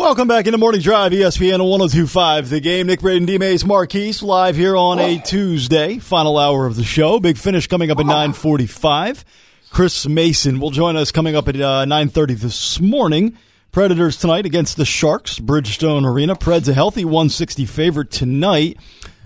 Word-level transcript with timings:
Welcome 0.00 0.28
back 0.28 0.46
in 0.46 0.52
the 0.52 0.58
morning 0.58 0.80
drive, 0.80 1.12
ESPN 1.12 1.62
1025. 1.62 2.48
The 2.48 2.58
game, 2.60 2.86
Nick 2.86 3.00
Braden, 3.00 3.26
D. 3.26 3.36
Mays, 3.36 3.66
Marquise, 3.66 4.22
live 4.22 4.56
here 4.56 4.74
on 4.74 4.98
a 4.98 5.18
Tuesday, 5.18 5.98
final 5.98 6.38
hour 6.38 6.64
of 6.64 6.76
the 6.76 6.84
show. 6.84 7.20
Big 7.20 7.36
finish 7.36 7.66
coming 7.66 7.90
up 7.90 7.98
at 7.98 8.06
945. 8.06 9.26
Chris 9.68 10.08
Mason 10.08 10.58
will 10.58 10.70
join 10.70 10.96
us 10.96 11.12
coming 11.12 11.36
up 11.36 11.48
at 11.48 11.56
uh, 11.60 11.84
930 11.84 12.32
this 12.32 12.80
morning. 12.80 13.36
Predators 13.72 14.16
tonight 14.16 14.46
against 14.46 14.78
the 14.78 14.86
Sharks, 14.86 15.38
Bridgestone 15.38 16.10
Arena. 16.10 16.34
Preds 16.34 16.66
a 16.66 16.72
healthy 16.72 17.04
160 17.04 17.66
favorite 17.66 18.10
tonight. 18.10 18.78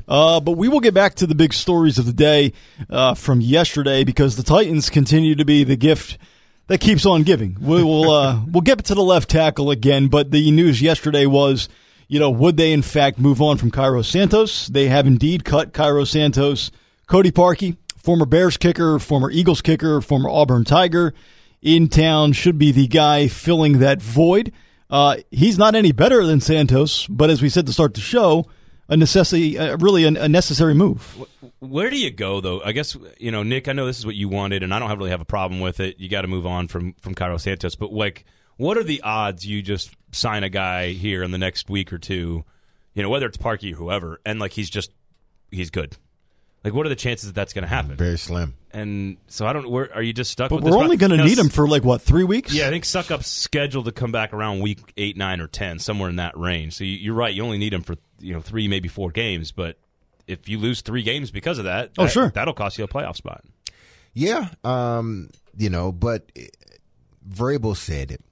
Uh, 0.09 0.41
but 0.41 0.52
we 0.52 0.66
will 0.66 0.80
get 0.80 0.93
back 0.93 1.14
to 1.14 1.27
the 1.29 1.36
big 1.36 1.52
stories 1.54 1.98
of 1.98 2.06
the 2.06 2.12
day 2.12 2.52
uh, 2.91 3.14
from 3.14 3.41
yesterday 3.41 4.02
because 4.02 4.34
the 4.34 4.43
Titans 4.43 4.91
continue 4.91 5.36
to 5.36 5.45
be 5.45 5.62
the 5.62 5.77
gift 5.77 6.18
that 6.66 6.80
keeps 6.80 7.06
on 7.06 7.22
giving. 7.22 7.56
We 7.60 7.82
will 7.82 8.10
uh, 8.10 8.40
we'll 8.50 8.62
get 8.62 8.84
to 8.84 8.94
the 8.94 9.02
left 9.02 9.30
tackle 9.30 9.70
again, 9.70 10.08
but 10.08 10.30
the 10.30 10.50
news 10.50 10.80
yesterday 10.80 11.26
was, 11.26 11.68
you 12.08 12.18
know, 12.18 12.30
would 12.30 12.56
they 12.56 12.72
in 12.72 12.82
fact 12.82 13.18
move 13.18 13.41
on 13.42 13.56
from 13.59 13.70
Cairo 13.70 14.02
Santos? 14.02 14.66
They 14.69 14.88
have 14.88 15.06
indeed 15.06 15.45
cut 15.45 15.72
Cairo 15.72 16.05
Santos. 16.05 16.70
Cody 17.06 17.30
Parkey, 17.30 17.77
former 17.96 18.27
Bears 18.27 18.56
kicker, 18.56 18.98
former 18.98 19.30
Eagles 19.30 19.60
kicker, 19.60 20.00
former 20.00 20.30
Auburn 20.30 20.64
Tiger, 20.64 21.12
in 21.60 21.88
town 21.88 22.32
should 22.32 22.58
be 22.58 22.72
the 22.72 22.86
guy 22.86 23.28
filling 23.28 23.78
that 23.78 24.00
void. 24.00 24.52
Uh, 24.91 25.16
he's 25.30 25.58
not 25.58 25.74
any 25.74 25.92
better 25.92 26.24
than 26.24 26.41
Santos, 26.41 27.06
but 27.08 27.30
as 27.30 27.42
we 27.42 27.48
said 27.48 27.66
to 27.66 27.72
start 27.72 27.94
the 27.94 28.00
show, 28.00 28.46
a 28.88 28.97
necessity, 28.97 29.59
uh, 29.59 29.77
really 29.79 30.05
a, 30.05 30.09
a 30.09 30.29
necessary 30.29 30.74
move. 30.74 31.27
Where 31.61 31.91
do 31.91 31.98
you 31.98 32.11
go 32.11 32.41
though? 32.41 32.62
I 32.62 32.73
guess 32.73 32.97
you 33.19 33.30
know, 33.30 33.42
Nick. 33.42 33.69
I 33.69 33.73
know 33.73 33.87
this 33.87 33.98
is 33.98 34.06
what 34.06 34.15
you 34.15 34.29
wanted, 34.29 34.62
and 34.62 34.75
I 34.75 34.79
don't 34.79 34.88
have, 34.88 34.98
really 34.98 35.11
have 35.11 35.20
a 35.20 35.27
problem 35.27 35.61
with 35.61 35.80
it. 35.80 35.98
You 35.98 36.09
got 36.09 36.23
to 36.23 36.29
move 36.29 36.47
on 36.47 36.69
from 36.69 36.95
from 37.01 37.15
Cairo 37.15 37.39
Santos, 37.39 37.75
but 37.75 37.92
like, 37.92 38.25
what 38.56 38.77
are 38.77 38.84
the 38.84 39.01
odds 39.02 39.47
you 39.47 39.62
just 39.62 39.95
sign 40.12 40.45
a 40.45 40.48
guy 40.48 40.89
here 40.89 41.23
in 41.23 41.30
the 41.30 41.39
next 41.39 41.70
week 41.70 41.92
or 41.92 41.98
two? 41.98 42.45
You 42.95 43.02
know, 43.02 43.09
whether 43.09 43.27
it's 43.27 43.39
Parkey 43.39 43.73
or 43.73 43.77
whoever, 43.77 44.20
and 44.25 44.39
like 44.39 44.53
he's 44.53 44.70
just 44.70 44.92
he's 45.51 45.70
good. 45.70 45.97
Like, 46.65 46.73
what 46.73 46.87
are 46.87 46.89
the 46.89 46.97
chances 46.97 47.27
that 47.29 47.34
that's 47.34 47.53
going 47.53 47.62
to 47.65 47.69
happen? 47.69 47.95
Very 47.95 48.17
slim. 48.17 48.55
And 48.73 49.19
so 49.29 49.47
I 49.47 49.53
don't. 49.53 49.69
Where 49.70 49.95
are 49.95 50.03
you 50.03 50.15
just 50.15 50.31
stuck? 50.31 50.48
But 50.48 50.62
with 50.62 50.73
we're 50.73 50.83
only 50.83 50.97
going 50.97 51.11
to 51.11 51.23
need 51.23 51.39
him 51.39 51.51
for 51.51 51.69
like 51.69 51.84
what 51.84 52.01
three 52.01 52.25
weeks? 52.25 52.55
Yeah, 52.55 52.67
I 52.67 52.70
think 52.70 52.84
suck 52.87 53.05
Succop's 53.07 53.27
scheduled 53.29 53.84
to 53.84 53.93
come 53.93 54.11
back 54.12 54.33
around 54.33 54.61
week 54.61 54.81
eight, 54.97 55.17
nine, 55.17 55.41
or 55.41 55.47
ten, 55.47 55.79
somewhere 55.79 56.09
in 56.09 56.17
that 56.17 56.37
range. 56.39 56.73
So 56.75 56.83
you- 56.85 56.97
you're 56.97 57.15
right. 57.15 57.33
You 57.35 57.45
only 57.45 57.59
need 57.59 57.73
him 57.75 57.83
for 57.83 57.97
you 58.19 58.33
know 58.33 58.41
three, 58.41 58.67
maybe 58.67 58.89
four 58.89 59.11
games. 59.11 59.53
But 59.53 59.77
if 60.27 60.48
you 60.48 60.59
lose 60.59 60.81
three 60.81 61.03
games 61.03 61.31
because 61.31 61.59
of 61.59 61.65
that, 61.67 61.91
Oh, 61.98 62.05
that- 62.05 62.11
sure. 62.12 62.31
that'll 62.35 62.55
cost 62.55 62.79
you 62.79 62.85
a 62.85 62.89
playoff 62.89 63.17
spot. 63.17 63.45
Yeah, 64.15 64.48
um, 64.65 65.29
you 65.57 65.69
know, 65.70 65.92
but 65.92 66.33
Vrabel 67.29 67.77
said 67.77 68.11
it. 68.11 68.23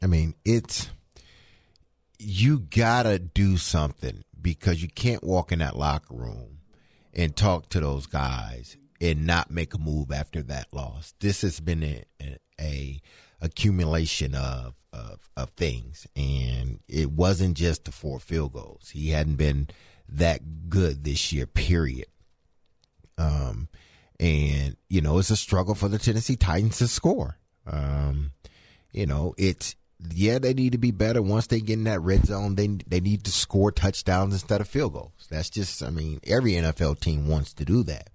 I 0.00 0.06
mean, 0.06 0.34
it's 0.44 0.90
you 2.18 2.60
gotta 2.60 3.18
do 3.18 3.56
something 3.56 4.22
because 4.40 4.80
you 4.80 4.88
can't 4.88 5.24
walk 5.24 5.50
in 5.52 5.58
that 5.58 5.76
locker 5.76 6.14
room 6.14 6.57
and 7.18 7.36
talk 7.36 7.68
to 7.68 7.80
those 7.80 8.06
guys 8.06 8.76
and 9.00 9.26
not 9.26 9.50
make 9.50 9.74
a 9.74 9.78
move 9.78 10.12
after 10.12 10.40
that 10.44 10.68
loss. 10.72 11.12
This 11.20 11.42
has 11.42 11.60
been 11.60 11.82
a, 11.82 12.04
a, 12.60 13.02
accumulation 13.40 14.34
of, 14.34 14.74
of 14.92 15.28
of 15.36 15.50
things, 15.50 16.06
and 16.16 16.80
it 16.88 17.10
wasn't 17.10 17.56
just 17.56 17.84
the 17.84 17.92
four 17.92 18.18
field 18.18 18.52
goals. 18.52 18.90
He 18.90 19.10
hadn't 19.10 19.36
been 19.36 19.68
that 20.08 20.68
good 20.68 21.04
this 21.04 21.32
year. 21.32 21.46
Period. 21.46 22.06
Um, 23.16 23.68
and 24.18 24.76
you 24.88 25.00
know 25.00 25.18
it's 25.18 25.30
a 25.30 25.36
struggle 25.36 25.74
for 25.74 25.88
the 25.88 25.98
Tennessee 25.98 26.36
Titans 26.36 26.78
to 26.78 26.88
score. 26.88 27.38
Um, 27.66 28.32
you 28.92 29.06
know 29.06 29.34
it's 29.36 29.76
yeah 30.12 30.38
they 30.38 30.54
need 30.54 30.72
to 30.72 30.78
be 30.78 30.90
better 30.90 31.20
once 31.20 31.46
they 31.46 31.60
get 31.60 31.74
in 31.74 31.84
that 31.84 32.00
red 32.00 32.26
zone. 32.26 32.54
They 32.54 32.68
they 32.86 33.00
need 33.00 33.24
to 33.24 33.30
score 33.30 33.72
touchdowns 33.72 34.34
instead 34.34 34.60
of 34.60 34.68
field 34.68 34.92
goals. 34.92 35.26
That's 35.30 35.50
just 35.50 35.82
I 35.82 35.90
mean 35.90 36.20
every 36.26 36.52
NFL 36.52 37.00
team 37.00 37.28
wants 37.28 37.52
to 37.54 37.64
do 37.64 37.82
that. 37.84 38.10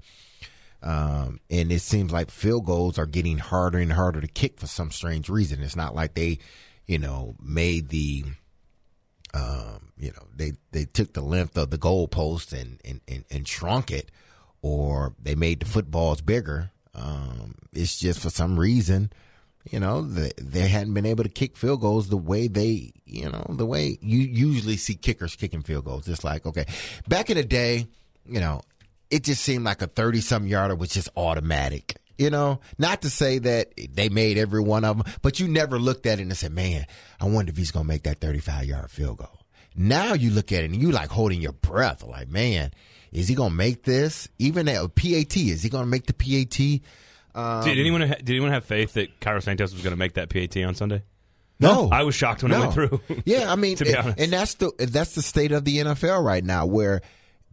Um, 0.81 1.39
and 1.49 1.71
it 1.71 1.79
seems 1.79 2.11
like 2.11 2.29
field 2.29 2.65
goals 2.65 2.99
are 2.99 3.05
getting 3.05 3.37
harder 3.37 3.77
and 3.77 3.93
harder 3.93 4.19
to 4.19 4.27
kick 4.27 4.59
for 4.59 4.67
some 4.67 4.91
strange 4.91 5.29
reason. 5.29 5.63
It's 5.63 5.77
not 5.77 5.95
like 5.95 6.13
they, 6.13 6.39
you 6.85 6.99
know, 6.99 7.35
made 7.41 7.87
the 7.87 8.25
um, 9.33 9.91
you 9.97 10.11
know, 10.11 10.27
they 10.35 10.53
they 10.71 10.85
took 10.85 11.13
the 11.13 11.21
length 11.21 11.57
of 11.57 11.69
the 11.69 11.77
goalpost 11.77 12.51
and, 12.59 12.79
and, 12.85 13.01
and, 13.07 13.25
and 13.31 13.47
shrunk 13.47 13.91
it, 13.91 14.11
or 14.61 15.15
they 15.21 15.35
made 15.35 15.61
the 15.61 15.65
footballs 15.65 16.21
bigger. 16.21 16.71
Um, 16.93 17.55
it's 17.71 17.97
just 17.97 18.19
for 18.19 18.29
some 18.29 18.59
reason, 18.59 19.11
you 19.69 19.79
know, 19.79 20.01
they, 20.01 20.31
they 20.37 20.67
hadn't 20.67 20.93
been 20.93 21.05
able 21.05 21.23
to 21.23 21.29
kick 21.29 21.55
field 21.55 21.81
goals 21.81 22.09
the 22.09 22.17
way 22.17 22.47
they, 22.47 22.91
you 23.05 23.29
know, 23.29 23.45
the 23.49 23.65
way 23.65 23.97
you 24.01 24.19
usually 24.19 24.77
see 24.77 24.95
kickers 24.95 25.35
kicking 25.35 25.61
field 25.61 25.85
goals. 25.85 26.07
It's 26.07 26.23
like, 26.23 26.45
okay, 26.45 26.65
back 27.07 27.29
in 27.29 27.37
the 27.37 27.43
day, 27.43 27.87
you 28.25 28.39
know, 28.39 28.61
it 29.09 29.23
just 29.23 29.41
seemed 29.41 29.63
like 29.63 29.81
a 29.81 29.87
30 29.87 30.21
some 30.21 30.47
yarder 30.47 30.75
was 30.75 30.89
just 30.89 31.09
automatic. 31.15 31.97
You 32.17 32.29
know, 32.29 32.59
not 32.77 33.01
to 33.01 33.09
say 33.09 33.39
that 33.39 33.71
they 33.91 34.07
made 34.07 34.37
every 34.37 34.61
one 34.61 34.85
of 34.85 34.97
them, 34.97 35.13
but 35.23 35.39
you 35.39 35.47
never 35.47 35.79
looked 35.79 36.05
at 36.05 36.19
it 36.19 36.23
and 36.23 36.37
said, 36.37 36.51
man, 36.51 36.85
I 37.19 37.25
wonder 37.25 37.51
if 37.51 37.57
he's 37.57 37.71
going 37.71 37.85
to 37.85 37.87
make 37.87 38.03
that 38.03 38.19
35 38.19 38.65
yard 38.65 38.91
field 38.91 39.17
goal. 39.17 39.39
Now 39.75 40.13
you 40.13 40.29
look 40.29 40.51
at 40.51 40.63
it 40.63 40.71
and 40.71 40.79
you 40.79 40.91
like 40.91 41.09
holding 41.09 41.41
your 41.41 41.53
breath, 41.53 42.03
like, 42.03 42.29
man, 42.29 42.71
is 43.11 43.27
he 43.27 43.35
going 43.35 43.51
to 43.51 43.55
make 43.55 43.83
this? 43.83 44.27
Even 44.37 44.67
at 44.67 44.95
PAT, 44.95 45.37
is 45.37 45.63
he 45.63 45.69
going 45.69 45.83
to 45.83 45.89
make 45.89 46.05
the 46.05 46.13
PAT? 46.13 46.81
Um, 47.35 47.63
did 47.65 47.79
anyone 47.79 48.01
ha- 48.01 48.15
did 48.17 48.29
anyone 48.29 48.51
have 48.51 48.65
faith 48.65 48.93
that 48.93 49.19
Cairo 49.19 49.39
Santos 49.39 49.73
was 49.73 49.81
going 49.81 49.93
to 49.93 49.97
make 49.97 50.13
that 50.13 50.29
PAT 50.29 50.55
on 50.63 50.75
Sunday? 50.75 51.03
No, 51.59 51.89
I 51.91 52.03
was 52.03 52.13
shocked 52.15 52.43
when 52.43 52.51
No. 52.51 52.59
went 52.61 52.73
through. 52.73 53.01
yeah, 53.25 53.51
I 53.51 53.55
mean, 53.55 53.75
To 53.77 53.85
be 53.85 53.91
and- 53.91 53.99
honest. 53.99 54.19
and 54.19 54.33
that's 54.33 54.53
the 54.55 54.71
that's 54.79 55.15
the 55.15 55.21
state 55.21 55.51
of 55.51 55.65
the 55.65 55.77
NFL 55.77 56.23
right 56.23 56.43
now, 56.43 56.65
where 56.65 57.01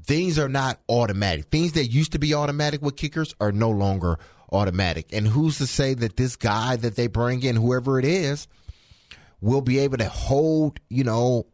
things 0.05 0.39
are 0.39 0.49
not 0.49 0.81
automatic. 0.89 1.47
Things 1.47 1.73
that 1.73 1.87
used 1.87 2.13
to 2.13 2.19
be 2.19 2.35
automatic 2.35 2.83
with 2.83 2.97
kickers 2.97 3.35
are 3.41 3.53
no 3.53 3.71
longer 3.71 4.19
automatic. 4.53 5.07
And 5.13 5.29
who's 5.29 5.59
to 5.59 5.67
say 5.67 5.95
that 5.95 6.17
this 6.17 6.35
guy 6.37 6.77
that 6.77 6.97
they 6.97 7.07
bring 7.07 7.43
in, 7.43 7.55
whoever 7.57 7.99
it 7.99 8.05
is, 8.05 8.49
will 9.41 9.61
be 9.61 9.79
able 9.79 9.99
to 9.99 10.09
hold, 10.09 10.81
you 10.89 11.05
know, 11.05 11.47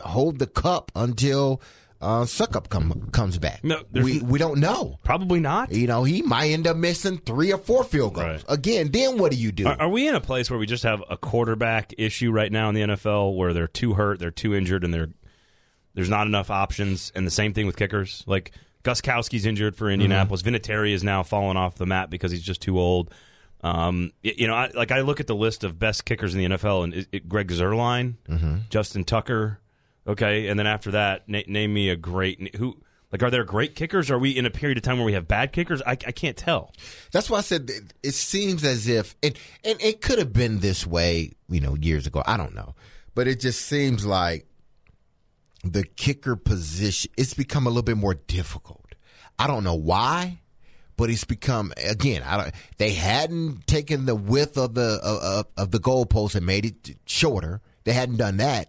hold 0.00 0.38
the 0.38 0.46
cup 0.46 0.92
until 0.94 1.62
uh, 2.00 2.22
Succop 2.24 2.68
come 2.68 3.08
comes 3.12 3.38
back? 3.38 3.64
No, 3.64 3.82
we 3.92 4.20
we 4.20 4.38
don't 4.38 4.58
know. 4.60 4.98
Probably 5.04 5.40
not. 5.40 5.72
You 5.72 5.86
know, 5.86 6.04
he 6.04 6.22
might 6.22 6.50
end 6.50 6.66
up 6.66 6.76
missing 6.76 7.18
three 7.18 7.52
or 7.52 7.58
four 7.58 7.82
field 7.84 8.14
goals 8.14 8.26
Right. 8.26 8.44
again. 8.48 8.90
Then 8.90 9.18
what 9.18 9.30
do 9.32 9.38
you 9.38 9.52
do? 9.52 9.66
Are, 9.66 9.82
are 9.82 9.88
we 9.88 10.06
in 10.08 10.14
a 10.14 10.20
place 10.20 10.50
where 10.50 10.58
we 10.58 10.66
just 10.66 10.82
have 10.84 11.02
a 11.08 11.16
quarterback 11.16 11.94
issue 11.96 12.30
right 12.30 12.50
now 12.52 12.68
in 12.68 12.74
the 12.74 12.82
NFL 12.82 13.36
where 13.36 13.52
they're 13.52 13.66
too 13.68 13.94
hurt, 13.94 14.18
they're 14.18 14.30
too 14.30 14.54
injured, 14.54 14.84
and 14.84 14.92
they're 14.92 15.08
there's 15.94 16.10
not 16.10 16.26
enough 16.26 16.50
options? 16.50 17.10
And 17.14 17.26
the 17.26 17.30
same 17.30 17.54
thing 17.54 17.66
with 17.66 17.76
kickers. 17.76 18.22
Like 18.26 18.52
Gostkowski's 18.82 19.46
injured 19.46 19.76
for 19.76 19.90
Indianapolis. 19.90 20.42
Vinatieri 20.42 20.92
is 20.92 21.02
now 21.02 21.22
falling 21.22 21.56
off 21.56 21.76
the 21.76 21.86
map 21.86 22.10
because 22.10 22.30
he's 22.32 22.42
just 22.42 22.60
too 22.60 22.78
old. 22.78 23.10
Um, 23.62 24.12
you 24.22 24.46
know, 24.46 24.54
I, 24.54 24.70
like 24.74 24.90
I 24.90 25.00
look 25.00 25.20
at 25.20 25.26
the 25.26 25.34
list 25.34 25.64
of 25.64 25.78
best 25.78 26.04
kickers 26.04 26.34
in 26.34 26.40
the 26.50 26.56
NFL, 26.58 26.84
and 26.84 26.92
it, 26.94 27.08
it, 27.12 27.28
Greg 27.30 27.48
Zuerlein, 27.48 28.16
Justin 28.68 29.04
Tucker, 29.04 29.58
okay, 30.06 30.48
and 30.48 30.58
then 30.58 30.66
after 30.66 30.90
that, 30.92 31.28
na- 31.28 31.42
name 31.46 31.74
me 31.74 31.90
a 31.90 31.96
great 31.96 32.56
who. 32.56 32.78
Like, 33.12 33.22
are 33.22 33.30
there 33.30 33.44
great 33.44 33.76
kickers? 33.76 34.10
Are 34.10 34.18
we 34.18 34.30
in 34.36 34.44
a 34.44 34.50
period 34.50 34.76
of 34.76 34.82
time 34.82 34.96
where 34.96 35.06
we 35.06 35.12
have 35.12 35.28
bad 35.28 35.52
kickers? 35.52 35.80
I, 35.82 35.92
I 35.92 36.10
can't 36.10 36.36
tell. 36.36 36.72
That's 37.12 37.30
why 37.30 37.38
I 37.38 37.42
said 37.42 37.70
it, 37.70 37.94
it 38.02 38.14
seems 38.14 38.64
as 38.64 38.88
if, 38.88 39.14
and, 39.22 39.38
and 39.64 39.80
it 39.80 40.00
could 40.00 40.18
have 40.18 40.32
been 40.32 40.58
this 40.58 40.84
way, 40.84 41.30
you 41.48 41.60
know, 41.60 41.76
years 41.76 42.08
ago. 42.08 42.24
I 42.26 42.36
don't 42.36 42.56
know. 42.56 42.74
But 43.14 43.28
it 43.28 43.38
just 43.38 43.60
seems 43.66 44.04
like 44.04 44.48
the 45.62 45.84
kicker 45.84 46.34
position, 46.34 47.12
it's 47.16 47.34
become 47.34 47.68
a 47.68 47.70
little 47.70 47.84
bit 47.84 47.96
more 47.96 48.14
difficult. 48.14 48.96
I 49.38 49.46
don't 49.46 49.62
know 49.62 49.76
why, 49.76 50.40
but 50.96 51.08
it's 51.08 51.22
become, 51.22 51.72
again, 51.88 52.24
I 52.24 52.36
don't, 52.36 52.54
they 52.78 52.94
hadn't 52.94 53.68
taken 53.68 54.06
the 54.06 54.16
width 54.16 54.58
of 54.58 54.74
the, 54.74 54.98
of, 55.04 55.46
of 55.56 55.70
the 55.70 55.78
goalpost 55.78 56.34
and 56.34 56.44
made 56.44 56.64
it 56.64 56.96
shorter. 57.06 57.60
They 57.84 57.92
hadn't 57.92 58.16
done 58.16 58.38
that. 58.38 58.68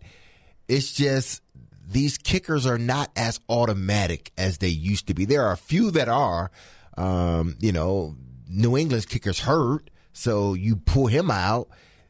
It's 0.68 0.92
just, 0.92 1.42
these 1.88 2.18
kickers 2.18 2.66
are 2.66 2.78
not 2.78 3.12
as 3.16 3.40
automatic 3.48 4.32
as 4.38 4.58
they 4.58 4.70
used 4.70 5.08
to 5.08 5.14
be. 5.14 5.26
There 5.26 5.44
are 5.44 5.52
a 5.52 5.58
few 5.58 5.92
that 5.92 6.10
are. 6.10 6.52
Um, 6.98 7.58
you 7.60 7.72
know, 7.72 8.16
New 8.48 8.78
England's 8.78 9.06
kickers 9.06 9.40
hurt, 9.40 9.90
so 10.14 10.54
you 10.54 10.78
pull 10.78 11.08
him 11.08 11.30
out. 11.30 11.68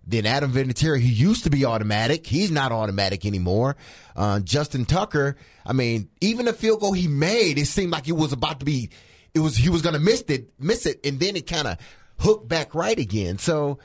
Then 0.07 0.27
Adam 0.27 0.53
Vinatieri, 0.53 0.99
he 0.99 1.11
used 1.11 1.45
to 1.45 1.49
be 1.49 1.65
automatic. 1.65 2.27
He's 2.27 2.51
not 2.51 2.71
automatic 2.71 3.25
anymore. 3.25 3.75
Uh, 4.15 4.39
Justin 4.41 4.85
Tucker, 4.85 5.35
I 5.65 5.73
mean, 5.73 6.09
even 6.21 6.45
the 6.45 6.53
field 6.53 6.81
goal 6.81 6.93
he 6.93 7.07
made, 7.07 7.57
it 7.57 7.65
seemed 7.65 7.91
like 7.91 8.07
it 8.07 8.11
was 8.11 8.31
about 8.31 8.59
to 8.59 8.65
be, 8.65 8.91
it 9.33 9.39
was, 9.39 9.57
he 9.57 9.69
was 9.69 9.81
going 9.81 9.95
to 9.95 9.99
miss 9.99 10.21
it, 10.27 10.51
miss 10.59 10.85
it, 10.85 11.03
and 11.03 11.19
then 11.19 11.35
it 11.35 11.47
kind 11.47 11.67
of 11.67 11.79
hooked 12.19 12.47
back 12.47 12.75
right 12.75 12.99
again. 12.99 13.39
So 13.39 13.79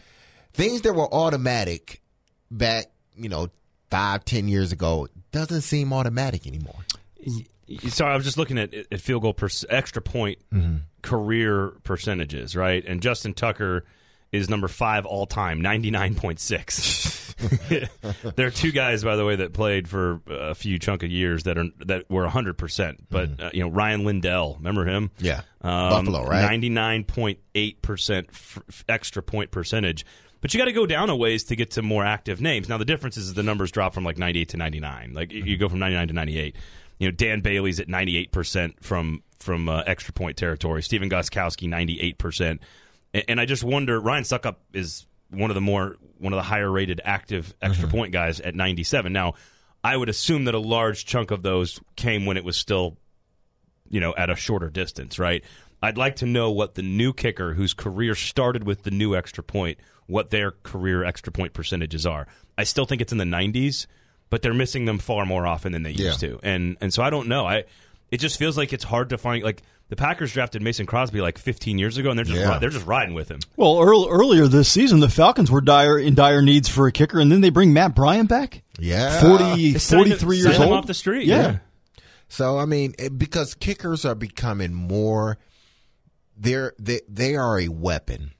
things 0.52 0.82
that 0.82 0.92
were 0.92 1.12
automatic 1.12 2.02
back, 2.50 2.90
you 3.16 3.30
know, 3.30 3.48
five, 3.90 4.24
ten 4.24 4.48
years 4.48 4.72
ago 4.72 5.08
doesn't 5.32 5.62
seem 5.62 5.92
automatic 5.92 6.46
anymore. 6.46 6.84
Sorry, 7.88 8.12
I 8.12 8.16
was 8.16 8.24
just 8.24 8.36
looking 8.36 8.58
at, 8.58 8.74
at 8.74 9.00
field 9.00 9.22
goal 9.22 9.34
per, 9.34 9.48
extra 9.68 10.02
point 10.02 10.38
career 11.02 11.72
percentages, 11.84 12.56
right? 12.56 12.84
And 12.84 13.00
Justin 13.00 13.32
Tucker 13.34 13.84
is 14.32 14.48
number 14.48 14.68
five 14.68 15.06
all 15.06 15.26
time, 15.26 15.60
ninety 15.60 15.90
nine 15.90 16.14
point 16.14 16.40
six. 16.40 17.34
there 18.36 18.46
are 18.46 18.50
two 18.50 18.70
guys, 18.72 19.02
by 19.02 19.16
the 19.16 19.24
way, 19.24 19.36
that 19.36 19.52
played 19.52 19.88
for 19.88 20.20
a 20.28 20.54
few 20.54 20.78
chunk 20.78 21.02
of 21.02 21.10
years 21.10 21.44
that 21.44 21.58
are 21.58 21.66
that 21.86 22.10
were 22.10 22.26
hundred 22.28 22.58
percent. 22.58 23.08
But 23.08 23.40
uh, 23.40 23.50
you 23.52 23.62
know, 23.62 23.70
Rian 23.70 24.04
Lindell, 24.04 24.56
remember 24.58 24.84
him? 24.84 25.10
Yeah. 25.18 25.42
um, 25.62 25.90
Buffalo, 25.90 26.24
right? 26.24 26.42
Ninety 26.42 26.68
nine 26.68 27.04
point 27.04 27.38
eight 27.54 27.82
percent 27.82 28.28
extra 28.88 29.22
point 29.22 29.50
percentage. 29.50 30.04
But 30.40 30.54
you 30.54 30.58
got 30.58 30.64
to 30.66 30.72
go 30.72 30.86
down 30.86 31.10
a 31.10 31.16
ways 31.16 31.44
to 31.44 31.56
get 31.56 31.72
to 31.72 31.82
more 31.82 32.04
active 32.04 32.40
names. 32.40 32.68
Now 32.68 32.78
the 32.78 32.84
difference 32.84 33.16
is 33.16 33.34
the 33.34 33.42
numbers 33.42 33.70
drop 33.70 33.92
from 33.94 34.04
like 34.04 34.16
ninety 34.18 34.40
eight 34.40 34.48
to 34.50 34.56
ninety 34.56 34.80
nine. 34.80 35.12
Like 35.12 35.32
you 35.32 35.56
go 35.56 35.68
from 35.68 35.78
ninety 35.80 35.96
nine 35.96 36.08
to 36.08 36.14
ninety 36.14 36.38
eight. 36.38 36.56
You 36.98 37.08
know, 37.08 37.12
Dan 37.12 37.40
Bailey's 37.40 37.80
at 37.80 37.88
ninety 37.88 38.16
eight 38.16 38.32
percent 38.32 38.82
from 38.84 39.22
from 39.38 39.68
uh, 39.68 39.82
extra 39.86 40.12
point 40.12 40.36
territory. 40.36 40.82
Stephen 40.82 41.10
Gostkowski 41.10 41.68
ninety 41.68 42.00
eight 42.00 42.18
percent. 42.18 42.60
And, 43.12 43.24
and 43.28 43.40
I 43.40 43.44
just 43.46 43.64
wonder. 43.64 44.00
Ryan 44.00 44.24
Succop 44.24 44.56
is 44.72 45.06
one 45.30 45.50
of 45.50 45.54
the 45.54 45.60
more 45.60 45.96
one 46.18 46.32
of 46.32 46.36
the 46.38 46.42
higher 46.42 46.70
rated 46.70 47.00
active 47.04 47.54
extra 47.62 47.86
Mm-hmm. 47.88 47.96
point 47.96 48.12
guys 48.12 48.40
at 48.40 48.54
97. 48.54 49.12
Now, 49.12 49.34
I 49.82 49.96
would 49.96 50.08
assume 50.10 50.44
that 50.44 50.54
a 50.54 50.58
large 50.58 51.06
chunk 51.06 51.30
of 51.30 51.42
those 51.42 51.80
came 51.96 52.26
when 52.26 52.36
it 52.36 52.44
was 52.44 52.56
still, 52.56 52.98
you 53.88 54.00
know, 54.00 54.14
at 54.16 54.28
a 54.28 54.36
shorter 54.36 54.68
distance, 54.68 55.18
right? 55.18 55.42
I'd 55.82 55.96
like 55.96 56.16
to 56.16 56.26
know 56.26 56.50
what 56.50 56.74
the 56.74 56.82
new 56.82 57.14
kicker 57.14 57.54
whose 57.54 57.72
career 57.72 58.14
started 58.14 58.64
with 58.64 58.82
the 58.82 58.90
new 58.90 59.16
extra 59.16 59.42
point, 59.42 59.78
what 60.10 60.30
their 60.30 60.50
career 60.62 61.04
extra 61.04 61.32
point 61.32 61.52
percentages 61.54 62.04
are. 62.04 62.26
I 62.58 62.64
still 62.64 62.84
think 62.84 63.00
it's 63.00 63.12
in 63.12 63.18
the 63.18 63.24
90s, 63.24 63.86
but 64.28 64.42
they're 64.42 64.52
missing 64.54 64.84
them 64.84 64.98
far 64.98 65.24
more 65.24 65.46
often 65.46 65.72
than 65.72 65.82
they 65.82 65.90
used 65.92 66.22
Yeah. 66.22 66.28
to. 66.30 66.40
And 66.42 66.76
and 66.80 66.92
so 66.92 67.02
I 67.02 67.10
don't 67.10 67.28
know. 67.28 67.46
I 67.46 67.64
it 68.10 68.18
just 68.18 68.38
feels 68.38 68.58
like 68.58 68.72
it's 68.72 68.84
hard 68.84 69.10
to 69.10 69.18
find 69.18 69.42
like 69.44 69.62
the 69.88 69.96
Packers 69.96 70.32
drafted 70.32 70.62
Mason 70.62 70.86
Crosby 70.86 71.20
like 71.20 71.36
15 71.38 71.78
years 71.78 71.96
ago 71.96 72.10
and 72.10 72.18
they're 72.18 72.24
just 72.24 72.38
Yeah. 72.40 72.58
they're 72.58 72.70
just 72.70 72.86
riding 72.86 73.14
with 73.14 73.28
him. 73.30 73.40
Well, 73.56 73.80
earl 73.80 74.06
earlier 74.08 74.46
this 74.46 74.68
season, 74.68 75.00
the 75.00 75.08
Falcons 75.08 75.50
were 75.50 75.60
dire 75.60 75.98
in 75.98 76.14
dire 76.14 76.42
needs 76.42 76.68
for 76.68 76.86
a 76.86 76.92
kicker, 76.92 77.18
and 77.18 77.30
then 77.32 77.40
they 77.40 77.50
bring 77.50 77.72
Matt 77.72 77.94
Bryant 77.94 78.28
back. 78.28 78.62
Yeah. 78.78 79.20
40, 79.20 79.72
They 79.72 79.78
signed 79.78 80.06
43 80.06 80.36
years 80.38 80.58
old. 80.58 80.72
off 80.72 80.86
the 80.86 80.94
street. 80.94 81.26
Yeah. 81.26 81.36
yeah. 81.42 81.56
So 82.28 82.58
I 82.58 82.66
mean, 82.66 82.94
it, 82.98 83.18
because 83.18 83.54
kickers 83.54 84.04
are 84.04 84.14
becoming 84.14 84.72
more, 84.74 85.38
they're 86.36 86.72
they 86.78 87.00
they 87.08 87.34
are 87.36 87.58
a 87.58 87.68
weapon, 87.68 88.30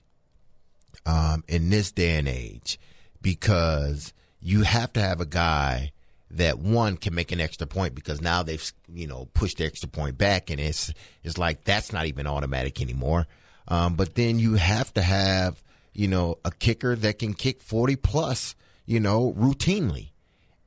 um, 1.06 1.44
in 1.49 1.70
this 1.70 1.93
day 1.93 2.19
and 2.19 2.29
age, 2.29 2.79
because 3.23 4.12
you 4.41 4.62
have 4.62 4.93
to 4.94 5.00
have 5.00 5.20
a 5.20 5.26
guy 5.26 5.93
that 6.31 6.58
one 6.58 6.97
can 6.97 7.14
make 7.14 7.32
an 7.32 7.41
extra 7.41 7.67
point 7.67 7.94
because 7.94 8.20
now 8.20 8.43
they've 8.43 8.73
you 8.93 9.06
know 9.06 9.29
pushed 9.35 9.58
the 9.58 9.64
extra 9.64 9.88
point 9.88 10.17
back 10.17 10.50
and 10.50 10.61
it's 10.61 10.93
it's 11.25 11.38
like 11.38 11.64
that's 11.64 11.93
not 11.93 12.06
even 12.06 12.26
automatic 12.26 12.81
anymore. 12.81 13.26
Um, 13.69 13.94
but 13.94 14.14
then 14.14 14.38
you 14.38 14.55
have 14.55 14.93
to 14.94 15.02
have 15.02 15.62
you 15.93 16.08
know 16.08 16.38
a 16.44 16.50
kicker 16.50 16.94
that 16.97 17.19
can 17.19 17.35
kick 17.35 17.62
forty 17.62 17.97
plus 17.97 18.55
you 18.87 19.00
know 19.00 19.32
routinely 19.37 20.11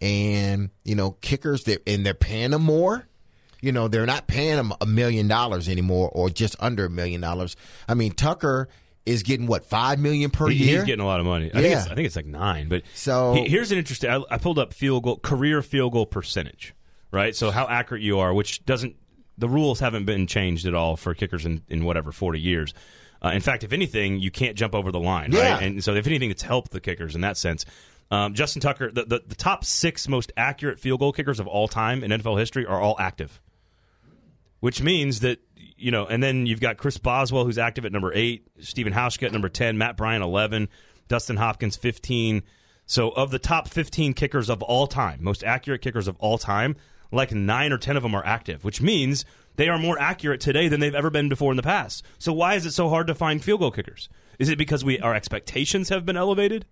and 0.01 0.69
you 0.83 0.95
know 0.95 1.11
kickers 1.11 1.63
that 1.63 1.81
and 1.87 2.05
they're 2.05 2.13
paying 2.13 2.51
them 2.51 2.63
more. 2.63 3.07
You 3.61 3.71
know 3.71 3.87
they're 3.87 4.05
not 4.05 4.27
paying 4.27 4.57
them 4.57 4.73
a 4.81 4.85
million 4.85 5.29
dollars 5.29 5.69
anymore, 5.69 6.09
or 6.11 6.29
just 6.29 6.57
under 6.59 6.85
a 6.85 6.89
million 6.89 7.21
dollars. 7.21 7.55
I 7.87 7.93
mean 7.93 8.11
Tucker 8.11 8.67
is 9.05 9.23
getting 9.23 9.47
what 9.47 9.65
five 9.65 9.99
million 9.99 10.29
per 10.29 10.47
He- 10.47 10.63
year. 10.65 10.77
He's 10.77 10.85
getting 10.85 11.03
a 11.03 11.05
lot 11.05 11.19
of 11.19 11.25
money. 11.25 11.47
I 11.47 11.61
think 11.61 11.65
Yeah. 11.71 11.79
it's, 11.81 11.91
I 11.91 11.95
think 11.95 12.05
it's 12.05 12.15
like 12.15 12.25
nine. 12.25 12.69
But 12.69 12.83
So- 12.93 13.33
he- 13.33 13.49
here's 13.49 13.71
an 13.71 13.77
interesting. 13.77 14.09
I, 14.09 14.21
I 14.31 14.37
pulled 14.37 14.57
up 14.59 14.73
field 14.73 15.03
goal 15.03 15.17
career 15.17 15.61
field 15.61 15.91
goal 15.93 16.05
percentage, 16.05 16.73
right? 17.11 17.35
So 17.35 17.51
how 17.51 17.67
accurate 17.67 18.01
you 18.01 18.19
are, 18.19 18.33
which 18.33 18.65
doesn't 18.65 18.95
the 19.37 19.49
rules 19.49 19.79
haven't 19.79 20.05
been 20.05 20.27
changed 20.27 20.65
at 20.65 20.73
all 20.75 20.95
for 20.95 21.13
kickers 21.13 21.45
in, 21.45 21.63
in 21.67 21.83
whatever 21.85 22.11
forty 22.11 22.39
years. 22.39 22.73
Uh, 23.23 23.29
in 23.29 23.41
fact, 23.41 23.63
if 23.63 23.71
anything, 23.73 24.19
you 24.19 24.29
can't 24.31 24.55
jump 24.57 24.75
over 24.75 24.91
the 24.91 24.99
line, 24.99 25.31
Yeah. 25.31 25.53
right? 25.53 25.63
And 25.63 25.83
so 25.83 25.93
if 25.95 26.05
anything, 26.07 26.29
it's 26.29 26.43
helped 26.43 26.71
the 26.71 26.79
kickers 26.81 27.15
in 27.15 27.21
that 27.21 27.37
sense. 27.37 27.65
Um, 28.11 28.33
Justin 28.33 28.61
Tucker, 28.61 28.91
the, 28.91 29.05
the 29.05 29.21
the 29.27 29.35
top 29.35 29.65
six 29.65 30.07
most 30.07 30.31
accurate 30.37 30.79
field 30.79 30.99
goal 30.99 31.11
kickers 31.13 31.39
of 31.39 31.47
all 31.47 31.67
time 31.67 32.03
in 32.03 32.11
NFL 32.11 32.37
history 32.37 32.65
are 32.65 32.79
all 32.79 32.95
active 32.99 33.41
which 34.59 34.81
means 34.81 35.19
that 35.19 35.39
you 35.83 35.91
know, 35.91 36.05
and 36.05 36.23
then 36.23 36.45
you've 36.45 36.61
got 36.61 36.77
Chris 36.77 36.97
Boswell 36.97 37.43
who's 37.43 37.57
active 37.57 37.83
at 37.85 37.91
number 37.91 38.13
eight, 38.15 38.47
Stephen 38.59 38.93
Hauschka 38.93 39.27
at 39.27 39.33
number 39.33 39.49
ten, 39.49 39.77
Matt 39.77 39.97
Bryant 39.97 40.23
eleven, 40.23 40.69
Dustin 41.09 41.35
Hopkins 41.35 41.75
fifteen. 41.75 42.43
So 42.85 43.09
of 43.09 43.31
the 43.31 43.39
top 43.39 43.67
fifteen 43.67 44.13
kickers 44.13 44.49
of 44.49 44.63
all 44.63 44.87
time, 44.87 45.19
most 45.21 45.43
accurate 45.43 45.81
kickers 45.81 46.07
of 46.07 46.15
all 46.19 46.37
time, 46.37 46.75
like 47.11 47.33
nine 47.33 47.71
or 47.73 47.77
ten 47.77 47.97
of 47.97 48.03
them 48.03 48.15
are 48.15 48.25
active, 48.25 48.63
which 48.63 48.81
means 48.81 49.25
they 49.57 49.67
are 49.69 49.77
more 49.77 49.99
accurate 49.99 50.41
today 50.41 50.67
than 50.67 50.79
they've 50.79 50.95
ever 50.95 51.09
been 51.09 51.29
before 51.29 51.51
in 51.51 51.57
the 51.57 51.63
past. 51.63 52.03
So 52.17 52.33
why 52.33 52.55
is 52.55 52.65
it 52.65 52.71
so 52.71 52.89
hard 52.89 53.07
to 53.07 53.13
find 53.13 53.43
field 53.43 53.59
goal 53.59 53.71
kickers? 53.71 54.09
Is 54.39 54.49
it 54.49 54.57
because 54.57 54.83
we 54.83 54.99
our 54.99 55.13
expectations 55.13 55.89
have 55.89 56.05
been 56.05 56.17
elevated? 56.17 56.65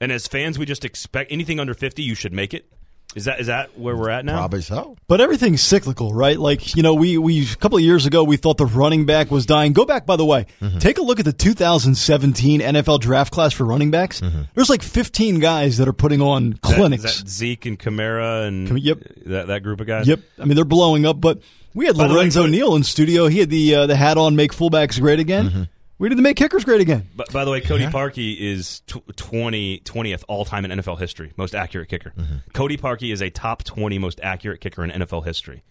And 0.00 0.10
as 0.10 0.26
fans, 0.26 0.58
we 0.58 0.64
just 0.64 0.84
expect 0.84 1.30
anything 1.30 1.60
under 1.60 1.74
fifty, 1.74 2.02
you 2.02 2.14
should 2.14 2.32
make 2.32 2.54
it. 2.54 2.72
Is 3.14 3.24
that 3.24 3.40
is 3.40 3.46
that 3.46 3.78
where 3.78 3.96
we're 3.96 4.10
at 4.10 4.26
now? 4.26 4.36
Probably 4.36 4.60
so. 4.60 4.96
But 5.06 5.22
everything's 5.22 5.62
cyclical, 5.62 6.12
right? 6.12 6.38
Like, 6.38 6.76
you 6.76 6.82
know, 6.82 6.92
we, 6.92 7.16
we, 7.16 7.50
a 7.50 7.56
couple 7.56 7.78
of 7.78 7.82
years 7.82 8.04
ago, 8.04 8.22
we 8.22 8.36
thought 8.36 8.58
the 8.58 8.66
running 8.66 9.06
back 9.06 9.30
was 9.30 9.46
dying. 9.46 9.72
Go 9.72 9.86
back, 9.86 10.04
by 10.04 10.16
the 10.16 10.26
way. 10.26 10.44
Mm-hmm. 10.60 10.78
Take 10.78 10.98
a 10.98 11.02
look 11.02 11.18
at 11.18 11.24
the 11.24 11.32
2017 11.32 12.60
NFL 12.60 13.00
draft 13.00 13.32
class 13.32 13.54
for 13.54 13.64
running 13.64 13.90
backs. 13.90 14.20
Mm-hmm. 14.20 14.42
There's 14.54 14.68
like 14.68 14.82
15 14.82 15.40
guys 15.40 15.78
that 15.78 15.88
are 15.88 15.94
putting 15.94 16.20
on 16.20 16.52
Is 16.52 16.58
clinics. 16.60 17.04
Is 17.04 17.22
that 17.22 17.28
Zeke 17.28 17.64
and 17.64 17.78
Kamara 17.78 18.46
and 18.46 18.68
Kam- 18.68 18.76
yep. 18.76 18.98
that, 19.24 19.46
that 19.46 19.62
group 19.62 19.80
of 19.80 19.86
guys? 19.86 20.06
Yep. 20.06 20.20
I 20.38 20.44
mean, 20.44 20.54
they're 20.54 20.66
blowing 20.66 21.06
up, 21.06 21.18
but 21.18 21.40
we 21.72 21.86
had 21.86 21.96
By 21.96 22.08
the 22.08 22.10
way, 22.10 22.16
Lorenzo 22.16 22.42
Cody- 22.42 22.52
Neal 22.52 22.76
in 22.76 22.84
studio. 22.84 23.28
He 23.28 23.38
had 23.38 23.48
the, 23.48 23.74
uh, 23.74 23.86
the 23.86 23.96
hat 23.96 24.18
on, 24.18 24.36
make 24.36 24.52
fullbacks 24.52 25.00
great 25.00 25.18
again. 25.18 25.48
Mm-hmm. 25.48 25.62
We 25.98 26.08
did 26.08 26.16
the 26.18 26.22
make 26.22 26.36
kickers 26.36 26.64
great 26.64 26.80
again. 26.80 27.08
But 27.16 27.32
by 27.32 27.44
the 27.44 27.50
way, 27.50 27.60
Cody 27.60 27.86
Parkey 27.86 28.36
is 28.38 28.80
tw- 28.86 29.16
20, 29.16 29.80
20th 29.80 30.22
all 30.28 30.44
time 30.44 30.64
in 30.64 30.70
NFL 30.78 30.98
history, 30.98 31.32
most 31.36 31.54
accurate 31.54 31.88
kicker. 31.88 32.12
Mm-hmm. 32.16 32.36
Cody 32.52 32.76
Parkey 32.76 33.12
is 33.12 33.20
a 33.20 33.30
top 33.30 33.64
20 33.64 33.98
most 33.98 34.20
accurate 34.22 34.60
kicker 34.60 34.84
in 34.84 34.90
NFL 34.90 35.24
history. 35.24 35.62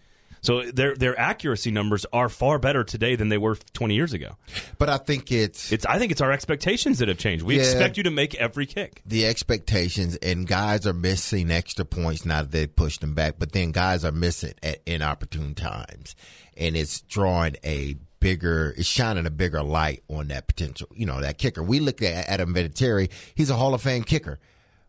So 0.42 0.70
their 0.72 0.96
their 0.96 1.20
accuracy 1.20 1.72
numbers 1.72 2.06
are 2.14 2.30
far 2.30 2.60
better 2.60 2.84
today 2.84 3.16
than 3.16 3.30
they 3.30 3.40
were 3.40 3.56
20 3.74 3.96
years 3.96 4.14
ago. 4.14 4.38
But 4.78 4.88
I 4.88 4.98
think 4.98 5.32
it's 5.32 5.72
It's 5.72 5.86
I 5.86 5.98
think 5.98 6.12
it's 6.12 6.22
our 6.22 6.32
expectations 6.32 7.00
that 7.00 7.08
have 7.08 7.18
changed. 7.18 7.44
We 7.44 7.56
Yeah. 7.56 7.64
expect 7.64 7.98
you 7.98 8.04
to 8.04 8.12
make 8.12 8.36
every 8.36 8.68
kick. 8.68 9.02
the 9.06 9.26
expectations, 9.26 10.16
and 10.18 10.46
guys 10.48 10.86
are 10.86 10.94
missing 10.94 11.50
extra 11.50 11.86
points 11.86 12.24
now 12.24 12.44
that 12.44 12.52
they 12.52 12.68
pushed 12.68 13.02
them 13.02 13.16
back. 13.16 13.36
But 13.40 13.52
then 13.52 13.72
guys 13.72 14.06
are 14.06 14.12
missing 14.12 14.54
at 14.62 14.80
inopportune 14.86 15.56
times, 15.56 16.16
and 16.56 16.78
it's 16.78 17.02
drawing 17.02 17.56
a 17.66 17.96
bigger, 18.20 18.74
it's 18.78 18.88
shining 18.88 19.26
a 19.26 19.30
bigger 19.32 19.64
light 19.64 20.04
on 20.08 20.28
that 20.30 20.48
potential. 20.48 20.88
You 20.94 21.06
know, 21.06 21.22
that 21.22 21.38
kicker. 21.38 21.64
We 21.64 21.80
look 21.80 22.02
at 22.02 22.28
Adam 22.28 22.54
Vinatieri; 22.54 23.10
he's 23.36 23.50
a 23.50 23.56
Hall 23.56 23.74
of 23.74 23.82
Fame 23.82 24.04
kicker, 24.04 24.40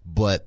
but 0.04 0.46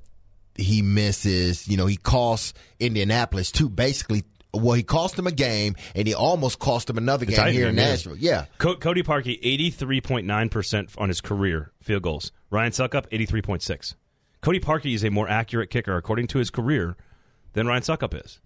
he 0.54 0.82
misses. 0.82 1.68
You 1.68 1.76
know, 1.76 1.86
he 1.86 1.96
costs 1.96 2.54
Indianapolis 2.78 3.50
too. 3.50 3.68
Basically, 3.68 4.24
well, 4.54 4.74
he 4.74 4.82
cost 4.82 5.18
him 5.18 5.26
a 5.26 5.32
game, 5.32 5.76
and 5.94 6.06
he 6.06 6.14
almost 6.14 6.58
cost 6.58 6.90
him 6.90 6.98
another 6.98 7.24
game 7.24 7.52
here 7.52 7.68
in. 7.68 7.76
Nashville. 7.76 8.16
Yeah. 8.16 8.46
Co- 8.58 8.76
Cody 8.76 9.02
Parkey 9.02 9.40
83.9% 9.42 10.94
on 10.98 11.08
his 11.08 11.20
career 11.20 11.72
field 11.82 12.02
goals. 12.02 12.32
Ryan 12.50 12.72
Succop 12.72 13.08
83.6. 13.10 13.94
Cody 14.42 14.60
Parkey 14.60 14.94
is 14.94 15.04
a 15.04 15.10
more 15.10 15.28
accurate 15.28 15.70
kicker 15.70 15.96
according 15.96 16.26
to 16.28 16.38
his 16.38 16.50
career 16.50 16.96
than 17.54 17.66
Ryan 17.66 17.82
Succop 17.82 18.24
is. 18.24 18.40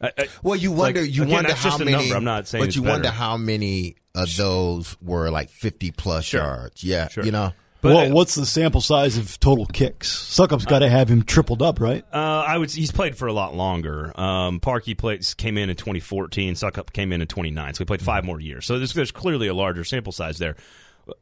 I- 0.00 0.12
I- 0.16 0.28
Well, 0.42 0.56
you 0.56 0.70
wonder. 0.72 1.00
Like, 1.02 1.10
you 1.14 1.22
again, 1.22 1.34
wonder 1.34 1.48
that's 1.48 1.62
how 1.62 1.70
just 1.70 1.80
a 1.80 1.84
many. 1.84 1.96
number. 1.96 2.16
I'm 2.16 2.24
not 2.24 2.46
saying 2.48 2.64
but 2.64 2.74
you 2.76 2.82
better. 2.82 2.92
wonder 2.94 3.10
how 3.10 3.36
many 3.36 3.96
of 4.14 4.34
those 4.36 4.96
were 5.02 5.30
like 5.30 5.50
50 5.50 5.90
plus 5.92 6.24
Sure. 6.24 6.40
yards. 6.40 6.84
Yeah, 6.84 7.08
Sure. 7.08 7.24
you 7.24 7.32
know. 7.32 7.52
But 7.80 7.94
well, 7.94 8.10
what's 8.10 8.34
the 8.34 8.44
sample 8.44 8.80
size 8.80 9.16
of 9.16 9.38
total 9.38 9.64
kicks? 9.64 10.08
Succop's 10.08 10.64
got 10.64 10.80
to 10.80 10.88
have 10.88 11.08
him 11.08 11.22
tripled 11.22 11.62
up, 11.62 11.80
right? 11.80 12.04
Uh, 12.12 12.16
I 12.44 12.58
would. 12.58 12.72
He's 12.72 12.90
played 12.90 13.16
for 13.16 13.28
a 13.28 13.32
lot 13.32 13.54
longer. 13.54 14.12
Um, 14.20 14.58
Parkey 14.58 14.98
played 14.98 15.24
came 15.36 15.56
in 15.56 15.70
in 15.70 15.76
2014. 15.76 16.54
Suckup 16.54 16.92
came 16.92 17.12
in 17.12 17.20
in 17.22 17.28
29. 17.28 17.74
So 17.74 17.78
he 17.78 17.84
played 17.84 18.02
five 18.02 18.24
more 18.24 18.40
years. 18.40 18.66
So 18.66 18.78
there's, 18.78 18.94
there's 18.94 19.12
clearly 19.12 19.46
a 19.46 19.54
larger 19.54 19.84
sample 19.84 20.10
size 20.10 20.38
there. 20.38 20.56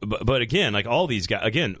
But, 0.01 0.25
but 0.25 0.41
again, 0.41 0.73
like 0.73 0.87
all 0.87 1.05
these 1.05 1.27
guys, 1.27 1.41
again, 1.45 1.77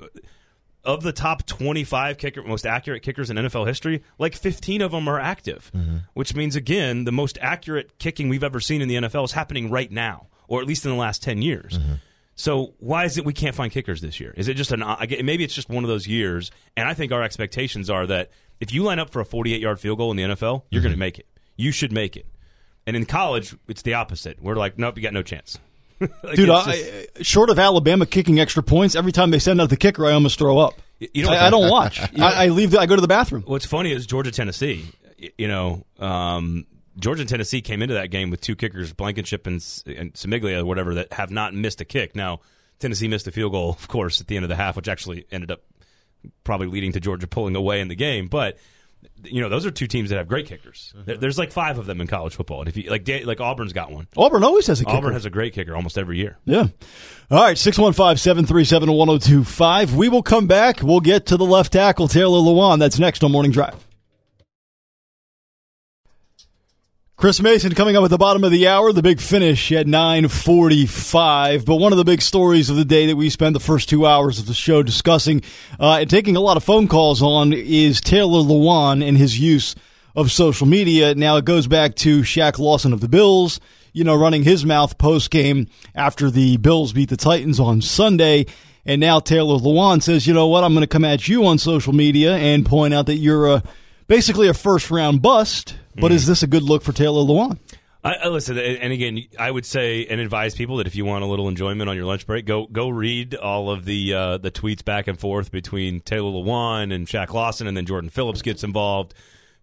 of 0.87 1.03
the 1.03 1.11
top 1.11 1.45
25 1.45 2.17
kicker, 2.17 2.41
most 2.41 2.65
accurate 2.65 3.03
kickers 3.03 3.29
in 3.29 3.35
NFL 3.35 3.67
history, 3.67 4.03
like 4.17 4.33
15 4.33 4.81
of 4.81 4.91
them 4.91 5.07
are 5.09 5.19
active, 5.19 5.69
mm-hmm. 5.75 5.97
which 6.13 6.33
means 6.33 6.55
again 6.55 7.03
the 7.03 7.11
most 7.11 7.37
accurate 7.41 7.99
kicking 7.99 8.29
we've 8.29 8.43
ever 8.43 8.61
seen 8.61 8.81
in 8.81 8.87
the 8.87 8.95
NFL 8.95 9.25
is 9.25 9.33
happening 9.33 9.69
right 9.69 9.91
now, 9.91 10.27
or 10.47 10.61
at 10.61 10.67
least 10.67 10.85
in 10.85 10.91
the 10.91 10.97
last 10.97 11.21
10 11.21 11.41
years. 11.41 11.77
Mm-hmm. 11.77 11.95
So 12.35 12.73
why 12.79 13.03
is 13.03 13.17
it 13.17 13.25
we 13.25 13.33
can't 13.33 13.53
find 13.55 13.71
kickers 13.71 13.99
this 13.99 14.19
year? 14.19 14.33
Is 14.37 14.47
it 14.47 14.53
just 14.53 14.71
an 14.71 14.83
maybe 15.23 15.43
it's 15.43 15.53
just 15.53 15.69
one 15.69 15.83
of 15.83 15.89
those 15.89 16.07
years? 16.07 16.51
And 16.77 16.87
I 16.87 16.93
think 16.93 17.11
our 17.11 17.21
expectations 17.21 17.89
are 17.89 18.07
that 18.07 18.31
if 18.61 18.73
you 18.73 18.83
line 18.83 18.99
up 18.99 19.09
for 19.09 19.19
a 19.19 19.25
48 19.25 19.59
yard 19.59 19.79
field 19.81 19.97
goal 19.97 20.11
in 20.11 20.17
the 20.17 20.23
NFL, 20.23 20.63
you're 20.69 20.81
going 20.81 20.91
to 20.91 20.95
mm-hmm. 20.95 20.99
make 20.99 21.19
it. 21.19 21.27
You 21.57 21.71
should 21.71 21.91
make 21.91 22.15
it. 22.15 22.27
And 22.85 22.95
in 22.95 23.05
college, 23.05 23.57
it's 23.67 23.81
the 23.81 23.95
opposite. 23.95 24.41
We're 24.41 24.55
like, 24.55 24.77
nope, 24.77 24.95
you 24.95 25.03
got 25.03 25.13
no 25.13 25.23
chance. 25.23 25.59
Like, 25.99 26.11
Dude, 26.35 26.49
I, 26.49 26.71
just- 27.15 27.25
short 27.25 27.49
of 27.49 27.59
Alabama 27.59 28.05
kicking 28.05 28.39
extra 28.39 28.63
points, 28.63 28.95
every 28.95 29.11
time 29.11 29.31
they 29.31 29.39
send 29.39 29.59
out 29.61 29.69
the 29.69 29.77
kicker, 29.77 30.05
I 30.05 30.11
almost 30.13 30.37
throw 30.39 30.57
up. 30.59 30.75
You 30.99 31.23
know- 31.23 31.31
I, 31.31 31.47
I 31.47 31.49
don't 31.49 31.69
watch. 31.69 31.99
I, 32.19 32.45
I 32.45 32.47
leave. 32.47 32.71
The, 32.71 32.79
I 32.79 32.85
go 32.85 32.95
to 32.95 33.01
the 33.01 33.07
bathroom. 33.07 33.43
What's 33.45 33.65
funny 33.65 33.91
is 33.91 34.05
Georgia 34.05 34.31
Tennessee. 34.31 34.85
You 35.37 35.47
know, 35.47 35.85
um, 35.99 36.65
Georgia 36.99 37.21
and 37.21 37.29
Tennessee 37.29 37.61
came 37.61 37.81
into 37.81 37.93
that 37.95 38.09
game 38.11 38.29
with 38.29 38.41
two 38.41 38.55
kickers, 38.55 38.93
Blankenship 38.93 39.45
and, 39.47 39.55
and 39.85 40.13
Cimaglia 40.13 40.59
or 40.61 40.65
whatever, 40.65 40.95
that 40.95 41.13
have 41.13 41.31
not 41.31 41.53
missed 41.53 41.81
a 41.81 41.85
kick. 41.85 42.15
Now 42.15 42.39
Tennessee 42.79 43.07
missed 43.07 43.27
a 43.27 43.31
field 43.31 43.51
goal, 43.51 43.71
of 43.71 43.87
course, 43.87 44.21
at 44.21 44.27
the 44.27 44.35
end 44.35 44.45
of 44.45 44.49
the 44.49 44.55
half, 44.55 44.75
which 44.75 44.87
actually 44.87 45.25
ended 45.31 45.51
up 45.51 45.61
probably 46.43 46.67
leading 46.67 46.91
to 46.93 46.99
Georgia 46.99 47.27
pulling 47.27 47.55
away 47.55 47.81
in 47.81 47.87
the 47.87 47.95
game. 47.95 48.27
But 48.27 48.57
you 49.23 49.41
know, 49.41 49.49
those 49.49 49.65
are 49.65 49.71
two 49.71 49.87
teams 49.87 50.09
that 50.09 50.17
have 50.17 50.27
great 50.27 50.45
kickers. 50.45 50.93
There- 50.93 51.15
mm-hmm. 51.15 51.21
There's 51.21 51.37
like 51.37 51.51
five 51.51 51.79
of 51.79 51.85
them 51.85 52.01
in 52.01 52.07
college 52.07 52.35
football, 52.35 52.59
and 52.61 52.69
if 52.69 52.77
you 52.77 52.89
like, 52.89 53.07
like 53.25 53.41
Auburn's 53.41 53.73
got 53.73 53.91
one. 53.91 54.07
Auburn 54.15 54.43
always 54.43 54.67
has 54.67 54.81
a 54.81 54.85
kicker. 54.85 54.97
Auburn 54.97 55.13
has 55.13 55.25
a 55.25 55.29
great 55.29 55.53
kicker 55.53 55.75
almost 55.75 55.97
every 55.97 56.17
year. 56.17 56.37
Yeah. 56.45 56.67
All 57.31 57.43
right, 57.43 57.57
615 57.57 58.17
737 58.17 58.91
1025. 58.91 59.95
We 59.95 60.09
will 60.09 60.23
come 60.23 60.47
back. 60.47 60.81
We'll 60.81 60.99
get 60.99 61.27
to 61.27 61.37
the 61.37 61.45
left 61.45 61.73
tackle, 61.73 62.07
Taylor 62.07 62.39
Lewan. 62.39 62.79
That's 62.79 62.99
next 62.99 63.23
on 63.23 63.31
Morning 63.31 63.51
Drive. 63.51 63.86
Chris 67.17 67.41
Mason 67.41 67.73
coming 67.73 67.95
up 67.95 68.03
at 68.03 68.11
the 68.11 68.17
bottom 68.19 68.43
of 68.43 68.51
the 68.51 68.67
hour, 68.67 68.93
the 68.93 69.01
big 69.01 69.19
finish 69.19 69.71
at 69.71 69.87
945. 69.87 71.65
But 71.65 71.77
one 71.77 71.91
of 71.91 71.97
the 71.97 72.05
big 72.05 72.21
stories 72.21 72.69
of 72.69 72.75
the 72.75 72.85
day 72.85 73.07
that 73.07 73.15
we 73.15 73.31
spent 73.31 73.53
the 73.53 73.59
first 73.59 73.89
two 73.89 74.05
hours 74.05 74.37
of 74.37 74.45
the 74.45 74.53
show 74.53 74.83
discussing 74.83 75.41
uh, 75.79 75.93
and 75.93 76.07
taking 76.07 76.35
a 76.35 76.39
lot 76.39 76.57
of 76.57 76.63
phone 76.63 76.87
calls 76.87 77.23
on 77.23 77.53
is 77.53 78.01
Taylor 78.01 78.43
Lewan 78.43 79.03
and 79.03 79.17
his 79.17 79.39
use 79.39 79.73
of 80.15 80.31
social 80.31 80.67
media. 80.67 81.15
Now 81.15 81.37
it 81.37 81.45
goes 81.45 81.65
back 81.65 81.95
to 81.95 82.21
Shaq 82.21 82.59
Lawson 82.59 82.93
of 82.93 83.01
the 83.01 83.09
Bills, 83.09 83.59
you 83.93 84.03
know, 84.03 84.15
running 84.15 84.43
his 84.43 84.63
mouth 84.63 84.99
post 84.99 85.31
game 85.31 85.69
after 85.95 86.29
the 86.29 86.57
Bills 86.57 86.93
beat 86.93 87.09
the 87.09 87.17
Titans 87.17 87.59
on 87.59 87.81
Sunday. 87.81 88.45
And 88.85 89.01
now 89.01 89.21
Taylor 89.21 89.57
Lewan 89.57 90.03
says, 90.03 90.27
you 90.27 90.35
know 90.35 90.45
what, 90.45 90.63
I'm 90.63 90.73
going 90.73 90.83
to 90.83 90.87
come 90.87 91.03
at 91.03 91.27
you 91.27 91.47
on 91.47 91.57
social 91.57 91.93
media 91.93 92.35
and 92.35 92.63
point 92.63 92.93
out 92.93 93.07
that 93.07 93.17
you're 93.17 93.55
a, 93.55 93.63
basically 94.05 94.47
a 94.47 94.53
first 94.53 94.91
round 94.91 95.23
bust. 95.23 95.73
But 95.99 96.11
is 96.11 96.27
this 96.27 96.43
a 96.43 96.47
good 96.47 96.63
look 96.63 96.83
for 96.83 96.93
Taylor 96.93 97.21
Lewan? 97.21 97.59
I, 98.03 98.13
I 98.13 98.27
listen, 98.27 98.57
and 98.57 98.77
and 98.77 98.93
again, 98.93 99.23
I 99.37 99.49
would 99.51 99.65
say 99.65 100.05
and 100.05 100.21
advise 100.21 100.55
people 100.55 100.77
that 100.77 100.87
if 100.87 100.95
you 100.95 101.03
want 101.03 101.23
a 101.23 101.27
little 101.27 101.49
enjoyment 101.49 101.89
on 101.89 101.95
your 101.95 102.05
lunch 102.05 102.25
break, 102.25 102.45
go 102.45 102.67
go 102.67 102.89
read 102.89 103.35
all 103.35 103.69
of 103.69 103.85
the 103.85 104.13
uh, 104.13 104.37
the 104.37 104.51
tweets 104.51 104.85
back 104.85 105.07
and 105.07 105.19
forth 105.19 105.51
between 105.51 105.99
Taylor 106.01 106.31
Lewan 106.31 106.93
and 106.93 107.07
Shaq 107.07 107.33
Lawson, 107.33 107.67
and 107.67 107.75
then 107.75 107.85
Jordan 107.85 108.09
Phillips 108.09 108.41
gets 108.41 108.63
involved, 108.63 109.13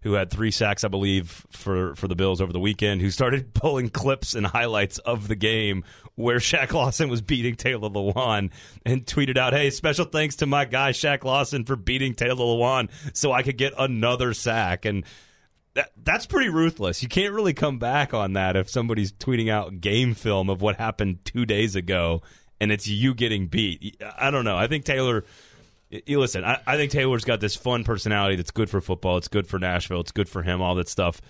who 0.01 0.13
had 0.13 0.29
three 0.29 0.51
sacks, 0.51 0.83
I 0.83 0.89
believe, 0.89 1.45
for 1.49 1.95
for 1.95 2.07
the 2.07 2.15
Bills 2.15 2.41
over 2.41 2.53
the 2.53 2.59
weekend. 2.59 3.01
Who 3.01 3.09
started 3.09 3.53
pulling 3.55 3.89
clips 3.89 4.35
and 4.35 4.45
highlights 4.45 4.99
of 4.99 5.27
the 5.27 5.35
game 5.35 5.83
where 6.15 6.37
Shaq 6.37 6.71
Lawson 6.71 7.09
was 7.09 7.21
beating 7.21 7.55
Taylor 7.55 7.89
Lewan, 7.89 8.51
and 8.85 9.05
tweeted 9.05 9.37
out, 9.37 9.53
"Hey, 9.53 9.69
special 9.69 10.05
thanks 10.05 10.35
to 10.37 10.45
my 10.45 10.65
guy 10.65 10.91
Shaq 10.91 11.23
Lawson 11.23 11.63
for 11.63 11.75
beating 11.77 12.13
Taylor 12.13 12.45
Lewan, 12.45 12.89
so 13.13 13.31
I 13.31 13.43
could 13.43 13.57
get 13.57 13.73
another 13.77 14.33
sack." 14.33 14.85
And 14.85 15.05
that 15.75 15.91
that's 16.01 16.25
pretty 16.25 16.49
ruthless. 16.49 17.03
You 17.03 17.09
can't 17.09 17.33
really 17.33 17.53
come 17.53 17.77
back 17.77 18.13
on 18.13 18.33
that 18.33 18.55
if 18.55 18.69
somebody's 18.69 19.11
tweeting 19.11 19.49
out 19.49 19.79
game 19.79 20.13
film 20.13 20.49
of 20.49 20.61
what 20.61 20.77
happened 20.77 21.23
two 21.23 21.45
days 21.45 21.75
ago 21.75 22.21
and 22.59 22.71
it's 22.71 22.87
you 22.87 23.13
getting 23.13 23.47
beat. 23.47 24.01
I 24.17 24.31
don't 24.31 24.45
know. 24.45 24.57
I 24.57 24.67
think 24.67 24.85
Taylor. 24.85 25.23
You 25.89 26.19
listen. 26.19 26.43
I, 26.43 26.59
I 26.65 26.77
think 26.77 26.91
Taylor's 26.91 27.25
got 27.25 27.39
this 27.39 27.55
fun 27.55 27.83
personality 27.83 28.35
that's 28.35 28.51
good 28.51 28.69
for 28.69 28.81
football. 28.81 29.17
It's 29.17 29.27
good 29.27 29.47
for 29.47 29.59
Nashville. 29.59 30.01
It's 30.01 30.11
good 30.11 30.27
for 30.27 30.41
him. 30.41 30.61
All 30.61 30.75
that 30.75 30.89
stuff. 30.89 31.21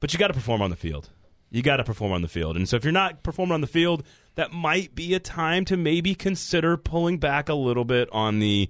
But 0.00 0.12
you 0.12 0.18
got 0.18 0.28
to 0.28 0.34
perform 0.34 0.62
on 0.62 0.70
the 0.70 0.76
field. 0.76 1.10
You 1.50 1.62
got 1.62 1.78
to 1.78 1.84
perform 1.84 2.12
on 2.12 2.22
the 2.22 2.28
field. 2.28 2.56
And 2.56 2.68
so 2.68 2.76
if 2.76 2.84
you're 2.84 2.92
not 2.92 3.22
performing 3.22 3.54
on 3.54 3.60
the 3.60 3.66
field, 3.66 4.04
that 4.36 4.52
might 4.52 4.94
be 4.94 5.14
a 5.14 5.18
time 5.18 5.64
to 5.66 5.76
maybe 5.76 6.14
consider 6.14 6.76
pulling 6.76 7.18
back 7.18 7.48
a 7.48 7.54
little 7.54 7.84
bit 7.84 8.08
on 8.12 8.38
the 8.38 8.68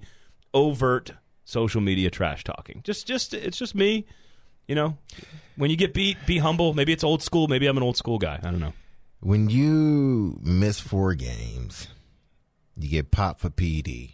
overt 0.53 1.11
social 1.45 1.81
media 1.81 2.09
trash 2.09 2.43
talking. 2.43 2.81
Just 2.83 3.05
just 3.05 3.33
it's 3.33 3.57
just 3.57 3.75
me. 3.75 4.05
You 4.69 4.75
know, 4.75 4.97
when 5.55 5.71
you 5.71 5.75
get 5.75 5.95
beat, 5.95 6.17
be 6.27 6.37
humble. 6.37 6.75
Maybe 6.75 6.93
it's 6.93 7.03
old 7.03 7.23
school. 7.23 7.47
Maybe 7.47 7.65
I'm 7.65 7.75
an 7.75 7.81
old 7.81 7.97
school 7.97 8.19
guy. 8.19 8.39
I 8.43 8.51
don't 8.51 8.59
know. 8.59 8.73
When 9.19 9.49
you 9.49 10.39
miss 10.43 10.79
four 10.79 11.15
games, 11.15 11.87
you 12.77 12.87
get 12.87 13.09
popped 13.09 13.41
for 13.41 13.49
PD. 13.49 14.13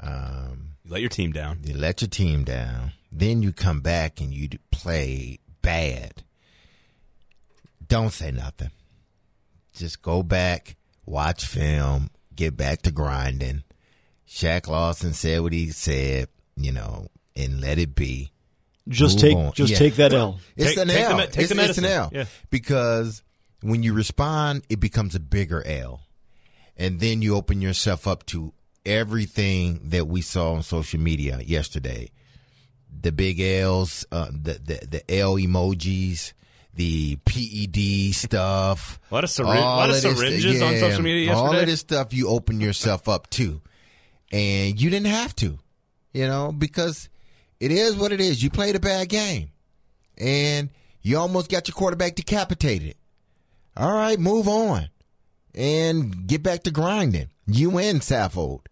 Um, 0.00 0.70
You 0.86 0.92
let 0.92 1.00
your 1.02 1.10
team 1.10 1.32
down. 1.32 1.58
you 1.64 1.76
let 1.76 2.00
your 2.00 2.08
team 2.08 2.44
down. 2.44 2.92
Then 3.12 3.42
you 3.42 3.52
come 3.52 3.82
back 3.82 4.22
and 4.22 4.32
you 4.32 4.48
play 4.72 5.38
bad. 5.60 6.22
Don't 7.86 8.10
say 8.12 8.30
nothing. 8.30 8.70
Just 9.74 10.00
go 10.00 10.22
back, 10.22 10.76
watch 11.04 11.44
film, 11.44 12.08
get 12.34 12.56
back 12.56 12.80
to 12.82 12.90
grinding. 12.90 13.64
Shaq 14.26 14.66
Lawson 14.66 15.12
said 15.12 15.42
what 15.42 15.52
he 15.52 15.68
said, 15.72 16.28
you 16.56 16.72
know, 16.72 17.08
and 17.36 17.60
let 17.60 17.78
it 17.78 17.94
be. 17.94 18.32
Just 18.88 19.16
Move 19.16 19.20
take 19.22 19.36
on. 19.36 19.52
just 19.52 19.72
Yeah. 19.72 19.78
take 19.78 19.96
that 19.96 20.12
L. 20.14 20.40
It's 20.56 20.70
Take- 20.70 20.78
an 20.78 20.88
take 20.88 21.04
L. 21.04 21.16
me- 21.18 21.26
take 21.26 21.48
the 21.48 21.54
it's, 21.60 21.68
it's 21.70 21.78
an 21.78 21.84
L. 21.84 22.10
Yeah. 22.12 22.24
Because 22.50 23.22
when 23.60 23.82
you 23.82 23.92
respond, 23.92 24.62
it 24.68 24.80
becomes 24.80 25.14
a 25.14 25.20
bigger 25.20 25.66
L. 25.66 26.00
And 26.76 27.00
then 27.00 27.20
you 27.22 27.34
open 27.34 27.60
yourself 27.60 28.06
up 28.06 28.24
to 28.26 28.52
everything 28.86 29.80
that 29.90 30.06
we 30.06 30.20
saw 30.22 30.52
on 30.54 30.62
social 30.62 31.00
media 31.00 31.40
yesterday. 31.44 32.10
The 33.00 33.12
big 33.12 33.40
L's, 33.40 34.06
uh, 34.10 34.28
the, 34.30 34.54
the, 34.54 34.86
the 34.90 35.10
L 35.18 35.34
emojis, 35.34 36.32
the 36.74 37.16
PED 37.24 38.14
stuff. 38.14 38.98
A 39.10 39.14
lot 39.14 39.24
of 39.24 39.30
syrin- 39.30 39.56
all 39.62 39.76
lot 39.76 39.90
of 39.90 40.00
this- 40.00 40.16
syringes 40.18 40.62
on 40.62 40.78
social 40.78 41.02
media 41.02 41.32
All 41.34 41.42
yesterday. 41.44 41.62
of 41.62 41.68
this 41.68 41.80
stuff 41.80 42.12
you 42.14 42.28
open 42.28 42.60
yourself 42.60 43.08
up 43.08 43.28
to. 43.30 43.60
And 44.32 44.80
you 44.80 44.90
didn't 44.90 45.06
have 45.08 45.34
to, 45.36 45.58
you 46.12 46.26
know, 46.26 46.52
because 46.52 47.08
it 47.60 47.70
is 47.72 47.96
what 47.96 48.12
it 48.12 48.20
is. 48.20 48.42
You 48.42 48.50
played 48.50 48.76
a 48.76 48.80
bad 48.80 49.08
game 49.08 49.50
and 50.16 50.70
you 51.02 51.18
almost 51.18 51.50
got 51.50 51.68
your 51.68 51.74
quarterback 51.74 52.14
decapitated. 52.14 52.94
All 53.76 53.92
right, 53.94 54.18
move 54.18 54.48
on 54.48 54.88
and 55.54 56.26
get 56.26 56.42
back 56.42 56.62
to 56.64 56.70
grinding. 56.70 57.28
You 57.46 57.70
win, 57.70 58.00
Saffold. 58.00 58.66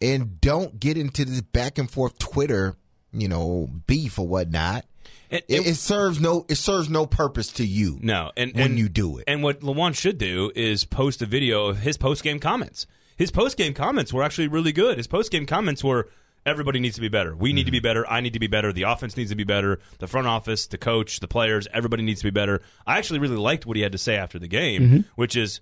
And 0.00 0.40
don't 0.40 0.78
get 0.78 0.96
into 0.98 1.24
this 1.24 1.40
back 1.40 1.78
and 1.78 1.90
forth 1.90 2.18
Twitter, 2.18 2.76
you 3.12 3.28
know, 3.28 3.68
beef 3.86 4.18
or 4.18 4.26
whatnot. 4.26 4.84
It- 5.30 5.44
It, 5.48 5.60
it- 5.60 5.66
it 5.68 5.74
serves 5.76 6.20
no 6.20 6.44
it 6.48 6.54
serves 6.56 6.88
no 6.88 7.06
purpose 7.06 7.48
to 7.52 7.66
you. 7.66 7.98
No, 8.02 8.30
and 8.36 8.52
when 8.54 8.62
and- 8.72 8.78
you 8.78 8.88
do 8.88 9.18
it. 9.18 9.24
And 9.26 9.42
what 9.42 9.60
Lewan 9.60 9.94
should 9.96 10.18
do 10.18 10.52
is 10.54 10.84
post 10.84 11.20
a 11.22 11.26
video 11.26 11.66
of 11.66 11.78
his 11.80 11.96
post 11.96 12.22
game 12.22 12.38
comments. 12.38 12.86
His 13.16 13.30
post 13.30 13.56
game 13.56 13.74
comments 13.74 14.12
were 14.12 14.22
actually 14.22 14.48
really 14.48 14.72
good. 14.72 14.98
His 14.98 15.06
post 15.06 15.32
game 15.32 15.46
comments 15.46 15.82
were 15.82 16.08
everybody 16.46 16.80
needs 16.80 16.94
to 16.94 17.00
be 17.00 17.08
better. 17.08 17.36
We 17.36 17.52
need 17.52 17.66
to 17.66 17.72
be 17.72 17.78
mm-hmm. 17.78 17.82
better. 17.82 18.08
I 18.08 18.20
need 18.20 18.32
to 18.32 18.38
be 18.38 18.46
better. 18.46 18.72
The 18.72 18.84
offense 18.84 19.16
needs 19.16 19.30
to 19.30 19.36
be 19.36 19.44
better. 19.44 19.80
The 19.98 20.06
front 20.06 20.28
office, 20.28 20.66
the 20.66 20.78
coach, 20.78 21.20
the 21.20 21.28
players, 21.28 21.68
everybody 21.74 22.02
needs 22.02 22.20
to 22.20 22.26
be 22.26 22.30
better. 22.30 22.62
I 22.86 22.96
actually 22.98 23.18
really 23.18 23.36
liked 23.36 23.66
what 23.66 23.76
he 23.76 23.82
had 23.82 23.92
to 23.92 23.98
say 23.98 24.16
after 24.16 24.38
the 24.38 24.48
game, 24.48 24.82
mm-hmm. 24.82 25.00
which 25.16 25.36
is 25.36 25.60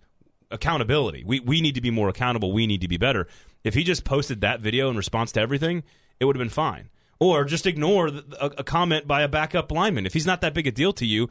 accountability. 0.51 1.25
We 1.27 1.41
we 1.41 1.61
need 1.61 1.75
to 1.75 1.81
be 1.81 1.91
more 1.91 2.09
accountable. 2.09 2.53
We 2.53 2.67
need 2.67 2.83
to 2.83 2.89
be 2.89 2.99
better. 2.99 3.27
If 3.65 3.75
he 3.75 3.83
just 3.83 4.05
posted 4.05 4.43
that 4.43 4.61
video 4.61 4.91
in 4.91 4.97
response 4.97 5.33
to 5.33 5.41
everything, 5.41 5.83
it 6.21 6.27
would 6.27 6.37
have 6.37 6.41
been 6.41 6.51
fine. 6.51 6.91
Or 7.19 7.45
just 7.45 7.67
ignore 7.67 8.11
the, 8.11 8.25
a, 8.41 8.47
a 8.59 8.65
comment 8.65 9.07
by 9.07 9.23
a 9.23 9.29
backup 9.29 9.73
lineman. 9.73 10.05
If 10.05 10.13
he's 10.13 10.27
not 10.27 10.43
that 10.43 10.53
big 10.53 10.67
a 10.67 10.73
deal 10.73 10.93
to 10.95 11.07
you, 11.07 11.31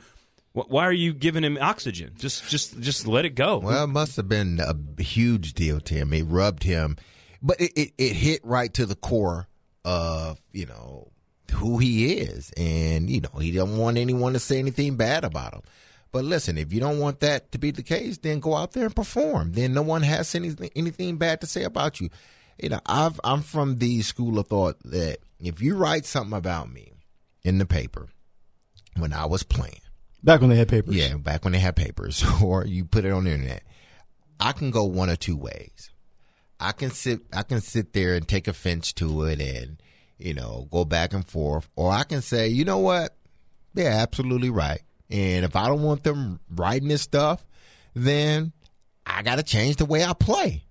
why 0.54 0.86
are 0.86 0.94
you 0.94 1.14
giving 1.14 1.44
him 1.44 1.58
oxygen? 1.60 2.14
Just 2.18 2.50
just 2.50 2.80
just 2.80 3.08
let 3.08 3.26
it 3.26 3.36
go. 3.36 3.60
Well, 3.60 3.84
it 3.84 3.88
must 3.88 4.16
have 4.18 4.30
been 4.30 4.60
a 4.60 4.76
huge 5.02 5.54
deal 5.54 5.80
to 5.82 5.94
him. 5.94 6.14
It 6.14 6.24
rubbed 6.24 6.64
him, 6.64 6.98
but 7.44 7.60
it, 7.60 7.72
it, 7.76 7.94
it 7.98 8.14
hit 8.14 8.42
right 8.44 8.74
to 8.74 8.86
the 8.86 8.96
core 8.96 9.48
of, 9.86 10.42
you 10.52 10.66
know, 10.66 11.12
who 11.52 11.78
he 11.78 12.16
is. 12.16 12.52
And, 12.58 13.10
you 13.10 13.22
know, 13.22 13.38
he 13.40 13.52
don't 13.52 13.78
want 13.78 13.98
anyone 13.98 14.34
to 14.34 14.40
say 14.40 14.58
anything 14.58 14.96
bad 14.96 15.24
about 15.26 15.54
him. 15.54 15.62
But 16.12 16.26
listen, 16.26 16.58
if 16.58 16.72
you 16.72 16.80
don't 16.80 17.00
want 17.00 17.20
that 17.20 17.52
to 17.52 17.58
be 17.58 17.72
the 17.72 17.84
case, 17.84 18.18
then 18.20 18.40
go 18.40 18.56
out 18.56 18.72
there 18.72 18.86
and 18.86 18.96
perform. 18.96 19.52
Then 19.54 19.74
no 19.74 19.82
one 19.82 20.04
has 20.04 20.34
anything, 20.36 20.70
anything 20.76 21.18
bad 21.18 21.42
to 21.42 21.48
say 21.48 21.64
about 21.64 22.00
you. 22.00 22.10
You 22.62 22.70
know, 22.70 22.80
I've, 22.86 23.20
I'm 23.24 23.42
from 23.42 23.80
the 23.80 24.02
school 24.04 24.40
of 24.40 24.48
thought 24.48 24.78
that 24.86 25.18
if 25.40 25.62
you 25.62 25.76
write 25.76 26.06
something 26.06 26.38
about 26.38 26.72
me 26.72 26.94
in 27.44 27.58
the 27.58 27.66
paper 27.66 28.08
when 28.96 29.12
I 29.12 29.26
was 29.26 29.44
playing, 29.44 29.82
Back 30.24 30.40
when 30.40 30.50
they 30.52 30.56
had 30.56 30.70
papers. 30.70 30.96
yeah, 30.96 31.18
back 31.18 31.44
when 31.44 31.52
they 31.52 31.60
had 31.60 31.76
papers, 31.76 32.24
or 32.42 32.66
you 32.66 32.86
put 32.86 33.04
it 33.06 33.12
on 33.12 33.26
the 33.26 33.32
internet. 33.32 33.64
I 34.40 34.54
can 34.54 34.72
go 34.72 34.86
one 34.86 35.10
or 35.10 35.16
two 35.16 35.36
ways. 35.36 35.90
I 36.60 36.72
can 36.72 36.92
sit, 36.92 37.22
I 37.34 37.44
can 37.44 37.62
sit 37.62 37.94
there 37.94 38.16
and 38.16 38.28
take 38.28 38.48
offense 38.48 38.94
to 38.94 39.24
it, 39.26 39.42
and 39.42 39.82
you 40.18 40.34
know, 40.34 40.68
go 40.72 40.86
back 40.86 41.14
and 41.14 41.28
forth, 41.28 41.70
or 41.76 41.92
I 41.92 42.04
can 42.04 42.22
say, 42.22 42.48
you 42.48 42.66
know 42.66 42.80
what, 42.80 43.16
they're 43.74 43.92
absolutely 43.92 44.50
right. 44.50 44.82
And 45.10 45.46
if 45.46 45.56
I 45.56 45.68
don't 45.68 45.84
want 45.84 46.04
them 46.04 46.40
writing 46.50 46.88
this 46.88 47.02
stuff, 47.02 47.46
then 47.94 48.54
I 49.06 49.22
got 49.22 49.36
to 49.36 49.44
change 49.44 49.76
the 49.78 49.86
way 49.86 50.04
I 50.04 50.14
play. 50.14 50.64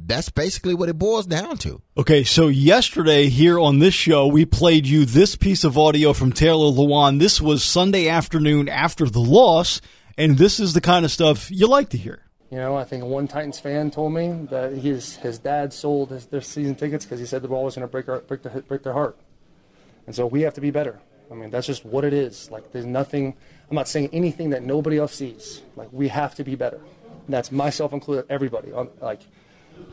That's 0.00 0.28
basically 0.28 0.74
what 0.74 0.88
it 0.88 0.98
boils 0.98 1.26
down 1.26 1.56
to. 1.58 1.82
Okay, 1.96 2.22
so 2.22 2.46
yesterday 2.46 3.28
here 3.28 3.58
on 3.58 3.80
this 3.80 3.94
show, 3.94 4.28
we 4.28 4.44
played 4.44 4.86
you 4.86 5.04
this 5.04 5.34
piece 5.34 5.64
of 5.64 5.76
audio 5.76 6.12
from 6.12 6.32
Taylor 6.32 6.70
Lewan. 6.70 7.18
This 7.18 7.40
was 7.40 7.64
Sunday 7.64 8.08
afternoon 8.08 8.68
after 8.68 9.06
the 9.06 9.18
loss, 9.18 9.80
and 10.16 10.38
this 10.38 10.60
is 10.60 10.74
the 10.74 10.80
kind 10.80 11.04
of 11.04 11.10
stuff 11.10 11.50
you 11.50 11.66
like 11.66 11.88
to 11.90 11.98
hear. 11.98 12.22
You 12.50 12.56
know, 12.56 12.76
I 12.76 12.84
think 12.84 13.04
one 13.04 13.28
Titans 13.28 13.60
fan 13.60 13.90
told 13.90 14.14
me 14.14 14.46
that 14.50 14.72
his 14.72 15.16
his 15.16 15.38
dad 15.38 15.72
sold 15.72 16.10
his, 16.10 16.26
their 16.26 16.40
season 16.40 16.74
tickets 16.76 17.04
because 17.04 17.20
he 17.20 17.26
said 17.26 17.42
the 17.42 17.48
ball 17.48 17.64
was 17.64 17.74
going 17.74 17.86
to 17.86 17.90
break 17.90 18.08
our, 18.08 18.20
break 18.20 18.42
their 18.42 18.62
break 18.62 18.82
their 18.82 18.94
heart, 18.94 19.18
and 20.06 20.16
so 20.16 20.26
we 20.26 20.42
have 20.42 20.54
to 20.54 20.60
be 20.62 20.70
better. 20.70 20.98
I 21.30 21.34
mean, 21.34 21.50
that's 21.50 21.66
just 21.66 21.84
what 21.84 22.04
it 22.04 22.14
is. 22.14 22.50
Like, 22.50 22.72
there's 22.72 22.86
nothing. 22.86 23.34
I'm 23.68 23.74
not 23.74 23.86
saying 23.86 24.08
anything 24.14 24.48
that 24.50 24.62
nobody 24.62 24.96
else 24.96 25.14
sees. 25.14 25.60
Like, 25.76 25.88
we 25.92 26.08
have 26.08 26.34
to 26.36 26.44
be 26.44 26.54
better. 26.54 26.80
And 27.26 27.34
that's 27.34 27.52
myself 27.52 27.92
included. 27.92 28.24
Everybody, 28.30 28.72
on, 28.72 28.88
like 29.02 29.20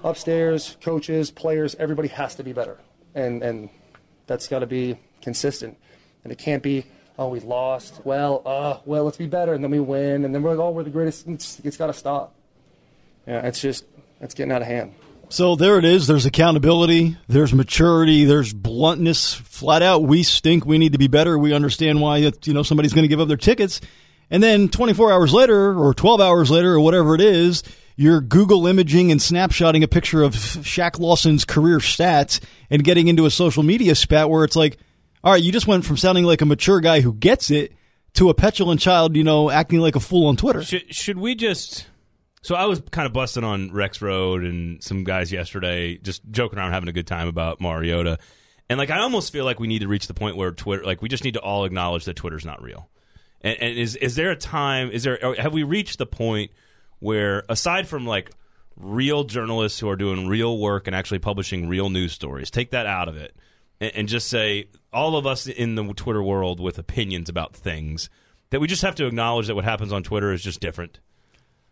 upstairs, 0.01 0.77
coaches, 0.81 1.31
players, 1.31 1.75
everybody 1.75 2.07
has 2.07 2.35
to 2.35 2.43
be 2.43 2.53
better. 2.53 2.79
and 3.15 3.43
and 3.43 3.69
that's 4.27 4.47
got 4.47 4.59
to 4.59 4.67
be 4.67 4.97
consistent, 5.21 5.77
and 6.23 6.31
it 6.31 6.37
can't 6.37 6.63
be 6.63 6.85
oh 7.17 7.29
we 7.29 7.39
lost 7.39 8.01
well 8.03 8.41
uh 8.45 8.77
well 8.83 9.05
let's 9.05 9.15
be 9.15 9.25
better 9.25 9.53
and 9.53 9.63
then 9.63 9.71
we 9.71 9.79
win 9.79 10.25
and 10.25 10.35
then 10.35 10.43
we're 10.43 10.49
like 10.49 10.59
oh 10.59 10.71
we're 10.71 10.83
the 10.83 10.89
greatest. 10.89 11.25
it's, 11.27 11.61
it's 11.61 11.77
got 11.77 11.87
to 11.87 11.93
stop. 11.93 12.34
Yeah, 13.27 13.45
it's 13.45 13.61
just 13.61 13.85
it's 14.21 14.33
getting 14.33 14.51
out 14.51 14.61
of 14.61 14.67
hand. 14.67 14.93
So 15.29 15.55
there 15.55 15.77
it 15.79 15.85
is. 15.85 16.07
There's 16.07 16.25
accountability. 16.25 17.17
There's 17.27 17.53
maturity. 17.53 18.25
There's 18.25 18.53
bluntness. 18.53 19.33
Flat 19.33 19.81
out, 19.81 20.03
we 20.03 20.23
stink. 20.23 20.65
We 20.65 20.77
need 20.77 20.91
to 20.91 20.97
be 20.99 21.07
better. 21.07 21.37
We 21.37 21.53
understand 21.53 22.01
why 22.01 22.17
you 22.17 22.53
know 22.53 22.63
somebody's 22.63 22.93
going 22.93 23.03
to 23.03 23.07
give 23.09 23.19
up 23.19 23.27
their 23.27 23.37
tickets. 23.37 23.81
And 24.29 24.41
then 24.41 24.69
24 24.69 25.11
hours 25.11 25.33
later, 25.33 25.77
or 25.77 25.93
12 25.93 26.19
hours 26.19 26.49
later, 26.49 26.73
or 26.73 26.79
whatever 26.79 27.13
it 27.13 27.21
is, 27.21 27.63
you're 27.95 28.21
Google 28.21 28.67
imaging 28.67 29.11
and 29.11 29.19
snapshotting 29.19 29.83
a 29.83 29.87
picture 29.87 30.23
of 30.23 30.33
Shaq 30.33 30.99
Lawson's 30.99 31.45
career 31.45 31.77
stats 31.77 32.43
and 32.69 32.83
getting 32.83 33.07
into 33.07 33.25
a 33.25 33.31
social 33.31 33.63
media 33.63 33.95
spat 33.95 34.29
where 34.29 34.43
it's 34.43 34.55
like, 34.55 34.77
all 35.23 35.31
right, 35.31 35.41
you 35.41 35.51
just 35.51 35.67
went 35.67 35.85
from 35.85 35.97
sounding 35.97 36.25
like 36.25 36.41
a 36.41 36.45
mature 36.45 36.79
guy 36.79 37.01
who 37.01 37.13
gets 37.13 37.51
it 37.51 37.73
to 38.13 38.29
a 38.29 38.33
petulant 38.33 38.79
child, 38.79 39.15
you 39.15 39.23
know, 39.23 39.49
acting 39.49 39.79
like 39.79 39.95
a 39.95 39.99
fool 39.99 40.27
on 40.27 40.37
Twitter. 40.37 40.63
Should, 40.63 40.93
should 40.93 41.17
we 41.17 41.35
just 41.35 41.85
so 42.45 42.53
I 42.53 42.65
was 42.65 42.79
kind 42.91 43.07
of 43.07 43.13
busting 43.13 43.43
on 43.43 43.71
Rex 43.71 44.03
Road 44.03 44.43
and 44.43 44.81
some 44.83 45.03
guys 45.03 45.31
yesterday, 45.31 45.97
just 45.97 46.21
joking 46.29 46.59
around, 46.59 46.73
having 46.73 46.87
a 46.87 46.91
good 46.91 47.07
time 47.07 47.27
about 47.27 47.59
Mariota. 47.59 48.19
And 48.69 48.77
like, 48.77 48.91
I 48.91 48.99
almost 48.99 49.33
feel 49.33 49.45
like 49.45 49.59
we 49.59 49.65
need 49.65 49.79
to 49.79 49.87
reach 49.87 50.05
the 50.05 50.13
point 50.13 50.37
where 50.37 50.51
Twitter, 50.51 50.83
like, 50.83 51.01
we 51.01 51.09
just 51.09 51.23
need 51.23 51.33
to 51.33 51.39
all 51.39 51.65
acknowledge 51.65 52.05
that 52.05 52.15
Twitter's 52.15 52.45
not 52.45 52.61
real. 52.61 52.87
And, 53.41 53.59
and 53.59 53.79
is 53.79 53.95
is 53.95 54.15
there 54.15 54.29
a 54.29 54.35
time? 54.35 54.91
Is 54.91 55.01
there 55.01 55.17
have 55.39 55.53
we 55.53 55.63
reached 55.63 55.97
the 55.97 56.05
point 56.05 56.51
where, 56.99 57.45
aside 57.49 57.87
from 57.87 58.05
like 58.05 58.29
real 58.75 59.23
journalists 59.23 59.79
who 59.79 59.89
are 59.89 59.95
doing 59.95 60.27
real 60.27 60.59
work 60.59 60.85
and 60.85 60.95
actually 60.95 61.19
publishing 61.19 61.67
real 61.67 61.89
news 61.89 62.11
stories, 62.11 62.51
take 62.51 62.69
that 62.71 62.85
out 62.85 63.09
of 63.09 63.17
it, 63.17 63.35
and, 63.81 63.91
and 63.95 64.07
just 64.07 64.27
say 64.27 64.65
all 64.93 65.17
of 65.17 65.25
us 65.25 65.47
in 65.47 65.73
the 65.73 65.83
Twitter 65.95 66.21
world 66.21 66.59
with 66.59 66.77
opinions 66.77 67.27
about 67.27 67.55
things 67.55 68.07
that 68.51 68.59
we 68.59 68.67
just 68.67 68.83
have 68.83 68.93
to 68.93 69.07
acknowledge 69.07 69.47
that 69.47 69.55
what 69.55 69.63
happens 69.63 69.91
on 69.91 70.03
Twitter 70.03 70.31
is 70.31 70.43
just 70.43 70.59
different 70.59 70.99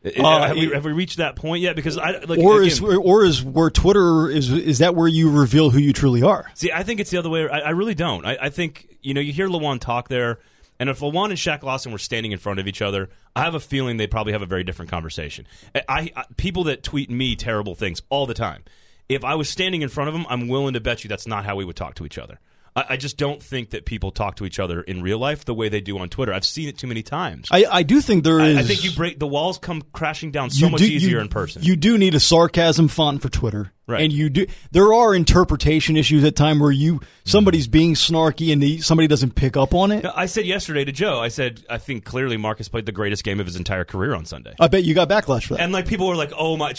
uh, 0.05 0.48
have, 0.48 0.57
we, 0.57 0.69
have, 0.69 0.86
we, 0.86 0.91
reached 0.91 1.17
that 1.17 1.36
point 1.36 1.62
yet? 1.62 1.75
Because 1.75 1.98
I 1.98 2.12
like, 2.25 2.39
or 2.39 2.62
again, 2.62 2.67
is 2.72 2.81
or 2.81 3.24
is 3.24 3.41
where 3.43 3.69
Twitter 3.69 4.29
is 4.29 4.51
is 4.51 4.79
that 4.79 4.95
where 4.95 5.07
you 5.07 5.31
reveal 5.31 5.69
who 5.69 5.79
you 5.79 5.93
truly 5.93 6.22
are? 6.22 6.51
See, 6.55 6.72
I 6.72 6.83
think 6.83 7.00
it's 7.00 7.10
the 7.10 7.17
other 7.17 7.29
way. 7.29 7.48
I, 7.48 7.60
I 7.60 7.69
really 7.69 7.95
don't. 7.95 8.25
I, 8.25 8.38
I, 8.41 8.50
think 8.50 8.98
you 9.01 9.13
know 9.13 9.22
you 9.22 9.31
hear 9.31 9.48
Lewan 9.48 9.79
talk 9.79 10.10
there, 10.10 10.39
and 10.77 10.89
if 10.89 11.00
Lewan 11.00 11.25
and 11.29 11.38
Shaq 11.38 11.63
Lawson 11.63 11.93
were 11.93 11.98
standing 11.98 12.33
in 12.33 12.39
front 12.39 12.60
of 12.60 12.67
each 12.67 12.81
other, 12.81 13.10
I 13.33 13.43
have 13.43 13.55
a 13.55 13.62
feeling 13.62 13.95
they'd 13.95 14.12
probably 14.12 14.33
have 14.33 14.41
a 14.41 14.48
very 14.48 14.65
different 14.65 14.91
conversation. 14.91 15.48
I, 15.74 16.12
I 16.15 16.25
people 16.36 16.65
that 16.65 16.83
tweet 16.83 17.10
me 17.10 17.38
terrible 17.38 17.75
things 17.75 18.01
all 18.10 18.25
the 18.25 18.33
time. 18.33 18.63
If 19.07 19.24
I 19.24 19.36
was 19.36 19.50
standing 19.50 19.83
in 19.83 19.89
front 19.89 20.10
of 20.10 20.13
them, 20.13 20.25
I'm 20.29 20.50
willing 20.50 20.74
to 20.74 20.81
bet 20.81 21.03
you 21.03 21.07
that's 21.07 21.27
not 21.27 21.45
how 21.45 21.55
we 21.55 21.63
would 21.63 21.75
talk 21.75 21.95
to 21.95 22.05
each 22.05 22.17
other. 22.17 22.39
I, 22.75 22.85
I, 22.89 22.97
just 22.97 23.17
don't 23.17 23.41
think 23.41 23.71
that 23.71 23.85
people 23.85 24.11
talk 24.11 24.35
to 24.37 24.45
each 24.45 24.59
other 24.59 24.81
in 24.81 25.01
real 25.01 25.19
life 25.19 25.45
the 25.45 25.53
way 25.53 25.69
they 25.69 25.81
do 25.81 25.97
on 25.99 26.09
Twitter. 26.09 26.33
I've 26.33 26.45
seen 26.45 26.67
it 26.67 26.77
too 26.77 26.87
many 26.87 27.03
times. 27.03 27.47
I, 27.51 27.65
I 27.69 27.83
do 27.83 28.01
think 28.01 28.23
there 28.23 28.39
is. 28.39 28.57
I, 28.57 28.61
I, 28.61 28.63
think 28.63 28.83
you 28.83 28.91
break 28.91 29.19
the 29.19 29.27
walls 29.27 29.57
come 29.57 29.83
crashing 29.93 30.31
down 30.31 30.49
so 30.49 30.69
much 30.69 30.81
do, 30.81 30.87
easier 30.87 31.17
you, 31.17 31.19
in 31.19 31.29
person. 31.29 31.63
You 31.63 31.75
do 31.75 31.97
need 31.97 32.15
a 32.15 32.19
sarcasm 32.19 32.87
font 32.87 33.21
for 33.21 33.29
Twitter. 33.29 33.71
Right. 33.85 34.01
And 34.01 34.13
you 34.13 34.29
do. 34.29 34.45
There 34.71 34.93
are 34.93 35.13
interpretation 35.13 35.97
issues 35.97 36.23
at 36.23 36.37
time 36.37 36.59
where 36.59 36.71
you 36.71 37.01
somebody's 37.25 37.65
mm-hmm. 37.65 37.71
being 37.71 37.93
snarky 37.95 38.53
and 38.53 38.63
the, 38.63 38.79
somebody 38.79 39.07
doesn't 39.07 39.35
pick 39.35 39.57
up 39.57 39.73
on 39.73 39.91
it. 39.91 40.05
I 40.15 40.25
said 40.25 40.45
yesterday 40.45 40.85
to 40.85 40.93
Joe. 40.93 41.19
I 41.19 41.27
said 41.27 41.65
I 41.69 41.79
think 41.79 42.05
clearly 42.05 42.37
Marcus 42.37 42.69
played 42.69 42.85
the 42.85 42.93
greatest 42.93 43.25
game 43.25 43.41
of 43.41 43.45
his 43.45 43.57
entire 43.57 43.83
career 43.83 44.15
on 44.15 44.23
Sunday. 44.23 44.55
I 44.57 44.69
bet 44.69 44.85
you 44.85 44.93
got 44.93 45.09
backlash 45.09 45.47
for 45.47 45.55
that. 45.55 45.63
And 45.63 45.73
like 45.73 45.85
people 45.85 46.07
were 46.07 46.15
like, 46.15 46.31
"Oh 46.37 46.55
my!" 46.55 46.73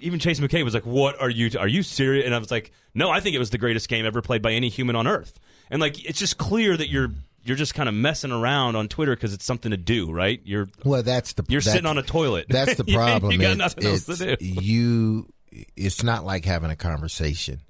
Even 0.00 0.18
Chase 0.18 0.40
McKay 0.40 0.64
was 0.64 0.72
like, 0.72 0.86
"What 0.86 1.20
are 1.20 1.28
you? 1.28 1.50
T- 1.50 1.58
are 1.58 1.68
you 1.68 1.82
serious?" 1.82 2.24
And 2.24 2.34
I 2.34 2.38
was 2.38 2.50
like, 2.50 2.72
"No, 2.96 3.10
I 3.10 3.20
think 3.20 3.36
it 3.36 3.38
was 3.38 3.50
the 3.50 3.58
greatest 3.58 3.88
game 3.88 4.04
ever 4.06 4.22
played 4.22 4.42
by 4.42 4.52
any 4.52 4.68
human 4.68 4.96
on 4.96 5.06
earth." 5.06 5.38
And 5.70 5.80
like 5.80 6.04
it's 6.04 6.18
just 6.18 6.38
clear 6.38 6.76
that 6.76 6.88
you're 6.88 7.10
you're 7.44 7.56
just 7.56 7.74
kind 7.74 7.88
of 7.88 7.94
messing 7.94 8.32
around 8.32 8.74
on 8.74 8.88
Twitter 8.88 9.14
because 9.14 9.32
it's 9.32 9.44
something 9.44 9.70
to 9.70 9.76
do, 9.76 10.10
right? 10.10 10.40
You're 10.44 10.68
well, 10.84 11.02
that's 11.02 11.34
the 11.34 11.44
you're 11.48 11.60
that's, 11.60 11.72
sitting 11.72 11.86
on 11.86 11.98
a 11.98 12.02
toilet. 12.02 12.46
That's 12.48 12.74
the 12.74 12.84
problem. 12.92 13.32
you 13.32 13.38
got 13.38 13.56
nothing 13.56 13.86
else 13.86 14.04
to 14.06 14.36
do. 14.36 14.44
You 14.44 15.32
it's 15.76 16.02
not 16.02 16.24
like 16.24 16.44
having 16.44 16.70
a 16.70 16.76
conversation. 16.76 17.60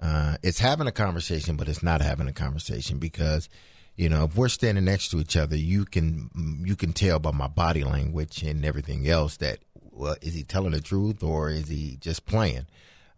Uh, 0.00 0.36
it's 0.42 0.58
having 0.58 0.86
a 0.86 0.92
conversation, 0.92 1.56
but 1.56 1.68
it's 1.68 1.82
not 1.82 2.00
having 2.00 2.28
a 2.28 2.32
conversation 2.32 2.98
because, 2.98 3.48
you 3.96 4.08
know, 4.08 4.24
if 4.24 4.36
we're 4.36 4.48
standing 4.48 4.84
next 4.84 5.10
to 5.10 5.18
each 5.18 5.36
other, 5.36 5.56
you 5.56 5.84
can 5.84 6.62
you 6.64 6.76
can 6.76 6.92
tell 6.92 7.18
by 7.18 7.32
my 7.32 7.48
body 7.48 7.84
language 7.84 8.42
and 8.42 8.64
everything 8.64 9.08
else 9.08 9.36
that 9.38 9.58
well, 9.92 10.16
is 10.22 10.34
he 10.34 10.42
telling 10.42 10.72
the 10.72 10.80
truth 10.80 11.22
or 11.22 11.50
is 11.50 11.68
he 11.68 11.96
just 12.00 12.26
playing? 12.26 12.66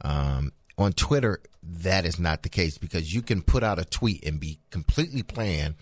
Um, 0.02 0.52
on 0.78 0.92
Twitter, 0.92 1.40
that 1.62 2.04
is 2.04 2.18
not 2.18 2.42
the 2.42 2.48
case 2.48 2.78
because 2.78 3.14
you 3.14 3.22
can 3.22 3.42
put 3.42 3.62
out 3.62 3.78
a 3.78 3.84
tweet 3.84 4.24
and 4.24 4.38
be 4.38 4.58
completely 4.70 5.22
planned 5.22 5.74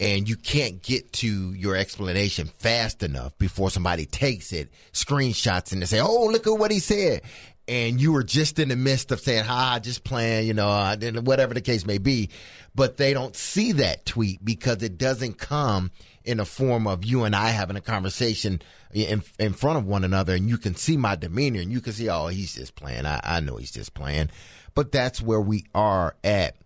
and 0.00 0.28
you 0.28 0.36
can't 0.36 0.82
get 0.82 1.12
to 1.12 1.52
your 1.52 1.76
explanation 1.76 2.46
fast 2.46 3.02
enough 3.02 3.36
before 3.38 3.70
somebody 3.70 4.06
takes 4.06 4.52
it, 4.52 4.70
screenshots, 4.92 5.72
and 5.72 5.82
they 5.82 5.86
say, 5.86 6.00
"Oh, 6.00 6.26
look 6.26 6.46
at 6.46 6.58
what 6.58 6.70
he 6.70 6.78
said," 6.78 7.22
and 7.66 8.00
you 8.00 8.12
were 8.12 8.22
just 8.22 8.58
in 8.58 8.68
the 8.68 8.76
midst 8.76 9.10
of 9.10 9.20
saying, 9.20 9.44
"Ha, 9.44 9.80
just 9.80 10.04
playing," 10.04 10.46
you 10.46 10.54
know, 10.54 10.96
whatever 11.22 11.54
the 11.54 11.60
case 11.60 11.84
may 11.84 11.98
be, 11.98 12.30
but 12.74 12.96
they 12.96 13.12
don't 13.12 13.34
see 13.34 13.72
that 13.72 14.06
tweet 14.06 14.44
because 14.44 14.82
it 14.82 14.98
doesn't 14.98 15.38
come 15.38 15.90
in 16.28 16.40
a 16.40 16.44
form 16.44 16.86
of 16.86 17.06
you 17.06 17.24
and 17.24 17.34
I 17.34 17.48
having 17.48 17.76
a 17.76 17.80
conversation 17.80 18.60
in, 18.92 19.22
in 19.38 19.54
front 19.54 19.78
of 19.78 19.86
one 19.86 20.04
another, 20.04 20.34
and 20.34 20.46
you 20.46 20.58
can 20.58 20.76
see 20.76 20.98
my 20.98 21.16
demeanor, 21.16 21.62
and 21.62 21.72
you 21.72 21.80
can 21.80 21.94
see, 21.94 22.10
oh, 22.10 22.26
he's 22.26 22.54
just 22.54 22.74
playing. 22.74 23.06
I, 23.06 23.18
I 23.24 23.40
know 23.40 23.56
he's 23.56 23.70
just 23.70 23.94
playing, 23.94 24.28
but 24.74 24.92
that's 24.92 25.22
where 25.22 25.40
we 25.40 25.64
are 25.74 26.16
at 26.22 26.56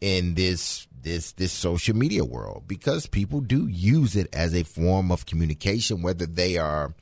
in 0.00 0.32
this 0.34 0.88
this 1.02 1.32
this 1.32 1.52
social 1.52 1.94
media 1.94 2.24
world 2.24 2.64
because 2.66 3.06
people 3.06 3.42
do 3.42 3.66
use 3.68 4.16
it 4.16 4.28
as 4.32 4.54
a 4.54 4.62
form 4.62 5.12
of 5.12 5.26
communication 5.26 6.00
whether 6.00 6.26
they 6.26 6.56
are 6.56 6.94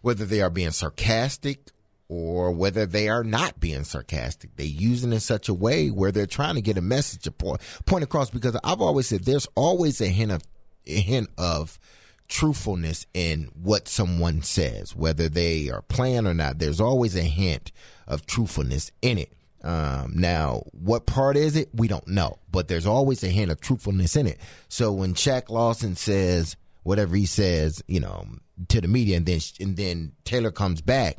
whether 0.00 0.24
they 0.24 0.40
are 0.40 0.50
being 0.50 0.70
sarcastic 0.70 1.70
or 2.08 2.50
whether 2.50 2.86
they 2.86 3.08
are 3.08 3.24
not 3.24 3.58
being 3.60 3.84
sarcastic 3.84 4.54
they 4.56 4.64
use 4.64 5.04
it 5.04 5.12
in 5.12 5.20
such 5.20 5.50
a 5.50 5.54
way 5.54 5.88
where 5.88 6.12
they're 6.12 6.26
trying 6.26 6.54
to 6.54 6.62
get 6.62 6.78
a 6.78 6.82
message 6.82 7.26
a 7.26 7.30
point, 7.30 7.60
point 7.84 8.04
across 8.04 8.30
because 8.30 8.56
I've 8.64 8.80
always 8.80 9.06
said 9.06 9.24
there's 9.24 9.48
always 9.54 10.00
a 10.00 10.08
hint 10.08 10.32
of 10.32 10.42
hint 10.86 11.28
of 11.36 11.78
truthfulness 12.28 13.06
in 13.14 13.48
what 13.54 13.86
someone 13.86 14.42
says 14.42 14.96
whether 14.96 15.28
they 15.28 15.68
are 15.70 15.82
playing 15.82 16.26
or 16.26 16.34
not 16.34 16.58
there's 16.58 16.80
always 16.80 17.14
a 17.14 17.22
hint 17.22 17.70
of 18.08 18.26
truthfulness 18.26 18.90
in 19.00 19.18
it 19.18 19.32
um, 19.66 20.12
now, 20.14 20.62
what 20.70 21.06
part 21.06 21.36
is 21.36 21.56
it? 21.56 21.70
We 21.74 21.88
don't 21.88 22.06
know, 22.06 22.38
but 22.52 22.68
there's 22.68 22.86
always 22.86 23.24
a 23.24 23.28
hint 23.28 23.50
of 23.50 23.60
truthfulness 23.60 24.14
in 24.14 24.28
it. 24.28 24.38
So 24.68 24.92
when 24.92 25.14
Shaq 25.14 25.50
Lawson 25.50 25.96
says 25.96 26.54
whatever 26.84 27.16
he 27.16 27.26
says, 27.26 27.82
you 27.88 27.98
know, 27.98 28.26
to 28.68 28.80
the 28.80 28.86
media, 28.86 29.16
and 29.16 29.26
then 29.26 29.40
and 29.58 29.76
then 29.76 30.12
Taylor 30.24 30.52
comes 30.52 30.80
back, 30.80 31.18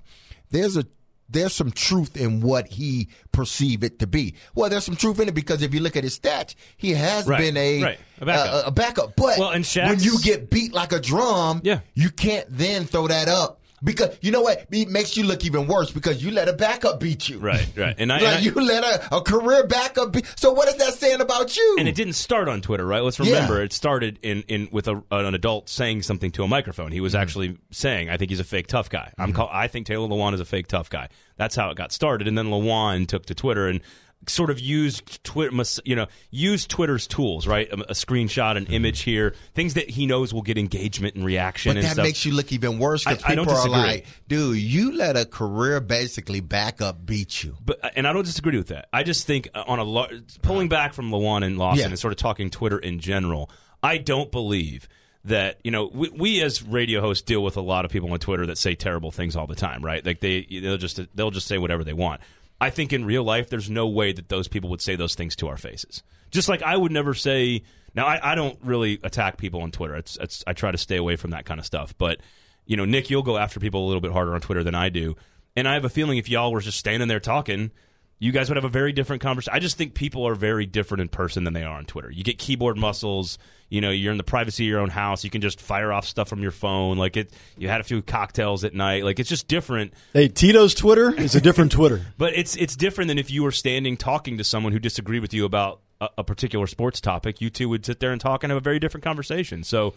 there's 0.49 0.77
a 0.77 0.85
there's 1.29 1.53
some 1.53 1.71
truth 1.71 2.15
in 2.15 2.41
what 2.41 2.67
he 2.67 3.09
perceive 3.31 3.83
it 3.83 3.99
to 3.99 4.07
be. 4.07 4.35
Well, 4.55 4.69
there's 4.69 4.85
some 4.85 4.95
truth 4.95 5.19
in 5.19 5.27
it 5.27 5.35
because 5.35 5.61
if 5.61 5.73
you 5.73 5.79
look 5.79 5.95
at 5.95 6.03
his 6.03 6.17
stats, 6.17 6.55
he 6.77 6.91
has 6.91 7.27
right, 7.27 7.39
been 7.39 7.57
a, 7.57 7.83
right. 7.83 7.99
a, 8.19 8.25
backup. 8.25 8.53
a, 8.53 8.67
a 8.67 8.71
backup. 8.71 9.15
But 9.15 9.39
well, 9.39 9.51
and 9.51 9.65
when 9.65 9.99
you 9.99 10.19
get 10.21 10.49
beat 10.49 10.73
like 10.73 10.91
a 10.91 10.99
drum, 10.99 11.61
yeah. 11.63 11.79
you 11.93 12.09
can't 12.09 12.47
then 12.49 12.85
throw 12.85 13.07
that 13.07 13.27
up 13.27 13.61
because 13.83 14.17
you 14.21 14.31
know 14.31 14.41
what? 14.41 14.65
It 14.71 14.89
makes 14.89 15.15
you 15.15 15.23
look 15.23 15.45
even 15.45 15.67
worse 15.67 15.91
because 15.91 16.23
you 16.23 16.31
let 16.31 16.49
a 16.49 16.53
backup 16.53 16.99
beat 16.99 17.29
you. 17.29 17.37
Right, 17.37 17.67
right. 17.75 17.95
And 17.97 18.11
I, 18.11 18.15
like 18.21 18.27
and 18.27 18.35
I, 18.37 18.39
you 18.39 18.51
let 18.53 18.83
a, 18.83 19.17
a 19.17 19.21
career 19.21 19.67
backup 19.67 20.13
beat. 20.13 20.25
So 20.35 20.51
what 20.51 20.67
is 20.67 20.75
that 20.75 20.95
saying 20.95 21.21
about 21.21 21.55
you? 21.55 21.75
And 21.79 21.87
it 21.87 21.95
didn't 21.95 22.13
start 22.13 22.47
on 22.47 22.61
Twitter, 22.61 22.85
right? 22.85 23.03
Let's 23.03 23.19
remember, 23.19 23.57
yeah. 23.57 23.65
it 23.65 23.73
started 23.73 24.19
in, 24.23 24.43
in 24.47 24.69
with 24.71 24.87
a, 24.87 25.03
an 25.11 25.35
adult 25.35 25.69
saying 25.69 26.01
something 26.01 26.31
to 26.31 26.43
a 26.43 26.47
microphone. 26.47 26.91
He 26.91 27.01
was 27.01 27.13
mm-hmm. 27.13 27.21
actually 27.21 27.57
saying, 27.71 28.09
"I 28.09 28.17
think 28.17 28.31
he's 28.31 28.39
a 28.39 28.45
fake 28.45 28.67
tough 28.67 28.89
guy." 28.89 29.13
I'm 29.17 29.29
mm-hmm. 29.29 29.35
call, 29.35 29.49
I 29.51 29.67
think 29.67 29.85
Taylor 29.85 30.07
Lewan 30.07 30.33
is 30.33 30.39
a 30.39 30.45
fake 30.45 30.67
tough 30.67 30.89
guy. 30.89 31.09
That's 31.35 31.55
how 31.55 31.69
it 31.69 31.77
got 31.77 31.91
started. 31.91 32.27
And 32.27 32.37
then 32.37 32.47
Lewan 32.47 33.07
took 33.07 33.27
to 33.27 33.35
Twitter 33.35 33.67
and 33.67 33.81
sort 34.27 34.49
of 34.49 34.59
used 34.59 35.23
Twitter, 35.23 35.55
you 35.85 35.95
know, 35.95 36.07
use 36.31 36.65
Twitter's 36.65 37.07
tools, 37.07 37.47
right? 37.47 37.69
A, 37.69 37.91
a 37.91 37.93
screenshot, 37.93 38.57
an 38.57 38.65
mm-hmm. 38.65 38.73
image 38.73 39.01
here, 39.01 39.35
things 39.53 39.75
that 39.75 39.89
he 39.89 40.05
knows 40.05 40.33
will 40.33 40.41
get 40.41 40.57
engagement 40.57 41.15
and 41.15 41.25
reaction. 41.25 41.71
But 41.71 41.77
and 41.77 41.85
that 41.85 41.93
stuff. 41.93 42.03
makes 42.05 42.25
you 42.25 42.33
look 42.33 42.51
even 42.51 42.79
worse 42.79 43.03
because 43.03 43.23
people 43.23 43.49
are 43.49 43.69
like, 43.69 44.05
"Dude, 44.27 44.57
you 44.57 44.93
let 44.93 45.15
a 45.15 45.25
career 45.25 45.79
basically 45.79 46.39
backup 46.41 47.05
beat 47.05 47.43
you." 47.43 47.55
But 47.63 47.79
and 47.95 48.07
I 48.07 48.13
don't 48.13 48.25
disagree 48.25 48.57
with 48.57 48.67
that. 48.67 48.89
I 48.91 49.03
just 49.03 49.27
think 49.27 49.49
uh, 49.53 49.63
on 49.67 49.79
a 49.79 50.21
pulling 50.41 50.69
back 50.69 50.93
from 50.93 51.11
Lewan 51.11 51.45
and 51.45 51.57
Lawson 51.57 51.79
yeah. 51.79 51.87
and 51.87 51.99
sort 51.99 52.13
of 52.13 52.17
talking 52.17 52.49
Twitter 52.49 52.79
in 52.79 52.99
general, 52.99 53.49
I 53.81 53.97
don't 53.97 54.31
believe 54.31 54.87
that 55.27 55.59
you 55.63 55.71
know 55.71 55.89
we, 55.93 56.09
we, 56.09 56.41
as 56.41 56.63
radio 56.63 57.01
hosts 57.01 57.23
deal 57.23 57.43
with 57.43 57.57
a 57.57 57.61
lot 57.61 57.85
of 57.85 57.91
people 57.91 58.11
on 58.11 58.19
Twitter 58.19 58.45
that 58.47 58.57
say 58.57 58.75
terrible 58.75 59.11
things 59.11 59.35
all 59.35 59.47
the 59.47 59.55
time, 59.55 59.83
right? 59.83 60.05
Like 60.05 60.19
they 60.19 60.47
they'll 60.49 60.77
just 60.77 60.99
they'll 61.15 61.31
just 61.31 61.47
say 61.47 61.57
whatever 61.57 61.83
they 61.83 61.93
want. 61.93 62.21
I 62.59 62.69
think 62.69 62.93
in 62.93 63.05
real 63.05 63.23
life, 63.23 63.49
there's 63.49 63.69
no 63.69 63.87
way 63.87 64.11
that 64.11 64.29
those 64.29 64.47
people 64.47 64.69
would 64.71 64.81
say 64.81 64.95
those 64.95 65.15
things 65.15 65.35
to 65.37 65.47
our 65.47 65.57
faces. 65.57 66.03
Just 66.31 66.49
like 66.49 66.61
I 66.61 66.75
would 66.75 66.91
never 66.91 67.13
say. 67.13 67.63
Now, 67.93 68.05
I, 68.05 68.33
I 68.33 68.35
don't 68.35 68.59
really 68.63 68.99
attack 69.03 69.37
people 69.37 69.61
on 69.61 69.71
Twitter. 69.71 69.95
It's, 69.95 70.17
it's, 70.17 70.43
I 70.45 70.53
try 70.53 70.71
to 70.71 70.77
stay 70.77 70.97
away 70.97 71.15
from 71.15 71.31
that 71.31 71.45
kind 71.45 71.59
of 71.59 71.65
stuff. 71.65 71.97
But 71.97 72.19
you 72.67 72.75
know, 72.75 72.85
Nick, 72.85 73.09
you'll 73.09 73.23
go 73.23 73.37
after 73.37 73.59
people 73.59 73.85
a 73.85 73.87
little 73.87 74.01
bit 74.01 74.11
harder 74.11 74.35
on 74.35 74.41
Twitter 74.41 74.63
than 74.63 74.75
I 74.75 74.89
do. 74.89 75.15
And 75.55 75.67
I 75.67 75.73
have 75.73 75.85
a 75.85 75.89
feeling 75.89 76.17
if 76.17 76.29
y'all 76.29 76.51
were 76.51 76.61
just 76.61 76.77
standing 76.77 77.07
there 77.07 77.19
talking, 77.19 77.71
you 78.19 78.31
guys 78.31 78.49
would 78.49 78.55
have 78.55 78.65
a 78.65 78.69
very 78.69 78.91
different 78.93 79.21
conversation. 79.21 79.55
I 79.55 79.59
just 79.59 79.77
think 79.77 79.93
people 79.93 80.27
are 80.27 80.33
very 80.33 80.65
different 80.65 81.01
in 81.01 81.07
person 81.07 81.43
than 81.43 81.53
they 81.53 81.63
are 81.63 81.77
on 81.77 81.85
Twitter. 81.85 82.09
You 82.09 82.23
get 82.23 82.39
keyboard 82.39 82.77
muscles. 82.77 83.37
You 83.69 83.81
know, 83.81 83.91
you're 83.91 84.11
in 84.11 84.17
the 84.17 84.23
privacy 84.23 84.63
of 84.65 84.69
your 84.69 84.79
own 84.79 84.89
house. 84.89 85.23
You 85.23 85.29
can 85.29 85.41
just 85.41 85.61
fire 85.61 85.91
off 85.91 86.05
stuff 86.07 86.27
from 86.29 86.41
your 86.41 86.51
phone. 86.51 86.97
Like 86.97 87.17
it, 87.17 87.31
you 87.57 87.67
had 87.67 87.81
a 87.81 87.83
few 87.83 88.01
cocktails 88.01 88.63
at 88.63 88.73
night. 88.73 89.03
Like 89.03 89.19
it's 89.19 89.29
just 89.29 89.47
different. 89.47 89.93
Hey, 90.13 90.29
Tito's 90.29 90.73
Twitter 90.73 91.13
is 91.13 91.35
a 91.35 91.41
different 91.41 91.71
Twitter. 91.71 92.01
But 92.17 92.33
it's 92.35 92.55
it's 92.55 92.75
different 92.75 93.09
than 93.09 93.19
if 93.19 93.29
you 93.29 93.43
were 93.43 93.51
standing 93.51 93.97
talking 93.97 94.37
to 94.39 94.43
someone 94.43 94.71
who 94.71 94.79
disagreed 94.79 95.21
with 95.21 95.33
you 95.33 95.45
about 95.45 95.81
a, 96.01 96.09
a 96.19 96.23
particular 96.23 96.65
sports 96.65 96.99
topic. 96.99 97.41
You 97.41 97.49
two 97.49 97.69
would 97.69 97.85
sit 97.85 97.99
there 97.99 98.11
and 98.11 98.19
talk 98.19 98.43
and 98.43 98.49
have 98.49 98.57
a 98.57 98.61
very 98.61 98.79
different 98.79 99.03
conversation. 99.03 99.63
So. 99.63 99.93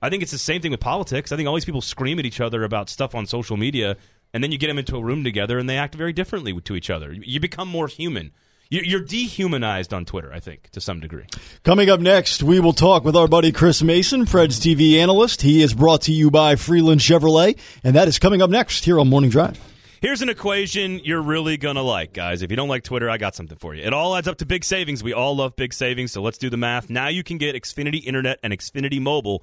I 0.00 0.10
think 0.10 0.22
it's 0.22 0.30
the 0.30 0.38
same 0.38 0.62
thing 0.62 0.70
with 0.70 0.78
politics. 0.78 1.32
I 1.32 1.36
think 1.36 1.48
all 1.48 1.56
these 1.56 1.64
people 1.64 1.80
scream 1.80 2.20
at 2.20 2.24
each 2.24 2.40
other 2.40 2.62
about 2.62 2.88
stuff 2.88 3.16
on 3.16 3.26
social 3.26 3.56
media, 3.56 3.96
and 4.32 4.42
then 4.44 4.52
you 4.52 4.58
get 4.58 4.66
them 4.68 4.78
into 4.78 4.96
a 4.96 5.02
room 5.02 5.24
together, 5.24 5.58
and 5.58 5.68
they 5.68 5.76
act 5.78 5.94
very 5.94 6.12
differently 6.12 6.58
to 6.60 6.76
each 6.76 6.90
other. 6.90 7.12
You 7.12 7.40
become 7.40 7.68
more 7.68 7.88
human. 7.88 8.32
You- 8.70 8.82
You're 8.84 9.00
dehumanized 9.04 9.94
on 9.94 10.04
Twitter, 10.04 10.30
I 10.32 10.40
think, 10.40 10.68
to 10.72 10.80
some 10.80 11.00
degree. 11.00 11.24
Coming 11.64 11.88
up 11.88 12.00
next, 12.00 12.42
we 12.42 12.60
will 12.60 12.74
talk 12.74 13.02
with 13.04 13.16
our 13.16 13.26
buddy 13.26 13.50
Chris 13.52 13.82
Mason, 13.82 14.26
Preds 14.26 14.60
TV 14.60 14.98
analyst. 14.98 15.40
He 15.42 15.62
is 15.62 15.72
brought 15.72 16.02
to 16.02 16.12
you 16.12 16.30
by 16.30 16.56
Freeland 16.56 17.00
Chevrolet, 17.00 17.58
and 17.82 17.96
that 17.96 18.08
is 18.08 18.18
coming 18.18 18.42
up 18.42 18.50
next 18.50 18.84
here 18.84 19.00
on 19.00 19.08
Morning 19.08 19.30
Drive. 19.30 19.58
Here's 20.00 20.22
an 20.22 20.28
equation 20.28 21.00
you're 21.02 21.22
really 21.22 21.56
going 21.56 21.74
to 21.74 21.82
like, 21.82 22.12
guys. 22.12 22.42
If 22.42 22.50
you 22.52 22.56
don't 22.56 22.68
like 22.68 22.84
Twitter, 22.84 23.10
I 23.10 23.16
got 23.16 23.34
something 23.34 23.58
for 23.58 23.74
you. 23.74 23.82
It 23.82 23.92
all 23.92 24.14
adds 24.14 24.28
up 24.28 24.36
to 24.38 24.46
big 24.46 24.62
savings. 24.62 25.02
We 25.02 25.12
all 25.12 25.34
love 25.34 25.56
big 25.56 25.72
savings, 25.72 26.12
so 26.12 26.22
let's 26.22 26.38
do 26.38 26.48
the 26.50 26.56
math. 26.56 26.88
Now 26.88 27.08
you 27.08 27.24
can 27.24 27.36
get 27.38 27.56
Xfinity 27.56 28.04
Internet 28.04 28.38
and 28.44 28.52
Xfinity 28.52 29.00
Mobile 29.00 29.42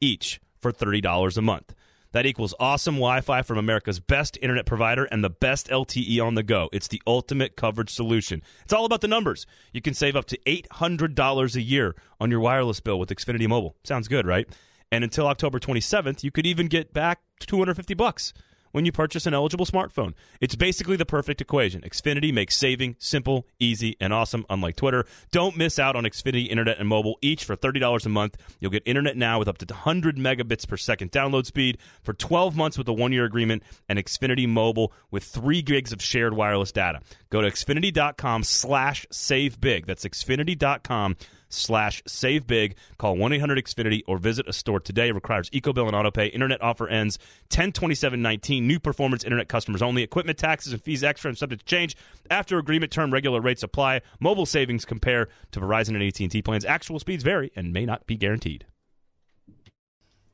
each 0.00 0.40
for 0.60 0.70
$30 0.70 1.36
a 1.36 1.42
month. 1.42 1.74
That 2.12 2.26
equals 2.26 2.54
awesome 2.58 2.96
Wi 2.96 3.20
Fi 3.20 3.42
from 3.42 3.58
America's 3.58 4.00
best 4.00 4.38
internet 4.40 4.66
provider 4.66 5.04
and 5.04 5.22
the 5.22 5.30
best 5.30 5.68
LTE 5.68 6.24
on 6.24 6.34
the 6.34 6.42
go. 6.42 6.68
It's 6.72 6.88
the 6.88 7.02
ultimate 7.06 7.56
coverage 7.56 7.90
solution. 7.90 8.42
It's 8.64 8.72
all 8.72 8.84
about 8.84 9.00
the 9.00 9.08
numbers. 9.08 9.46
You 9.72 9.80
can 9.80 9.94
save 9.94 10.16
up 10.16 10.26
to 10.26 10.38
$800 10.46 11.54
a 11.56 11.62
year 11.62 11.94
on 12.20 12.30
your 12.30 12.40
wireless 12.40 12.80
bill 12.80 12.98
with 12.98 13.10
Xfinity 13.10 13.48
Mobile. 13.48 13.76
Sounds 13.84 14.08
good, 14.08 14.26
right? 14.26 14.48
And 14.90 15.04
until 15.04 15.26
October 15.26 15.58
27th, 15.58 16.22
you 16.22 16.30
could 16.30 16.46
even 16.46 16.68
get 16.68 16.92
back 16.92 17.20
250 17.40 17.94
bucks 17.94 18.32
when 18.76 18.84
you 18.84 18.92
purchase 18.92 19.24
an 19.24 19.32
eligible 19.32 19.64
smartphone. 19.64 20.12
It's 20.38 20.54
basically 20.54 20.96
the 20.96 21.06
perfect 21.06 21.40
equation. 21.40 21.80
Xfinity 21.80 22.30
makes 22.30 22.54
saving 22.54 22.96
simple, 22.98 23.46
easy, 23.58 23.96
and 24.02 24.12
awesome, 24.12 24.44
unlike 24.50 24.76
Twitter. 24.76 25.06
Don't 25.32 25.56
miss 25.56 25.78
out 25.78 25.96
on 25.96 26.04
Xfinity 26.04 26.46
Internet 26.46 26.78
and 26.78 26.86
Mobile, 26.86 27.16
each 27.22 27.42
for 27.42 27.56
$30 27.56 28.04
a 28.04 28.08
month. 28.10 28.36
You'll 28.60 28.70
get 28.70 28.82
internet 28.84 29.16
now 29.16 29.38
with 29.38 29.48
up 29.48 29.56
to 29.58 29.66
100 29.66 30.18
megabits 30.18 30.68
per 30.68 30.76
second 30.76 31.10
download 31.10 31.46
speed 31.46 31.78
for 32.02 32.12
12 32.12 32.54
months 32.54 32.76
with 32.76 32.86
a 32.88 32.92
one 32.92 33.12
year 33.12 33.24
agreement, 33.24 33.62
and 33.88 33.98
Xfinity 33.98 34.46
Mobile 34.46 34.92
with 35.10 35.24
3 35.24 35.62
gigs 35.62 35.90
of 35.90 36.02
shared 36.02 36.34
wireless 36.34 36.70
data. 36.70 37.00
Go 37.30 37.40
to 37.40 37.48
Xfinity.com 37.48 38.42
slash 38.42 39.06
save 39.10 39.58
big. 39.58 39.86
That's 39.86 40.04
Xfinity.com 40.04 41.16
slash 41.48 42.02
save 42.06 42.46
big. 42.46 42.76
Call 42.98 43.16
1 43.16 43.32
800 43.32 43.64
Xfinity 43.64 44.02
or 44.06 44.18
visit 44.18 44.48
a 44.48 44.52
store 44.52 44.80
today. 44.80 45.08
It 45.08 45.14
requires 45.14 45.50
EcoBill 45.50 45.86
and 45.86 45.92
AutoPay. 45.92 46.32
Internet 46.32 46.62
offer 46.62 46.88
ends 46.88 47.18
10 47.50 47.72
19. 48.16 48.66
New 48.66 48.80
performance 48.80 49.24
internet 49.24 49.48
customers 49.48 49.82
only. 49.82 50.02
Equipment 50.02 50.38
taxes 50.38 50.72
and 50.72 50.82
fees 50.82 51.04
extra 51.04 51.28
and 51.28 51.38
subject 51.38 51.60
to 51.60 51.66
change. 51.66 51.96
After 52.30 52.58
agreement 52.58 52.92
term, 52.92 53.12
regular 53.12 53.40
rates 53.40 53.62
apply. 53.62 54.02
Mobile 54.20 54.46
savings 54.46 54.84
compare 54.84 55.28
to 55.52 55.60
Verizon 55.60 55.94
and 55.94 56.02
AT&T 56.02 56.42
plans. 56.42 56.64
Actual 56.64 56.98
speeds 56.98 57.22
vary 57.22 57.52
and 57.56 57.72
may 57.72 57.86
not 57.86 58.06
be 58.06 58.16
guaranteed. 58.16 58.66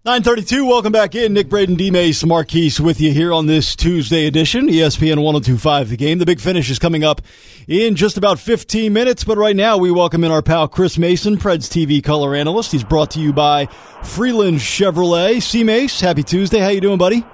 932, 0.05 0.67
welcome 0.67 0.91
back 0.91 1.15
in. 1.15 1.33
Nick 1.33 1.49
Braden, 1.49 1.77
D. 1.77 1.88
Mace, 1.88 2.25
Marquise 2.25 2.81
with 2.81 3.01
you 3.01 3.12
here 3.12 3.33
on 3.33 3.47
this 3.47 3.77
Tuesday 3.77 4.27
edition. 4.27 4.67
ESPN 4.67 5.23
1025, 5.23 5.91
the 5.91 5.97
game. 5.97 6.19
The 6.19 6.27
big 6.27 6.41
finish 6.41 6.69
is 6.71 6.81
coming 6.81 7.05
up 7.05 7.23
in 7.69 7.95
just 7.95 8.17
about 8.17 8.41
15 8.41 8.93
minutes, 8.93 9.23
but 9.23 9.38
right 9.38 9.55
now 9.55 9.79
we 9.79 9.93
welcome 9.93 10.25
in 10.25 10.33
our 10.33 10.43
pal 10.43 10.67
Chris 10.67 10.99
Mason, 10.99 11.37
Preds 11.37 11.71
TV 11.71 12.03
color 12.03 12.35
analyst. 12.35 12.73
He's 12.73 12.83
brought 12.83 13.12
to 13.12 13.21
you 13.21 13.33
by 13.33 13.67
Freeland 14.03 14.59
Chevrolet. 14.59 15.41
C. 15.41 15.62
Mace, 15.62 16.01
happy 16.01 16.25
Tuesday. 16.25 16.59
How 16.59 16.71
you 16.71 16.81
doing, 16.81 16.99
buddy? 16.99 17.25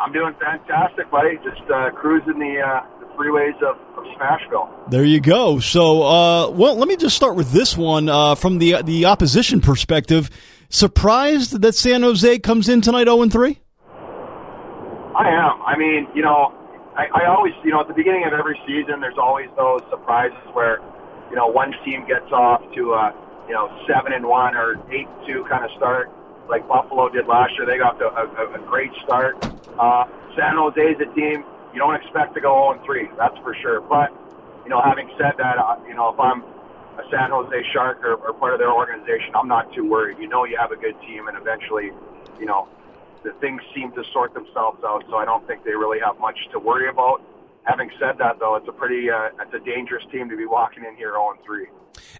I'm 0.00 0.12
doing 0.12 0.34
fantastic, 0.40 1.12
buddy. 1.12 1.36
Just 1.44 1.62
uh, 1.72 1.90
cruising 1.92 2.40
the, 2.40 2.58
uh, 2.60 2.80
the 2.98 3.06
freeways 3.14 3.54
of, 3.62 3.76
of 3.96 4.02
Smashville. 4.18 4.90
There 4.90 5.04
you 5.04 5.20
go. 5.20 5.60
So, 5.60 6.02
uh, 6.02 6.50
well, 6.50 6.74
let 6.74 6.88
me 6.88 6.96
just 6.96 7.14
start 7.14 7.36
with 7.36 7.52
this 7.52 7.76
one 7.76 8.08
uh, 8.08 8.34
from 8.34 8.58
the 8.58 8.82
the 8.82 9.04
opposition 9.04 9.60
perspective. 9.60 10.28
Surprised 10.72 11.60
that 11.60 11.74
San 11.74 12.00
Jose 12.00 12.38
comes 12.38 12.66
in 12.66 12.80
tonight 12.80 13.04
0 13.04 13.28
3? 13.28 13.60
I 15.12 15.28
am. 15.28 15.60
I 15.60 15.76
mean, 15.76 16.08
you 16.14 16.22
know, 16.22 16.48
I, 16.96 17.08
I 17.12 17.26
always, 17.28 17.52
you 17.62 17.72
know, 17.72 17.80
at 17.80 17.88
the 17.88 17.94
beginning 17.94 18.24
of 18.24 18.32
every 18.32 18.58
season, 18.66 18.98
there's 18.98 19.18
always 19.20 19.50
those 19.54 19.82
surprises 19.90 20.40
where, 20.54 20.80
you 21.28 21.36
know, 21.36 21.46
one 21.46 21.74
team 21.84 22.06
gets 22.08 22.32
off 22.32 22.62
to 22.74 22.94
a, 22.94 23.12
you 23.46 23.52
know, 23.52 23.68
seven 23.86 24.14
and 24.14 24.24
one 24.24 24.56
or 24.56 24.80
eight 24.90 25.08
two 25.26 25.44
kind 25.44 25.62
of 25.62 25.70
start, 25.76 26.10
like 26.48 26.66
Buffalo 26.66 27.10
did 27.10 27.26
last 27.26 27.52
year. 27.58 27.66
They 27.66 27.76
got 27.76 27.98
to 27.98 28.08
a, 28.08 28.24
a, 28.24 28.54
a 28.56 28.66
great 28.66 28.92
start. 29.04 29.36
Uh, 29.78 30.04
San 30.40 30.56
Jose 30.56 30.80
is 30.80 30.96
a 31.04 31.14
team 31.14 31.44
you 31.74 31.80
don't 31.80 31.96
expect 31.96 32.32
to 32.32 32.40
go 32.40 32.72
0 32.72 32.80
and 32.80 32.84
three. 32.86 33.12
That's 33.18 33.36
for 33.44 33.54
sure. 33.60 33.82
But 33.82 34.08
you 34.64 34.70
know, 34.70 34.80
having 34.80 35.12
said 35.20 35.36
that, 35.36 35.58
uh, 35.58 35.76
you 35.86 35.92
know, 35.92 36.08
if 36.08 36.18
I'm 36.18 36.40
a 36.98 37.02
San 37.10 37.30
Jose 37.30 37.56
Shark 37.72 38.04
or, 38.04 38.14
or 38.14 38.32
part 38.34 38.52
of 38.52 38.60
their 38.60 38.72
organization, 38.72 39.32
I'm 39.34 39.48
not 39.48 39.72
too 39.74 39.88
worried. 39.88 40.18
You 40.18 40.28
know, 40.28 40.44
you 40.44 40.56
have 40.60 40.72
a 40.72 40.76
good 40.76 40.98
team, 41.06 41.28
and 41.28 41.36
eventually, 41.36 41.90
you 42.38 42.46
know, 42.46 42.68
the 43.24 43.32
things 43.40 43.62
seem 43.74 43.92
to 43.92 44.02
sort 44.12 44.34
themselves 44.34 44.82
out. 44.84 45.04
So 45.08 45.16
I 45.16 45.24
don't 45.24 45.46
think 45.46 45.64
they 45.64 45.72
really 45.72 45.98
have 46.04 46.18
much 46.18 46.36
to 46.52 46.58
worry 46.58 46.88
about. 46.88 47.22
Having 47.64 47.90
said 47.98 48.18
that, 48.18 48.38
though, 48.40 48.56
it's 48.56 48.66
a 48.68 48.72
pretty 48.72 49.08
uh, 49.08 49.30
it's 49.40 49.54
a 49.54 49.64
dangerous 49.64 50.04
team 50.10 50.28
to 50.28 50.36
be 50.36 50.46
walking 50.46 50.84
in 50.84 50.96
here 50.96 51.12
0 51.12 51.38
3. 51.44 51.66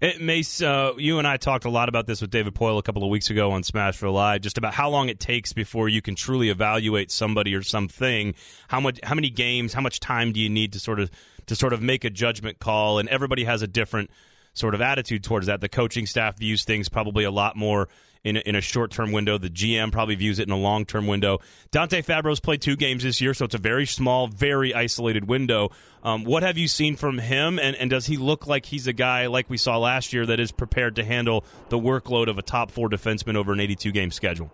It, 0.01 0.21
Mace, 0.21 0.63
uh, 0.63 0.93
you 0.97 1.19
and 1.19 1.27
I 1.27 1.37
talked 1.37 1.65
a 1.65 1.71
lot 1.71 1.89
about 1.89 2.07
this 2.07 2.21
with 2.21 2.31
David 2.31 2.55
Poile 2.55 2.79
a 2.79 2.83
couple 2.83 3.03
of 3.03 3.11
weeks 3.11 3.31
ago 3.31 3.51
on 3.51 3.63
Smashville 3.63 4.13
Live, 4.13 4.41
just 4.41 4.59
about 4.59 4.75
how 4.75 4.89
long 4.89 5.09
it 5.09 5.19
takes 5.19 5.53
before 5.53 5.89
you 5.89 6.01
can 6.01 6.15
truly 6.15 6.49
evaluate 6.49 7.11
somebody 7.11 7.55
or 7.55 7.63
something. 7.63 8.35
How 8.69 8.81
much, 8.81 9.01
how 9.03 9.15
many 9.15 9.31
games, 9.31 9.73
how 9.73 9.81
much 9.81 9.99
time 9.99 10.33
do 10.33 10.41
you 10.41 10.49
need 10.49 10.73
to 10.75 10.81
sort 10.81 11.01
of 11.01 11.11
to 11.47 11.57
sort 11.57 11.73
of 11.73 11.83
make 11.83 12.05
a 12.05 12.11
judgment 12.11 12.59
call? 12.61 12.99
And 12.99 13.09
everybody 13.09 13.45
has 13.45 13.63
a 13.63 13.67
different 13.67 14.11
sort 14.53 14.75
of 14.75 14.81
attitude 14.81 15.25
towards 15.25 15.47
that. 15.47 15.61
The 15.61 15.69
coaching 15.69 16.07
staff 16.07 16.39
views 16.39 16.65
things 16.65 16.89
probably 16.89 17.25
a 17.25 17.31
lot 17.31 17.57
more 17.57 17.89
in 18.25 18.37
a, 18.37 18.41
in 18.41 18.55
a 18.55 18.61
short 18.61 18.91
term 18.91 19.13
window. 19.13 19.39
The 19.39 19.51
GM 19.51 19.93
probably 19.93 20.15
views 20.15 20.39
it 20.39 20.47
in 20.47 20.53
a 20.53 20.59
long 20.59 20.85
term 20.85 21.07
window. 21.07 21.41
Dante 21.71 22.03
Fabbro's 22.03 22.41
played 22.41 22.63
two 22.63 22.77
games 22.77 23.03
this 23.03 23.21
year, 23.21 23.35
so 23.35 23.45
it's 23.45 23.55
a 23.55 23.59
very 23.59 23.87
small, 23.87 24.29
very 24.29 24.75
isolated 24.75 25.29
window. 25.29 25.71
Um, 26.03 26.25
what 26.25 26.43
have 26.43 26.59
you 26.59 26.69
seen 26.69 26.97
from 26.97 27.19
him, 27.19 27.59
and, 27.59 27.77
and 27.77 27.91
does 27.91 28.07
he 28.07 28.17
look 28.17 28.47
like 28.47 28.67
he's 28.67 28.87
a 28.87 28.93
guy 28.93 29.27
like 29.27 29.49
we 29.49 29.57
saw 29.57 29.79
last 29.79 30.13
year 30.13 30.27
that 30.27 30.41
is 30.41 30.53
prepared 30.53 30.97
to 30.97 31.05
handle 31.05 31.45
the 31.69 31.79
workload 31.79 32.29
of 32.29 32.39
a 32.39 32.43
top 32.43 32.71
four 32.71 32.89
defenseman 32.89 33.37
over 33.37 33.53
an 33.53 33.61
82 33.61 33.93
game 33.93 34.11
schedule? 34.11 34.51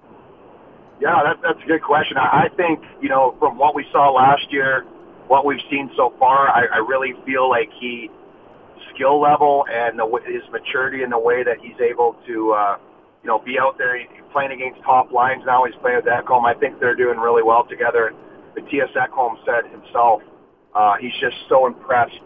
Yeah, 1.00 1.22
that, 1.24 1.36
that's 1.42 1.62
a 1.62 1.66
good 1.66 1.82
question. 1.82 2.16
I, 2.16 2.46
I 2.46 2.48
think, 2.56 2.80
you 3.00 3.08
know, 3.08 3.36
from 3.38 3.56
what 3.56 3.74
we 3.74 3.86
saw 3.92 4.10
last 4.10 4.52
year, 4.52 4.82
what 5.28 5.44
we've 5.44 5.60
seen 5.70 5.90
so 5.96 6.12
far, 6.18 6.48
I, 6.48 6.66
I 6.74 6.78
really 6.78 7.14
feel 7.24 7.48
like 7.48 7.70
he, 7.78 8.10
skill 8.94 9.20
level 9.20 9.64
and 9.72 9.98
the, 9.98 10.06
his 10.26 10.42
maturity 10.52 11.02
in 11.02 11.10
the 11.10 11.18
way 11.18 11.42
that 11.44 11.58
he's 11.60 11.78
able 11.80 12.16
to, 12.26 12.52
uh, 12.52 12.76
you 13.22 13.28
know, 13.28 13.38
be 13.38 13.58
out 13.58 13.78
there 13.78 13.98
playing 14.32 14.52
against 14.52 14.82
top 14.82 15.12
lines 15.12 15.42
now. 15.46 15.64
He's 15.64 15.74
playing 15.80 15.96
with 16.04 16.06
Ekholm. 16.06 16.44
I 16.44 16.58
think 16.58 16.80
they're 16.80 16.96
doing 16.96 17.18
really 17.18 17.42
well 17.42 17.64
together. 17.68 18.08
And 18.08 18.16
Mattias 18.56 18.92
Ekholm 18.96 19.36
said 19.44 19.70
himself, 19.70 20.22
uh, 20.74 20.94
he's 21.00 21.14
just 21.20 21.36
so 21.48 21.66
impressed 21.66 22.20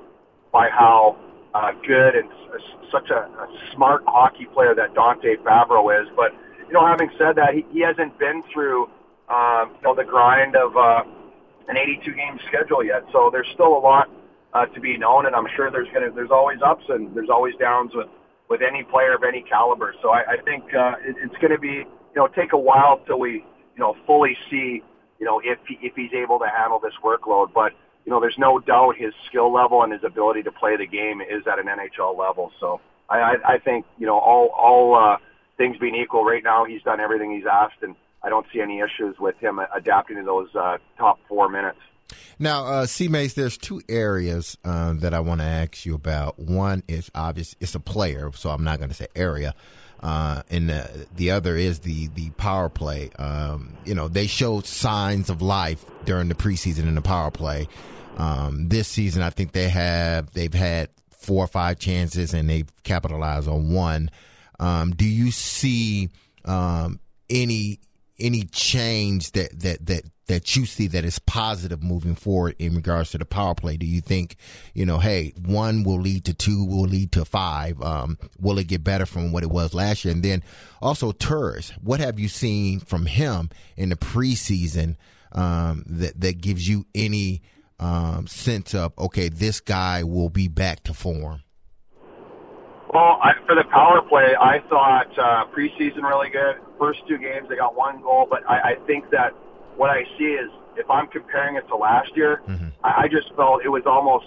by 0.53 0.69
how 0.69 1.17
uh, 1.55 1.73
good 1.87 2.15
and 2.17 2.29
s- 2.31 2.91
such 2.93 3.11
a, 3.11 3.29
a 3.29 3.49
smart 3.75 4.03
hockey 4.07 4.47
player 4.53 4.75
that 4.75 4.95
Dante 4.95 5.37
Fabbro 5.37 5.88
is. 6.03 6.09
But 6.17 6.33
you 6.67 6.75
know, 6.75 6.87
having 6.87 7.11
said 7.19 7.37
that, 7.37 7.55
he, 7.55 7.65
he 7.73 7.81
hasn't 7.81 8.19
been 8.19 8.43
through 8.53 8.85
um, 9.29 9.73
you 9.77 9.83
know 9.85 9.95
the 9.95 10.05
grind 10.05 10.57
of 10.57 10.77
uh, 10.77 11.05
an 11.69 11.77
82 11.77 12.12
game 12.15 12.38
schedule 12.49 12.85
yet. 12.85 13.03
So 13.12 13.31
there's 13.33 13.49
still 13.55 13.77
a 13.77 13.81
lot 13.81 14.09
uh, 14.55 14.67
to 14.67 14.81
be 14.81 14.97
known, 14.99 15.27
and 15.27 15.35
I'm 15.35 15.47
sure 15.57 15.71
there's 15.71 15.88
gonna 15.93 16.11
there's 16.11 16.31
always 16.31 16.59
ups 16.65 16.85
and 16.88 17.15
there's 17.15 17.31
always 17.31 17.55
downs 17.57 17.93
with 17.95 18.09
with 18.49 18.61
any 18.62 18.83
player 18.85 19.15
of 19.15 19.23
any 19.25 19.43
caliber. 19.43 19.95
So 20.03 20.11
I, 20.11 20.33
I 20.33 20.37
think 20.45 20.65
uh, 20.75 20.95
it, 21.05 21.17
it's 21.23 21.37
going 21.38 21.53
to 21.53 21.59
be 21.59 21.85
you 21.87 22.17
know 22.17 22.29
take 22.29 22.53
a 22.53 22.59
while 22.59 23.01
till 23.07 23.19
we 23.19 23.45
you 23.75 23.81
know 23.81 23.97
fully 24.07 24.37
see 24.51 24.83
you 25.19 25.27
know 25.27 25.41
if 25.43 25.59
he, 25.67 25.79
if 25.81 25.95
he's 25.97 26.12
able 26.12 26.38
to 26.38 26.49
handle 26.49 26.79
this 26.79 26.95
workload, 27.03 27.53
but 27.55 27.73
you 28.05 28.11
know, 28.11 28.21
there's 28.21 28.38
no 28.38 28.59
doubt 28.59 28.97
his 28.97 29.12
skill 29.27 29.53
level 29.53 29.83
and 29.83 29.93
his 29.93 30.03
ability 30.05 30.43
to 30.43 30.53
play 30.53 30.77
the 30.77 30.87
game 30.87 31.21
is 31.21 31.47
at 31.47 31.59
an 31.59 31.67
NHL 31.67 32.19
level. 32.19 32.51
So 32.59 32.81
I, 33.09 33.19
I, 33.19 33.35
I 33.55 33.59
think, 33.59 33.87
you 33.99 34.07
know, 34.07 34.19
all, 34.19 34.49
all 34.49 34.95
uh, 34.97 35.19
things 35.57 35.77
being 35.79 35.95
equal 35.95 36.25
right 36.25 36.43
now, 36.43 36.65
he's 36.65 36.83
done 36.83 37.01
everything 37.01 37.33
he's 37.33 37.47
asked, 37.51 37.83
and 37.83 37.95
I 38.23 38.29
don't 38.29 38.47
see 38.53 38.61
any 38.61 38.81
issues 38.81 39.17
with 39.19 39.37
him 39.38 39.61
adapting 39.75 40.17
to 40.17 40.25
those 40.25 40.49
uh, 40.55 40.79
top 40.99 41.19
four 41.29 41.49
minutes. 41.49 41.79
Now, 42.38 42.66
uh, 42.66 42.87
C. 42.87 43.09
Mace, 43.09 43.35
there's 43.35 43.57
two 43.57 43.83
areas 43.88 44.57
uh, 44.64 44.94
that 44.94 45.14
I 45.14 45.20
want 45.20 45.40
to 45.40 45.46
ask 45.46 45.85
you 45.87 45.94
about. 45.94 46.38
One 46.38 46.83
is 46.88 47.11
obvious; 47.14 47.55
it's 47.61 47.75
a 47.75 47.81
player, 47.81 48.31
so 48.35 48.51
I'm 48.51 48.64
not 48.64 48.79
going 48.79 48.90
to 48.90 48.94
say 48.94 49.09
area. 49.14 49.55
Uh, 50.03 50.42
and 50.51 50.68
the, 50.68 51.07
the 51.14 51.31
other 51.31 51.57
is 51.57 51.81
the 51.81 52.09
the 52.09 52.31
power 52.31 52.68
play. 52.68 53.11
Um, 53.18 53.77
you 53.85 53.94
know, 53.94 54.09
they 54.09 54.27
showed 54.27 54.66
signs 54.66 55.31
of 55.31 55.42
life 55.42 55.85
during 56.05 56.29
the 56.29 56.35
preseason 56.35 56.88
in 56.88 56.96
the 56.96 57.03
power 57.03 57.31
play. 57.31 57.68
Um, 58.16 58.68
this 58.68 58.88
season, 58.88 59.22
I 59.22 59.31
think 59.31 59.53
they 59.53 59.68
have 59.68 60.33
they've 60.33 60.53
had 60.53 60.88
four 61.11 61.44
or 61.44 61.48
five 61.48 61.79
chances 61.79 62.35
and 62.35 62.51
they've 62.51 62.70
capitalized 62.83 63.48
on 63.48 63.72
one. 63.72 64.11
Um, 64.59 64.90
do 64.90 65.05
you 65.09 65.31
see 65.31 66.11
um, 66.44 67.01
any 67.31 67.81
any 68.18 68.44
change 68.44 69.33
that 69.33 69.59
that 69.61 69.87
that 69.87 70.05
that 70.33 70.57
you 70.57 70.64
see 70.64 70.87
that 70.87 71.05
is 71.05 71.18
positive 71.18 71.83
moving 71.83 72.14
forward 72.14 72.57
in 72.59 72.75
regards 72.75 73.11
to 73.11 73.18
the 73.18 73.25
power 73.27 73.55
play? 73.55 73.77
Do 73.77 73.85
you 73.85 74.01
think, 74.01 74.37
you 74.73 74.87
know, 74.87 74.99
hey, 74.99 75.35
one 75.45 75.85
will 75.85 76.01
lead 76.01 76.25
to 76.25 76.33
two, 76.33 76.64
will 76.64 76.88
lead 76.88 77.12
to 77.12 77.27
five? 77.27 77.81
Um, 77.83 78.16
will 78.40 78.59
it 78.59 78.66
get 78.66 78.83
better 78.83 79.05
from 79.05 79.31
what 79.31 79.42
it 79.42 79.51
was 79.51 79.75
last 79.75 80.07
year? 80.07 80.14
And 80.14 80.23
then 80.23 80.42
also 80.81 81.12
Turris, 81.12 81.71
what 81.83 82.01
have 82.01 82.18
you 82.18 82.29
seen 82.29 82.81
from 82.81 83.05
him 83.05 83.51
in 83.77 83.90
the 83.90 83.97
preseason 83.97 84.97
um, 85.33 85.85
that 85.87 86.18
that 86.21 86.40
gives 86.40 86.66
you 86.66 86.87
any 86.95 87.42
um, 87.79 88.27
sense 88.27 88.75
of 88.75 88.92
okay, 88.99 89.29
this 89.29 89.61
guy 89.61 90.03
will 90.03 90.31
be 90.31 90.49
back 90.49 90.83
to 90.85 90.95
form? 90.95 91.42
Well, 92.92 93.18
I, 93.23 93.33
for 93.47 93.55
the 93.55 93.64
power 93.64 94.03
play, 94.03 94.35
I 94.38 94.61
thought 94.68 95.18
uh, 95.18 95.45
preseason 95.55 96.03
really 96.03 96.29
good. 96.29 96.57
First 96.79 97.01
two 97.09 97.18
games, 97.18 97.49
they 97.49 97.57
got 97.57 97.75
one 97.75 98.03
goal, 98.03 98.27
but 98.29 98.42
I, 98.49 98.73
I 98.73 98.75
think 98.87 99.11
that 99.11 99.33
what 99.76 99.90
I 99.90 100.04
see 100.18 100.37
is 100.37 100.50
if 100.76 100.88
I'm 100.90 101.06
comparing 101.08 101.56
it 101.56 101.66
to 101.68 101.76
last 101.76 102.11
year, 102.16 102.42
mm-hmm. 102.48 102.68
I, 102.85 103.04
I 103.04 103.08
just 103.08 103.35
felt 103.37 103.64
it 103.64 103.68
was 103.68 103.82
almost 103.87 104.26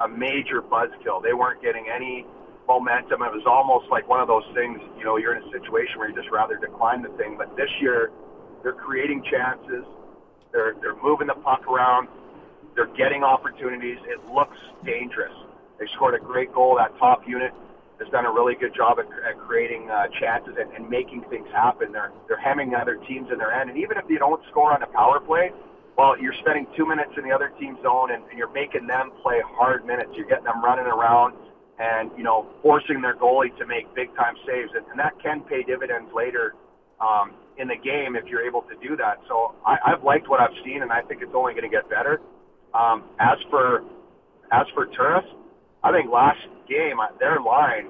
a 0.00 0.08
major 0.08 0.62
buzzkill. 0.62 1.22
They 1.22 1.34
weren't 1.34 1.62
getting 1.62 1.86
any 1.88 2.26
momentum. 2.66 3.22
It 3.22 3.32
was 3.32 3.46
almost 3.46 3.90
like 3.90 4.08
one 4.08 4.20
of 4.20 4.28
those 4.28 4.46
things, 4.54 4.78
you 4.98 5.04
know, 5.04 5.16
you're 5.16 5.34
in 5.34 5.42
a 5.42 5.50
situation 5.50 5.98
where 5.98 6.08
you 6.08 6.14
just 6.14 6.30
rather 6.30 6.56
decline 6.56 7.02
the 7.02 7.10
thing. 7.18 7.36
But 7.38 7.56
this 7.56 7.70
year, 7.80 8.10
they're 8.62 8.78
creating 8.78 9.22
chances. 9.30 9.84
They're 10.52 10.74
they're 10.80 11.00
moving 11.02 11.26
the 11.26 11.38
puck 11.42 11.66
around. 11.66 12.08
They're 12.74 12.92
getting 12.94 13.22
opportunities. 13.22 13.98
It 14.06 14.20
looks 14.32 14.56
dangerous. 14.84 15.34
They 15.78 15.86
scored 15.94 16.14
a 16.14 16.22
great 16.24 16.52
goal. 16.54 16.76
That 16.78 16.96
top 16.98 17.26
unit 17.26 17.52
has 18.02 18.10
done 18.10 18.26
a 18.26 18.32
really 18.32 18.58
good 18.58 18.74
job 18.74 18.98
at, 18.98 19.06
at 19.22 19.38
creating 19.38 19.86
uh, 19.86 20.10
chances 20.18 20.58
and, 20.58 20.74
and 20.74 20.90
making 20.90 21.22
things 21.30 21.46
happen. 21.54 21.92
They're 21.92 22.10
they're 22.26 22.40
hemming 22.42 22.74
other 22.74 22.98
teams 23.06 23.30
in 23.30 23.38
their 23.38 23.54
end, 23.54 23.70
and 23.70 23.78
even 23.78 23.96
if 23.96 24.08
they 24.08 24.18
don't 24.18 24.42
score 24.50 24.74
on 24.74 24.82
a 24.82 24.90
power 24.90 25.20
play, 25.20 25.54
well, 25.96 26.18
you're 26.18 26.34
spending 26.40 26.66
two 26.76 26.86
minutes 26.86 27.12
in 27.16 27.22
the 27.22 27.30
other 27.30 27.52
team's 27.60 27.78
zone, 27.82 28.10
and, 28.10 28.24
and 28.26 28.38
you're 28.38 28.52
making 28.52 28.86
them 28.86 29.12
play 29.22 29.38
hard 29.44 29.86
minutes. 29.86 30.10
You're 30.16 30.26
getting 30.26 30.48
them 30.50 30.64
running 30.64 30.86
around, 30.86 31.36
and 31.78 32.10
you 32.16 32.24
know 32.24 32.48
forcing 32.62 33.00
their 33.00 33.14
goalie 33.14 33.54
to 33.58 33.66
make 33.66 33.86
big 33.94 34.10
time 34.16 34.34
saves, 34.46 34.72
and, 34.74 34.84
and 34.90 34.98
that 34.98 35.14
can 35.22 35.42
pay 35.46 35.62
dividends 35.62 36.10
later 36.14 36.54
um, 37.00 37.32
in 37.58 37.68
the 37.68 37.76
game 37.76 38.16
if 38.16 38.24
you're 38.26 38.44
able 38.44 38.62
to 38.62 38.74
do 38.82 38.96
that. 38.96 39.20
So 39.28 39.54
I, 39.66 39.76
I've 39.92 40.02
liked 40.02 40.28
what 40.28 40.40
I've 40.40 40.56
seen, 40.64 40.82
and 40.82 40.90
I 40.90 41.02
think 41.02 41.22
it's 41.22 41.34
only 41.34 41.52
going 41.52 41.68
to 41.68 41.74
get 41.74 41.88
better. 41.88 42.20
Um, 42.72 43.04
as 43.20 43.36
for 43.50 43.84
as 44.50 44.66
for 44.74 44.86
Turris, 44.86 45.24
I 45.84 45.90
think 45.90 46.10
last 46.10 46.38
game, 46.68 46.98
their 47.18 47.40
line 47.40 47.88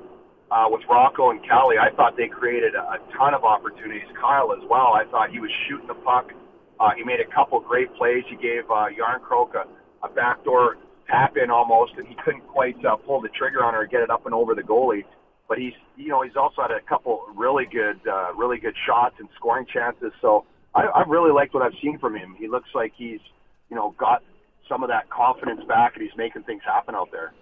uh, 0.50 0.66
with 0.68 0.82
Rocco 0.88 1.30
and 1.30 1.40
Kelly, 1.44 1.76
I 1.78 1.94
thought 1.94 2.16
they 2.16 2.28
created 2.28 2.74
a, 2.74 2.98
ton 3.16 3.34
of 3.34 3.44
opportunities. 3.44 4.08
Kyle 4.18 4.52
as 4.52 4.62
well. 4.68 4.94
I 4.94 5.04
thought 5.10 5.30
he 5.30 5.40
was 5.40 5.50
shooting 5.68 5.86
the 5.86 5.94
puck. 5.94 6.32
Uh, 6.80 6.90
he 6.96 7.04
made 7.04 7.20
a 7.20 7.34
couple 7.34 7.60
great 7.60 7.94
plays. 7.94 8.24
He 8.28 8.36
gave 8.36 8.64
uh, 8.70 8.88
Jarnkrok 8.96 9.54
a, 9.54 9.66
a 10.06 10.08
backdoor 10.08 10.78
tap 11.06 11.36
in 11.36 11.50
almost, 11.50 11.92
and 11.98 12.06
he 12.06 12.16
couldn't 12.24 12.46
quite 12.48 12.82
uh, 12.84 12.96
pull 12.96 13.20
the 13.20 13.28
trigger 13.28 13.62
on 13.62 13.74
her 13.74 13.82
and 13.82 13.90
get 13.90 14.00
it 14.00 14.10
up 14.10 14.24
and 14.24 14.34
over 14.34 14.54
the 14.54 14.62
goalie. 14.62 15.04
But 15.48 15.58
he's, 15.58 15.74
you 15.96 16.08
know, 16.08 16.22
he's 16.22 16.36
also 16.36 16.62
had 16.62 16.70
a 16.70 16.80
couple 16.80 17.20
really 17.34 17.66
good, 17.66 18.00
uh, 18.08 18.32
really 18.34 18.58
good 18.58 18.74
shots 18.86 19.16
and 19.18 19.28
scoring 19.36 19.66
chances. 19.66 20.12
So 20.22 20.46
I, 20.74 20.88
I've 20.94 21.08
really 21.08 21.30
liked 21.30 21.52
what 21.52 21.62
I've 21.62 21.78
seen 21.82 21.98
from 21.98 22.16
him. 22.16 22.34
He 22.38 22.48
looks 22.48 22.70
like 22.74 22.94
he's, 22.96 23.20
you 23.68 23.76
know, 23.76 23.94
got 23.98 24.22
some 24.68 24.82
of 24.82 24.88
that 24.88 25.10
confidence 25.10 25.62
back, 25.68 25.94
and 25.94 26.02
he's 26.02 26.16
making 26.16 26.44
things 26.44 26.62
happen 26.64 26.94
out 26.94 27.10
there. 27.12 27.32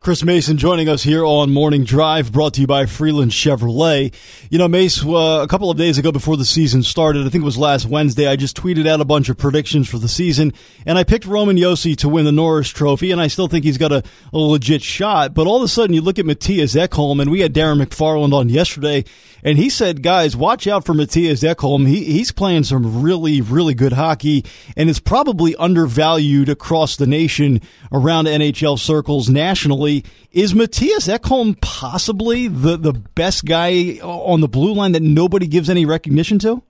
Chris 0.00 0.22
Mason 0.22 0.56
joining 0.56 0.88
us 0.88 1.02
here 1.02 1.24
on 1.24 1.50
Morning 1.50 1.82
Drive, 1.82 2.30
brought 2.30 2.54
to 2.54 2.60
you 2.60 2.68
by 2.68 2.86
Freeland 2.86 3.32
Chevrolet. 3.32 4.14
You 4.48 4.56
know, 4.56 4.68
Mace, 4.68 5.04
uh, 5.04 5.40
a 5.42 5.48
couple 5.48 5.72
of 5.72 5.76
days 5.76 5.98
ago 5.98 6.12
before 6.12 6.36
the 6.36 6.44
season 6.44 6.84
started, 6.84 7.26
I 7.26 7.30
think 7.30 7.42
it 7.42 7.44
was 7.44 7.58
last 7.58 7.84
Wednesday, 7.84 8.28
I 8.28 8.36
just 8.36 8.56
tweeted 8.56 8.86
out 8.86 9.00
a 9.00 9.04
bunch 9.04 9.28
of 9.28 9.36
predictions 9.36 9.88
for 9.88 9.98
the 9.98 10.08
season, 10.08 10.52
and 10.86 10.98
I 10.98 11.02
picked 11.02 11.26
Roman 11.26 11.56
Josi 11.56 11.96
to 11.96 12.08
win 12.08 12.24
the 12.24 12.32
Norris 12.32 12.68
Trophy, 12.68 13.10
and 13.10 13.20
I 13.20 13.26
still 13.26 13.48
think 13.48 13.64
he's 13.64 13.76
got 13.76 13.90
a, 13.90 14.04
a 14.32 14.38
legit 14.38 14.82
shot. 14.82 15.34
But 15.34 15.48
all 15.48 15.56
of 15.56 15.62
a 15.64 15.68
sudden, 15.68 15.94
you 15.94 16.00
look 16.00 16.20
at 16.20 16.24
Mattias 16.24 16.80
Ekholm, 16.80 17.20
and 17.20 17.28
we 17.28 17.40
had 17.40 17.52
Darren 17.52 17.82
McFarland 17.82 18.32
on 18.32 18.48
yesterday, 18.48 19.04
and 19.42 19.58
he 19.58 19.68
said, 19.68 20.02
guys, 20.02 20.36
watch 20.36 20.68
out 20.68 20.86
for 20.86 20.94
Mattias 20.94 21.42
Ekholm. 21.42 21.88
He, 21.88 22.04
he's 22.04 22.30
playing 22.30 22.64
some 22.64 23.02
really, 23.02 23.40
really 23.40 23.74
good 23.74 23.94
hockey, 23.94 24.44
and 24.76 24.88
is 24.88 25.00
probably 25.00 25.56
undervalued 25.56 26.48
across 26.48 26.96
the 26.96 27.06
nation 27.06 27.60
around 27.92 28.26
NHL 28.26 28.78
circles 28.78 29.28
nationally 29.28 29.87
is 30.32 30.54
Mattias 30.54 31.08
Ekholm 31.08 31.60
possibly 31.60 32.48
the, 32.48 32.76
the 32.76 32.92
best 32.92 33.44
guy 33.44 33.98
on 34.02 34.40
the 34.40 34.48
blue 34.48 34.74
line 34.74 34.92
that 34.92 35.02
nobody 35.02 35.46
gives 35.46 35.68
any 35.68 35.84
recognition 35.86 36.38
to? 36.40 36.62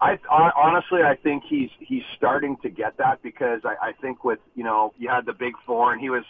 I, 0.00 0.18
I 0.30 0.50
honestly, 0.56 1.00
I 1.02 1.16
think 1.16 1.44
he's 1.48 1.70
he's 1.78 2.02
starting 2.16 2.56
to 2.62 2.68
get 2.68 2.98
that 2.98 3.22
because 3.22 3.60
I, 3.64 3.88
I 3.88 3.92
think 3.92 4.22
with 4.24 4.38
you 4.54 4.64
know 4.64 4.92
you 4.98 5.08
had 5.08 5.24
the 5.24 5.32
big 5.32 5.54
four 5.66 5.92
and 5.92 6.00
he 6.00 6.10
was 6.10 6.24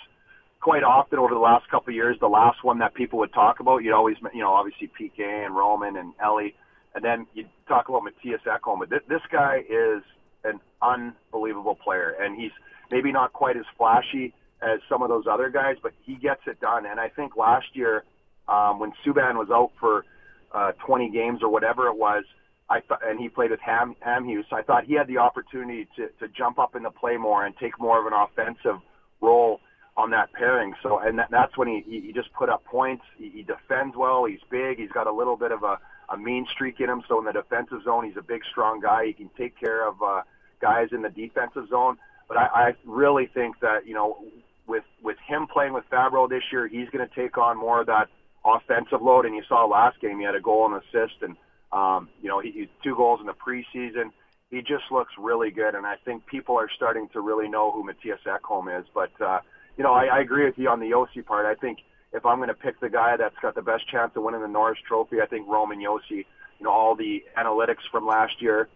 quite 0.61 0.85
often 0.85 1.19
over 1.19 1.35
the 1.35 1.41
last 1.41 1.69
couple 1.71 1.91
of 1.91 1.95
years 1.95 2.17
the 2.21 2.29
last 2.29 2.63
one 2.63 2.79
that 2.79 2.95
people 2.95 3.19
would 3.19 3.33
talk 3.33 3.61
about. 3.61 3.79
You'd 3.79 3.95
always 3.95 4.17
you 4.33 4.43
know 4.43 4.53
obviously 4.53 4.91
PK 5.01 5.45
and 5.45 5.57
Roman 5.57 5.97
and 5.97 6.13
Ellie, 6.23 6.55
and 6.95 7.05
then 7.05 7.27
you 7.35 7.47
talk 7.67 7.89
about 7.89 8.03
Mattias 8.03 8.43
Ekholm. 8.47 8.79
But 8.79 8.91
this, 8.91 9.01
this 9.09 9.23
guy 9.33 9.65
is 9.69 10.03
an 10.45 10.61
unbelievable 10.81 11.75
player, 11.75 12.15
and 12.21 12.39
he's 12.41 12.53
maybe 12.91 13.11
not 13.11 13.33
quite 13.33 13.57
as 13.57 13.65
flashy 13.77 14.35
as 14.62 14.81
some 14.88 15.03
of 15.03 15.09
those 15.09 15.25
other 15.31 15.51
guys, 15.51 15.77
but 15.83 15.93
he 16.03 16.14
gets 16.14 16.40
it 16.47 16.61
done. 16.61 16.87
And 16.87 16.99
I 16.99 17.09
think 17.09 17.37
last 17.37 17.67
year, 17.75 18.05
um, 18.49 18.79
when 18.79 18.93
Subban 19.05 19.35
was 19.35 19.49
out 19.51 19.73
for 19.81 20.05
uh, 20.53 20.73
20 20.87 21.11
games 21.11 21.40
or 21.43 21.51
whatever 21.51 21.88
it 21.88 21.97
was, 21.97 22.25
I 22.71 22.81
thought, 22.81 23.07
and 23.07 23.21
he 23.21 23.29
played 23.29 23.51
with 23.51 23.61
Ham 23.61 23.95
Hamhuis, 24.07 24.51
I 24.51 24.62
thought 24.62 24.85
he 24.85 24.95
had 24.95 25.07
the 25.07 25.19
opportunity 25.19 25.87
to 25.97 26.09
to 26.21 26.29
jump 26.29 26.59
up 26.59 26.75
in 26.75 26.83
the 26.83 26.90
play 26.90 27.19
more 27.19 27.45
and 27.45 27.55
take 27.59 27.79
more 27.79 28.01
of 28.01 28.07
an 28.07 28.14
offensive 28.14 28.81
role 29.21 29.61
on 29.97 30.11
that 30.11 30.33
pairing. 30.33 30.75
So, 30.83 30.99
and 30.99 31.19
that, 31.19 31.29
that's 31.31 31.57
when 31.59 31.69
he, 31.69 31.85
he 31.87 32.01
he 32.01 32.12
just 32.12 32.33
put 32.33 32.49
up 32.49 32.64
points. 32.64 33.05
He, 33.19 33.29
he 33.29 33.43
defends 33.43 33.95
well. 33.97 34.25
He's 34.25 34.40
big. 34.51 34.79
He's 34.79 34.90
got 34.90 35.07
a 35.07 35.12
little 35.12 35.37
bit 35.37 35.53
of 35.53 35.62
a 35.62 35.79
a 36.09 36.17
mean 36.17 36.47
streak 36.51 36.81
in 36.81 36.88
him. 36.88 37.03
So 37.09 37.19
in 37.19 37.25
the 37.25 37.33
defensive 37.33 37.83
zone, 37.85 38.05
he's 38.05 38.17
a 38.17 38.23
big, 38.23 38.43
strong 38.51 38.81
guy. 38.81 39.07
He 39.07 39.12
can 39.12 39.31
take 39.37 39.59
care 39.59 39.87
of 39.87 40.03
uh, 40.03 40.23
guys 40.61 40.88
in 40.93 41.03
the 41.03 41.11
defensive 41.11 41.69
zone. 41.69 41.97
But 42.29 42.38
I, 42.38 42.47
I 42.55 42.75
really 42.85 43.27
think 43.27 43.61
that 43.61 43.87
you 43.87 43.95
know 43.95 44.25
with 44.66 44.85
with 45.03 45.16
him 45.27 45.46
playing 45.46 45.72
with 45.72 45.85
Fabbro 45.90 46.29
this 46.29 46.42
year, 46.53 46.66
he's 46.66 46.88
going 46.90 47.07
to 47.07 47.14
take 47.14 47.38
on 47.38 47.59
more 47.59 47.81
of 47.81 47.87
that 47.87 48.09
offensive 48.44 49.03
load. 49.03 49.27
And 49.27 49.35
you 49.35 49.42
saw 49.48 49.64
last 49.66 50.00
game, 50.00 50.18
he 50.18 50.24
had 50.24 50.35
a 50.35 50.40
goal 50.40 50.66
and 50.66 50.83
assist, 50.83 51.22
and 51.22 51.37
um, 51.72 52.09
you 52.22 52.29
know, 52.29 52.40
he, 52.40 52.50
he 52.50 52.68
two 52.83 52.94
goals 52.94 53.20
in 53.20 53.27
the 53.27 53.35
preseason. 53.35 54.11
He 54.50 54.61
just 54.61 54.85
looks 54.90 55.12
really 55.18 55.50
good, 55.50 55.74
and 55.74 55.87
I 55.87 55.96
think 56.05 56.27
people 56.27 56.57
are 56.57 56.68
starting 56.74 57.09
to 57.12 57.20
really 57.20 57.48
know 57.48 57.72
who 57.72 57.85
Mattias 57.85 58.22
Ekholm 58.27 58.81
is. 58.81 58.87
But 58.94 59.11
uh, 59.20 59.40
you 59.77 59.85
know, 59.85 59.92
I, 59.92 60.05
I 60.07 60.20
agree 60.20 60.44
with 60.44 60.59
you 60.59 60.68
on 60.68 60.81
the 60.81 60.90
Josi 60.90 61.24
part. 61.24 61.46
I 61.46 61.59
think 61.59 61.79
if 62.12 62.24
I'm 62.24 62.38
going 62.38 62.48
to 62.48 62.55
pick 62.55 62.79
the 62.81 62.88
guy 62.88 63.16
that's 63.16 63.37
got 63.42 63.55
the 63.55 63.62
best 63.62 63.88
chance 63.88 64.12
of 64.14 64.22
winning 64.22 64.42
the 64.42 64.48
Norris 64.48 64.79
Trophy, 64.87 65.20
I 65.20 65.27
think 65.27 65.48
Roman 65.48 65.81
Josi. 65.81 66.24
You 66.61 66.66
know, 66.66 66.70
all 66.70 66.94
the 66.94 67.24
analytics 67.37 67.83
from 67.90 68.07
last 68.07 68.40
year. 68.40 68.68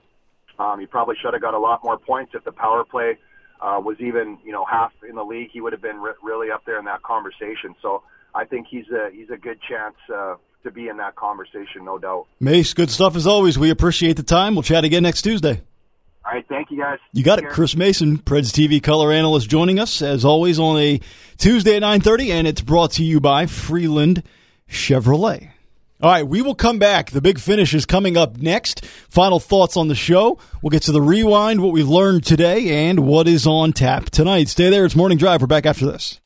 Um, 0.58 0.80
he 0.80 0.86
probably 0.86 1.14
should 1.22 1.32
have 1.32 1.40
got 1.40 1.54
a 1.54 1.58
lot 1.58 1.84
more 1.84 1.96
points 1.96 2.32
if 2.34 2.42
the 2.42 2.50
power 2.50 2.84
play 2.84 3.16
uh, 3.60 3.80
was 3.82 3.96
even 4.00 4.38
you 4.44 4.52
know 4.52 4.64
half 4.64 4.92
in 5.08 5.16
the 5.16 5.24
league, 5.24 5.50
he 5.52 5.60
would 5.60 5.72
have 5.72 5.82
been 5.82 6.00
re- 6.00 6.12
really 6.22 6.50
up 6.50 6.64
there 6.64 6.78
in 6.78 6.84
that 6.86 7.02
conversation. 7.02 7.74
So 7.82 8.02
I 8.34 8.44
think 8.44 8.66
he's 8.70 8.88
a 8.90 9.10
he's 9.12 9.30
a 9.30 9.36
good 9.36 9.58
chance 9.68 9.96
uh, 10.12 10.36
to 10.62 10.70
be 10.70 10.88
in 10.88 10.96
that 10.98 11.16
conversation, 11.16 11.84
no 11.84 11.98
doubt. 11.98 12.26
Mace, 12.40 12.74
good 12.74 12.90
stuff 12.90 13.16
as 13.16 13.26
always. 13.26 13.58
We 13.58 13.70
appreciate 13.70 14.16
the 14.16 14.22
time. 14.22 14.54
We'll 14.54 14.62
chat 14.62 14.84
again 14.84 15.02
next 15.02 15.22
Tuesday. 15.22 15.62
All 16.24 16.34
right, 16.34 16.44
thank 16.46 16.70
you 16.70 16.78
guys. 16.78 16.98
You 17.12 17.24
got 17.24 17.38
it, 17.38 17.48
Chris 17.48 17.74
Mason, 17.74 18.18
Preds 18.18 18.52
TV 18.52 18.82
color 18.82 19.12
analyst, 19.12 19.48
joining 19.48 19.78
us 19.78 20.02
as 20.02 20.26
always 20.26 20.58
on 20.58 20.76
a 20.78 21.00
Tuesday 21.38 21.76
at 21.76 21.80
nine 21.80 22.00
thirty, 22.00 22.30
and 22.30 22.46
it's 22.46 22.60
brought 22.60 22.92
to 22.92 23.04
you 23.04 23.18
by 23.18 23.46
Freeland 23.46 24.22
Chevrolet. 24.68 25.52
All 26.00 26.12
right, 26.12 26.26
we 26.26 26.42
will 26.42 26.54
come 26.54 26.78
back. 26.78 27.10
The 27.10 27.20
big 27.20 27.40
finish 27.40 27.74
is 27.74 27.84
coming 27.84 28.16
up 28.16 28.36
next. 28.36 28.84
Final 29.08 29.40
thoughts 29.40 29.76
on 29.76 29.88
the 29.88 29.96
show. 29.96 30.38
We'll 30.62 30.70
get 30.70 30.82
to 30.82 30.92
the 30.92 31.02
rewind, 31.02 31.60
what 31.60 31.72
we 31.72 31.82
learned 31.82 32.24
today, 32.24 32.88
and 32.88 33.00
what 33.00 33.26
is 33.26 33.48
on 33.48 33.72
tap 33.72 34.08
tonight. 34.10 34.46
Stay 34.46 34.70
there. 34.70 34.84
It's 34.84 34.94
Morning 34.94 35.18
Drive. 35.18 35.40
We're 35.40 35.48
back 35.48 35.66
after 35.66 35.86
this. 35.86 36.20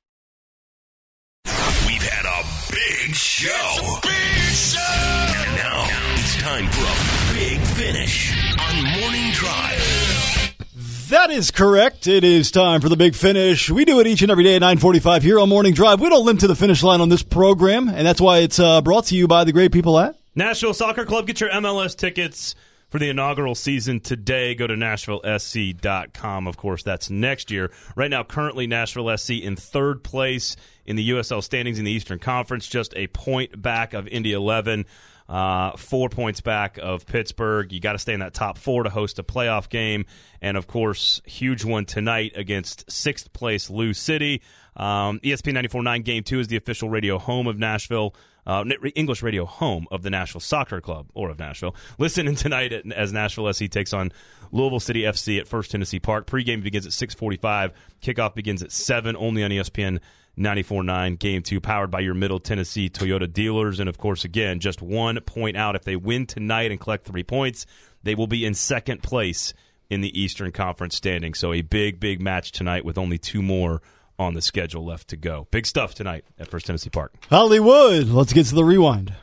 That 11.12 11.30
is 11.30 11.50
correct. 11.50 12.06
It 12.06 12.24
is 12.24 12.50
time 12.50 12.80
for 12.80 12.88
the 12.88 12.96
big 12.96 13.14
finish. 13.14 13.68
We 13.68 13.84
do 13.84 14.00
it 14.00 14.06
each 14.06 14.22
and 14.22 14.30
every 14.30 14.44
day 14.44 14.56
at 14.56 14.60
945 14.60 15.22
here 15.22 15.38
on 15.38 15.50
Morning 15.50 15.74
Drive. 15.74 16.00
We 16.00 16.08
don't 16.08 16.24
limp 16.24 16.40
to 16.40 16.46
the 16.46 16.56
finish 16.56 16.82
line 16.82 17.02
on 17.02 17.10
this 17.10 17.22
program, 17.22 17.90
and 17.90 18.06
that's 18.06 18.18
why 18.18 18.38
it's 18.38 18.58
uh, 18.58 18.80
brought 18.80 19.04
to 19.08 19.14
you 19.14 19.28
by 19.28 19.44
the 19.44 19.52
great 19.52 19.72
people 19.72 19.98
at 19.98 20.16
Nashville 20.34 20.72
Soccer 20.72 21.04
Club. 21.04 21.26
Get 21.26 21.38
your 21.38 21.50
MLS 21.50 21.94
tickets 21.94 22.54
for 22.88 22.98
the 22.98 23.10
inaugural 23.10 23.54
season 23.54 24.00
today. 24.00 24.54
Go 24.54 24.66
to 24.66 24.72
NashvilleSC.com. 24.72 26.46
Of 26.46 26.56
course, 26.56 26.82
that's 26.82 27.10
next 27.10 27.50
year. 27.50 27.70
Right 27.94 28.10
now, 28.10 28.24
currently 28.24 28.66
Nashville 28.66 29.14
SC 29.14 29.32
in 29.32 29.54
third 29.54 30.02
place 30.02 30.56
in 30.86 30.96
the 30.96 31.10
USL 31.10 31.42
standings 31.42 31.78
in 31.78 31.84
the 31.84 31.92
Eastern 31.92 32.20
Conference, 32.20 32.66
just 32.66 32.94
a 32.96 33.06
point 33.08 33.60
back 33.60 33.92
of 33.92 34.08
Indy 34.08 34.32
11. 34.32 34.86
Uh, 35.28 35.76
four 35.76 36.08
points 36.08 36.40
back 36.40 36.78
of 36.78 37.06
Pittsburgh. 37.06 37.72
You 37.72 37.80
got 37.80 37.92
to 37.92 37.98
stay 37.98 38.12
in 38.12 38.20
that 38.20 38.34
top 38.34 38.58
four 38.58 38.82
to 38.82 38.90
host 38.90 39.18
a 39.18 39.22
playoff 39.22 39.68
game. 39.68 40.04
And 40.40 40.56
of 40.56 40.66
course, 40.66 41.22
huge 41.24 41.64
one 41.64 41.84
tonight 41.84 42.32
against 42.34 42.90
sixth 42.90 43.32
place 43.32 43.70
Lou 43.70 43.94
City. 43.94 44.42
Um, 44.76 45.20
ESPN 45.20 45.54
94.9 45.68 46.04
Game 46.04 46.22
2 46.22 46.40
is 46.40 46.48
the 46.48 46.56
official 46.56 46.88
radio 46.88 47.18
home 47.18 47.46
of 47.46 47.58
Nashville. 47.58 48.14
Uh, 48.44 48.64
English 48.96 49.22
radio 49.22 49.44
home 49.44 49.86
of 49.92 50.02
the 50.02 50.10
Nashville 50.10 50.40
Soccer 50.40 50.80
Club 50.80 51.06
or 51.14 51.30
of 51.30 51.38
Nashville. 51.38 51.76
Listen 51.98 52.34
tonight 52.34 52.72
as 52.72 53.12
Nashville 53.12 53.52
SC 53.52 53.70
takes 53.70 53.92
on 53.92 54.10
Louisville 54.50 54.80
City 54.80 55.02
FC 55.02 55.38
at 55.38 55.46
First 55.46 55.70
Tennessee 55.70 56.00
Park. 56.00 56.26
Pregame 56.26 56.62
begins 56.62 56.84
at 56.84 56.92
6:45. 56.92 57.70
Kickoff 58.02 58.34
begins 58.34 58.62
at 58.62 58.72
seven. 58.72 59.14
Only 59.16 59.44
on 59.44 59.50
ESPN 59.50 60.00
94.9 60.38 61.18
Game 61.18 61.42
2, 61.42 61.60
powered 61.60 61.90
by 61.90 62.00
your 62.00 62.14
Middle 62.14 62.40
Tennessee 62.40 62.88
Toyota 62.88 63.30
dealers. 63.30 63.80
And 63.80 63.88
of 63.88 63.98
course, 63.98 64.24
again, 64.24 64.60
just 64.60 64.80
one 64.80 65.20
point 65.20 65.56
out. 65.56 65.76
If 65.76 65.84
they 65.84 65.96
win 65.96 66.26
tonight 66.26 66.70
and 66.70 66.80
collect 66.80 67.04
three 67.04 67.22
points, 67.22 67.66
they 68.02 68.14
will 68.14 68.26
be 68.26 68.44
in 68.44 68.54
second 68.54 69.02
place 69.02 69.52
in 69.90 70.00
the 70.00 70.18
Eastern 70.18 70.50
Conference 70.50 70.96
standing. 70.96 71.34
So 71.34 71.52
a 71.52 71.60
big, 71.60 72.00
big 72.00 72.20
match 72.20 72.52
tonight 72.52 72.84
with 72.84 72.96
only 72.96 73.18
two 73.18 73.42
more 73.42 73.82
on 74.18 74.34
the 74.34 74.42
schedule 74.42 74.84
left 74.84 75.08
to 75.08 75.16
go. 75.16 75.48
Big 75.50 75.66
stuff 75.66 75.94
tonight 75.94 76.24
at 76.38 76.48
First 76.48 76.66
Tennessee 76.66 76.90
Park. 76.90 77.12
Hollywood, 77.28 78.08
let's 78.08 78.32
get 78.32 78.46
to 78.46 78.54
the 78.54 78.64
rewind. 78.64 79.14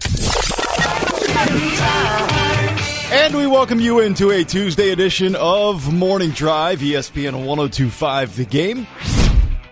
And 3.12 3.36
we 3.36 3.48
welcome 3.48 3.80
you 3.80 4.00
into 4.00 4.30
a 4.30 4.44
Tuesday 4.44 4.92
edition 4.92 5.36
of 5.36 5.92
Morning 5.92 6.30
Drive, 6.30 6.80
ESPN 6.80 7.46
1025 7.46 8.36
The 8.36 8.46
Game. 8.46 8.86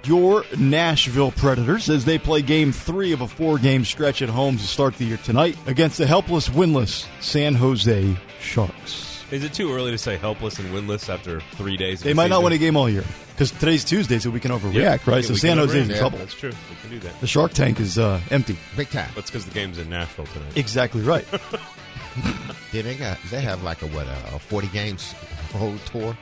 Your 0.08 0.46
Nashville 0.58 1.32
Predators 1.32 1.90
as 1.90 2.06
they 2.06 2.18
play 2.18 2.42
game 2.42 2.72
three 2.72 3.12
of 3.12 3.20
a 3.20 3.28
four 3.28 3.58
game 3.58 3.84
stretch 3.84 4.22
at 4.22 4.30
home 4.30 4.56
to 4.58 4.64
start 4.64 4.96
the 4.96 5.04
year 5.04 5.18
tonight 5.18 5.58
against 5.68 5.98
the 5.98 6.08
helpless, 6.08 6.48
winless 6.48 7.06
San 7.20 7.54
Jose 7.56 8.16
Sharks. 8.40 9.26
Is 9.32 9.44
it 9.44 9.54
too 9.54 9.74
early 9.74 9.92
to 9.92 9.98
say 9.98 10.16
helpless 10.16 10.60
and 10.60 10.70
winless 10.74 11.14
after 11.14 11.42
three 11.56 11.76
days? 11.76 12.00
They 12.00 12.14
might 12.14 12.24
season? 12.24 12.30
not 12.30 12.44
win 12.44 12.54
a 12.54 12.58
game 12.58 12.78
all 12.78 12.90
year 12.90 13.04
because 13.32 13.52
today's 13.52 13.84
Tuesday, 13.84 14.18
so 14.20 14.30
we 14.30 14.40
can 14.40 14.52
overreact, 14.52 14.74
yeah, 14.74 14.98
right? 15.06 15.26
so 15.26 15.34
San 15.34 15.58
Jose's 15.58 15.76
in 15.76 15.90
yeah, 15.90 16.00
trouble. 16.00 16.20
That's 16.20 16.34
true. 16.34 16.54
We 16.70 16.76
can 16.78 16.90
do 16.90 17.00
that. 17.00 17.20
The 17.20 17.28
Shark 17.28 17.52
Tank 17.52 17.82
is 17.82 17.98
uh, 17.98 18.22
empty. 18.32 18.58
Big 18.78 18.90
time. 18.90 19.12
That's 19.14 19.30
because 19.30 19.46
the 19.46 19.54
game's 19.54 19.78
in 19.78 19.90
Nashville 19.90 20.28
tonight. 20.28 20.56
Exactly 20.56 21.02
right. 21.02 21.28
yeah, 22.72 22.82
they 22.82 22.96
got 22.96 23.18
they 23.30 23.42
have 23.42 23.62
like 23.62 23.82
a 23.82 23.88
what 23.88 24.08
a 24.08 24.40
forty 24.40 24.68
games 24.68 25.12
whole 25.52 25.78
tour. 25.80 26.18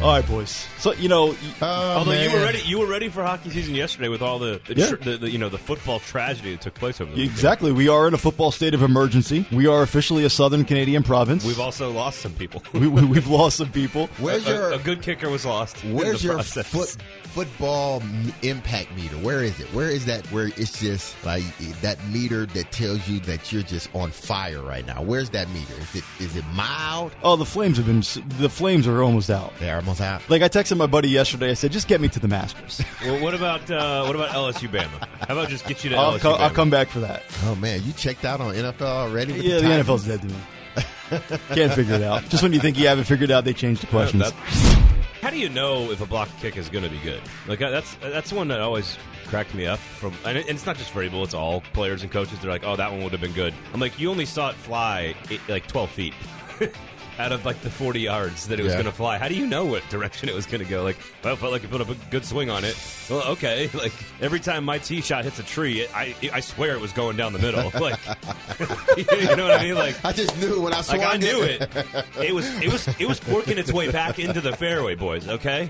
All 0.00 0.08
right, 0.10 0.26
boys. 0.26 0.66
So 0.78 0.92
you 0.92 1.08
know, 1.08 1.34
oh, 1.62 1.66
although 1.66 2.10
man. 2.10 2.28
you 2.28 2.36
were 2.36 2.42
ready, 2.42 2.60
you 2.60 2.78
were 2.78 2.86
ready 2.86 3.08
for 3.08 3.22
hockey 3.22 3.50
season 3.50 3.74
yesterday 3.74 4.08
with 4.08 4.22
all 4.22 4.38
the, 4.38 4.60
the, 4.66 4.76
yeah. 4.76 4.88
tr- 4.88 4.96
the, 4.96 5.16
the, 5.16 5.30
you 5.30 5.38
know 5.38 5.48
the 5.48 5.58
football 5.58 6.00
tragedy 6.00 6.52
that 6.52 6.60
took 6.60 6.74
place 6.74 7.00
over 7.00 7.14
the 7.14 7.22
exactly. 7.22 7.72
We 7.72 7.88
are 7.88 8.06
in 8.08 8.14
a 8.14 8.18
football 8.18 8.50
state 8.50 8.74
of 8.74 8.82
emergency. 8.82 9.46
We 9.50 9.66
are 9.66 9.82
officially 9.82 10.24
a 10.24 10.30
Southern 10.30 10.64
Canadian 10.64 11.02
province. 11.02 11.44
We've 11.44 11.60
also 11.60 11.90
lost 11.90 12.20
some 12.20 12.34
people. 12.34 12.62
we, 12.72 12.88
we, 12.88 13.14
have 13.14 13.28
lost 13.28 13.56
some 13.56 13.70
people. 13.70 14.08
Where's 14.18 14.46
your 14.46 14.72
a, 14.72 14.76
a, 14.76 14.78
good 14.78 15.00
kicker 15.00 15.30
was 15.30 15.46
lost? 15.46 15.76
Where's 15.84 16.22
your 16.22 16.42
foot 16.42 16.96
football 17.22 18.02
impact 18.42 18.94
meter? 18.94 19.16
Where 19.16 19.42
is 19.42 19.58
it? 19.60 19.66
Where 19.72 19.90
is 19.90 20.04
that? 20.06 20.26
Where 20.26 20.48
it's 20.48 20.80
just 20.80 21.16
like 21.24 21.44
that 21.80 21.98
meter 22.08 22.46
that 22.46 22.72
tells 22.72 23.08
you 23.08 23.20
that 23.20 23.52
you're 23.52 23.62
just 23.62 23.94
on 23.94 24.10
fire 24.10 24.60
right 24.60 24.86
now. 24.86 25.02
Where's 25.02 25.30
that 25.30 25.48
meter? 25.50 25.74
Is 25.74 25.94
it 25.96 26.04
is 26.20 26.36
it 26.36 26.44
mild? 26.54 27.12
Oh, 27.22 27.36
the 27.36 27.46
flames 27.46 27.78
have 27.78 27.86
been. 27.86 28.02
The 28.38 28.50
flames 28.50 28.86
are 28.86 29.02
almost 29.02 29.30
out. 29.30 29.52
They're 29.74 29.80
almost 29.80 30.00
out. 30.00 30.30
Like 30.30 30.40
I 30.40 30.48
texted 30.48 30.76
my 30.76 30.86
buddy 30.86 31.08
yesterday. 31.08 31.50
I 31.50 31.54
said, 31.54 31.72
just 31.72 31.88
get 31.88 32.00
me 32.00 32.06
to 32.10 32.20
the 32.20 32.28
Masters. 32.28 32.80
well, 33.04 33.20
what 33.20 33.34
about 33.34 33.68
uh, 33.68 34.04
what 34.04 34.14
about 34.14 34.28
LSU 34.28 34.68
Bama? 34.68 35.04
How 35.26 35.34
about 35.34 35.48
just 35.48 35.66
get 35.66 35.82
you 35.82 35.90
to 35.90 35.96
I'll 35.96 36.12
LSU? 36.12 36.20
Co- 36.20 36.34
Bama? 36.34 36.40
I'll 36.40 36.50
come 36.50 36.70
back 36.70 36.86
for 36.86 37.00
that. 37.00 37.24
Oh 37.42 37.56
man, 37.56 37.82
you 37.82 37.92
checked 37.92 38.24
out 38.24 38.40
on 38.40 38.54
NFL 38.54 38.82
already? 38.82 39.32
yeah, 39.32 39.56
the, 39.56 39.62
the 39.62 39.68
NFL's 39.68 40.06
dead 40.06 40.20
to 40.20 40.28
me. 40.28 40.36
Can't 41.56 41.72
figure 41.72 41.96
it 41.96 42.02
out. 42.02 42.22
Just 42.28 42.44
when 42.44 42.52
you 42.52 42.60
think 42.60 42.78
you 42.78 42.86
have 42.86 43.00
it 43.00 43.04
figured 43.04 43.32
out, 43.32 43.44
they 43.44 43.52
change 43.52 43.80
the 43.80 43.88
questions. 43.88 44.22
Yeah, 44.22 44.94
how 45.22 45.30
do 45.30 45.38
you 45.38 45.48
know 45.48 45.90
if 45.90 46.00
a 46.00 46.06
block 46.06 46.28
kick 46.40 46.56
is 46.56 46.68
going 46.68 46.84
to 46.84 46.90
be 46.90 46.98
good? 46.98 47.20
Like 47.48 47.60
uh, 47.60 47.70
that's 47.70 47.96
that's 47.96 48.32
one 48.32 48.46
that 48.48 48.60
always 48.60 48.96
cracked 49.26 49.54
me 49.54 49.66
up. 49.66 49.80
From 49.80 50.14
and 50.24 50.38
it's 50.38 50.66
not 50.66 50.76
just 50.76 50.92
Vrabel; 50.92 51.24
it's 51.24 51.34
all 51.34 51.62
players 51.72 52.04
and 52.04 52.12
coaches. 52.12 52.38
They're 52.38 52.50
like, 52.50 52.64
"Oh, 52.64 52.76
that 52.76 52.92
one 52.92 53.02
would 53.02 53.10
have 53.10 53.20
been 53.20 53.32
good." 53.32 53.52
I'm 53.72 53.80
like, 53.80 53.98
"You 53.98 54.08
only 54.08 54.26
saw 54.26 54.50
it 54.50 54.54
fly 54.54 55.16
eight, 55.30 55.40
like 55.48 55.66
12 55.66 55.90
feet." 55.90 56.14
out 57.18 57.32
of 57.32 57.44
like 57.44 57.60
the 57.60 57.70
40 57.70 58.00
yards 58.00 58.46
that 58.48 58.58
it 58.58 58.62
was 58.62 58.72
yeah. 58.72 58.78
going 58.82 58.90
to 58.90 58.96
fly. 58.96 59.18
How 59.18 59.28
do 59.28 59.34
you 59.34 59.46
know 59.46 59.64
what 59.64 59.88
direction 59.88 60.28
it 60.28 60.34
was 60.34 60.46
going 60.46 60.62
to 60.62 60.68
go? 60.68 60.82
Like, 60.82 60.96
well, 61.22 61.34
it 61.34 61.38
felt 61.38 61.52
like 61.52 61.62
you 61.62 61.68
put 61.68 61.80
up 61.80 61.88
a 61.88 61.96
good 62.10 62.24
swing 62.24 62.50
on 62.50 62.64
it. 62.64 62.76
Well, 63.08 63.22
okay. 63.32 63.70
Like 63.84 63.92
every 64.20 64.40
time 64.40 64.64
my 64.64 64.78
tee 64.78 65.02
shot 65.02 65.24
hits 65.24 65.38
a 65.38 65.42
tree, 65.42 65.80
it, 65.80 65.94
I 65.94 66.14
I 66.32 66.40
swear 66.40 66.74
it 66.74 66.80
was 66.80 66.92
going 66.92 67.16
down 67.16 67.32
the 67.32 67.38
middle. 67.38 67.70
Like, 67.84 67.98
you 68.96 69.36
know 69.36 69.48
what 69.48 69.60
I 69.60 69.62
mean? 69.62 69.74
Like, 69.74 70.02
I 70.04 70.12
just 70.12 70.38
knew 70.38 70.62
when 70.62 70.72
I 70.72 70.80
swung 70.80 71.00
like 71.00 71.14
I 71.14 71.16
knew 71.18 71.42
it. 71.42 71.62
it. 71.62 72.06
It 72.28 72.34
was 72.34 72.48
it 72.62 72.72
was 72.72 72.88
it 72.98 73.06
was 73.06 73.26
working 73.26 73.58
its 73.58 73.72
way 73.72 73.90
back 73.90 74.18
into 74.18 74.40
the 74.40 74.56
fairway, 74.56 74.94
boys. 74.94 75.28
Okay. 75.28 75.68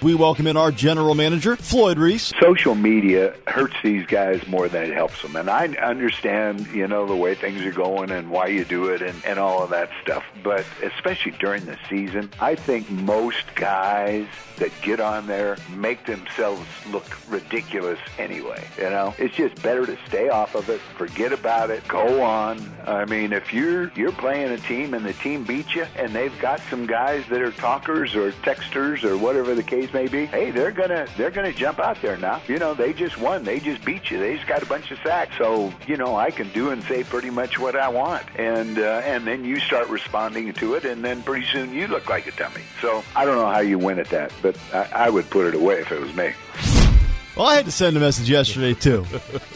We 0.00 0.16
welcome 0.16 0.48
in 0.48 0.56
our 0.56 0.72
general 0.72 1.14
manager, 1.14 1.54
Floyd 1.54 1.96
Reese. 1.98 2.32
Social 2.40 2.74
media 2.74 3.34
hurts 3.46 3.76
these 3.84 4.04
guys 4.06 4.44
more 4.48 4.68
than 4.68 4.82
it 4.84 4.94
helps 4.94 5.22
them. 5.22 5.36
And 5.36 5.48
I 5.48 5.68
understand, 5.68 6.66
you 6.68 6.88
know, 6.88 7.06
the 7.06 7.14
way 7.14 7.36
things 7.36 7.62
are 7.62 7.70
going 7.70 8.10
and 8.10 8.28
why 8.28 8.48
you 8.48 8.64
do 8.64 8.88
it 8.88 9.00
and, 9.00 9.24
and 9.24 9.38
all 9.38 9.62
of 9.62 9.70
that 9.70 9.90
stuff. 10.02 10.24
But 10.42 10.66
especially 10.82 11.32
during 11.32 11.66
the 11.66 11.78
season, 11.88 12.30
I 12.40 12.56
think 12.56 12.90
most 12.90 13.54
guys 13.54 14.26
that 14.56 14.72
get 14.82 14.98
on 14.98 15.26
there 15.28 15.56
make 15.76 16.04
themselves 16.06 16.66
look 16.90 17.04
ridiculous 17.30 17.98
anyway. 18.18 18.64
You 18.78 18.90
know, 18.90 19.14
it's 19.18 19.36
just 19.36 19.60
better 19.62 19.86
to 19.86 19.96
stay 20.08 20.28
off 20.28 20.56
of 20.56 20.68
it, 20.68 20.80
forget 20.96 21.32
about 21.32 21.70
it, 21.70 21.86
go 21.86 22.22
on. 22.22 22.60
I 22.86 23.04
mean, 23.04 23.32
if 23.32 23.52
you're 23.52 23.92
you're 23.94 24.12
playing 24.12 24.50
a 24.50 24.58
team 24.58 24.94
and 24.94 25.04
the 25.06 25.12
team 25.14 25.44
beats 25.44 25.74
you, 25.76 25.86
and 25.96 26.12
they've 26.12 26.36
got 26.40 26.60
some 26.70 26.86
guys 26.86 27.24
that 27.30 27.40
are 27.40 27.52
talkers 27.52 28.16
or 28.16 28.32
texters 28.32 29.04
or 29.04 29.16
whatever 29.16 29.54
the 29.54 29.62
case 29.62 29.91
may 29.92 30.08
be, 30.08 30.26
hey, 30.26 30.50
they're 30.50 30.70
gonna 30.70 31.06
they're 31.16 31.30
gonna 31.30 31.52
jump 31.52 31.78
out 31.78 32.00
there 32.02 32.16
now. 32.16 32.40
You 32.48 32.58
know, 32.58 32.74
they 32.74 32.92
just 32.92 33.18
won. 33.18 33.44
They 33.44 33.60
just 33.60 33.84
beat 33.84 34.10
you. 34.10 34.18
They 34.18 34.36
just 34.36 34.46
got 34.46 34.62
a 34.62 34.66
bunch 34.66 34.90
of 34.90 34.98
sacks. 34.98 35.36
So 35.38 35.72
you 35.86 35.96
know, 35.96 36.16
I 36.16 36.30
can 36.30 36.48
do 36.50 36.70
and 36.70 36.82
say 36.84 37.04
pretty 37.04 37.30
much 37.30 37.58
what 37.58 37.76
I 37.76 37.88
want, 37.88 38.24
and 38.36 38.78
uh, 38.78 39.02
and 39.04 39.26
then 39.26 39.44
you 39.44 39.60
start 39.60 39.88
responding 39.88 40.52
to 40.54 40.74
it, 40.74 40.84
and 40.84 41.04
then 41.04 41.22
pretty 41.22 41.46
soon 41.46 41.72
you 41.72 41.86
look 41.86 42.08
like 42.08 42.26
a 42.26 42.32
dummy. 42.32 42.62
So 42.80 43.02
I 43.14 43.24
don't 43.24 43.36
know 43.36 43.50
how 43.50 43.60
you 43.60 43.78
win 43.78 43.98
at 43.98 44.08
that, 44.10 44.32
but 44.42 44.56
I, 44.72 44.88
I 44.92 45.10
would 45.10 45.28
put 45.30 45.46
it 45.46 45.54
away 45.54 45.80
if 45.80 45.92
it 45.92 46.00
was 46.00 46.14
me. 46.14 46.32
Well, 47.34 47.46
I 47.46 47.54
had 47.54 47.64
to 47.64 47.70
send 47.70 47.96
a 47.96 48.00
message 48.00 48.28
yesterday 48.28 48.74
too 48.74 49.06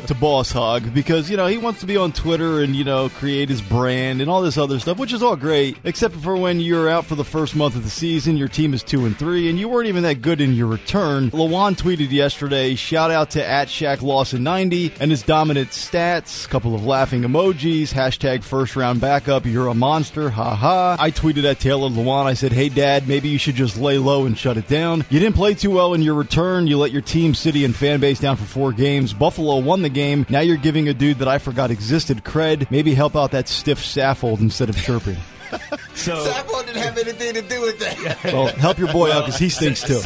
to 0.07 0.15
Boss 0.15 0.51
Hog 0.51 0.95
because 0.95 1.29
you 1.29 1.37
know 1.37 1.47
he 1.47 1.59
wants 1.59 1.81
to 1.81 1.87
be 1.87 1.99
on 1.99 2.11
Twitter 2.11 2.63
and 2.63 2.75
you 2.75 2.85
know 2.85 3.11
create 3.11 3.51
his 3.51 3.61
brand 3.61 4.23
and 4.23 4.31
all 4.31 4.41
this 4.41 4.57
other 4.57 4.79
stuff, 4.79 4.97
which 4.97 5.13
is 5.13 5.23
all 5.23 5.37
great, 5.37 5.77
except 5.85 6.15
for 6.17 6.39
when 6.39 6.59
you're 6.59 6.89
out 6.89 7.05
for 7.05 7.17
the 7.17 7.25
first 7.25 7.55
month 7.55 7.77
of 7.77 7.85
the 7.85 7.91
season, 7.91 8.39
your 8.39 8.49
team 8.49 8.73
is 8.73 8.83
two 8.83 9.05
and 9.05 9.19
three, 9.19 9.51
and 9.51 9.59
you 9.59 9.69
weren't 9.69 9.89
even 9.89 10.05
that 10.05 10.23
good 10.23 10.41
in 10.41 10.55
your 10.55 10.69
return. 10.69 11.31
Lewan 11.33 11.77
tweeted 11.77 12.11
yesterday, 12.11 12.75
shout 12.75 13.11
out 13.11 13.33
to 13.33 13.45
at 13.45 13.69
Shaq 13.69 14.01
Lawson 14.01 14.43
ninety 14.43 14.95
and 14.99 15.11
his 15.11 15.23
dominant 15.23 15.69
stats, 15.69 16.49
couple 16.49 16.75
of 16.75 16.83
laughing 16.83 17.25
emojis, 17.25 17.93
hashtag 17.93 18.43
first 18.43 18.75
round 18.75 19.03
backup, 19.03 19.45
you're 19.45 19.69
a 19.69 19.75
monster, 19.75 20.31
haha. 20.31 20.97
I 20.99 21.11
tweeted 21.11 21.45
at 21.45 21.61
Taylor 21.61 21.91
Lewan, 21.91 22.25
I 22.25 22.33
said, 22.33 22.53
hey 22.53 22.71
dad, 22.71 23.07
maybe 23.07 23.29
you 23.29 23.39
should 23.39 23.55
just 23.55 23.77
lay 23.77 23.99
low 23.99 24.25
and 24.25 24.39
shut 24.39 24.57
it 24.57 24.67
down. 24.67 25.05
You 25.11 25.21
didn't 25.21 25.37
play 25.37 25.53
too 25.53 25.73
well 25.73 25.93
in 25.93 26.01
your 26.01 26.15
return. 26.15 26.67
You 26.67 26.79
let 26.79 26.91
your 26.91 27.03
team 27.03 27.35
city 27.35 27.66
and 27.67 27.77
fan 27.77 28.01
base 28.01 28.19
down 28.19 28.37
for 28.37 28.45
four 28.45 28.73
games. 28.73 29.13
Buffalo 29.13 29.59
won 29.59 29.83
the 29.83 29.91
game. 29.91 30.25
Now 30.31 30.41
you're 30.41 30.57
giving 30.57 30.89
a 30.89 30.95
dude 30.95 31.19
that 31.19 31.29
I 31.29 31.37
forgot 31.37 31.71
existed 31.71 32.25
cred. 32.25 32.71
Maybe 32.71 32.95
help 32.95 33.15
out 33.15 33.33
that 33.33 33.49
stiff 33.49 33.79
Saffold 33.81 34.41
instead 34.41 34.71
of 34.71 34.77
chirping. 34.79 35.17
so 35.95 36.25
Saffold 36.25 36.67
didn't 36.67 36.83
have 36.83 36.97
anything 36.97 37.35
to 37.35 37.43
do 37.43 37.61
with 37.61 37.79
that. 37.81 38.25
well, 38.25 38.47
help 38.47 38.79
your 38.79 38.91
boy 38.93 39.13
out 39.13 39.27
because 39.27 39.39
he 39.39 39.49
stinks 39.51 39.83
too. 39.83 40.01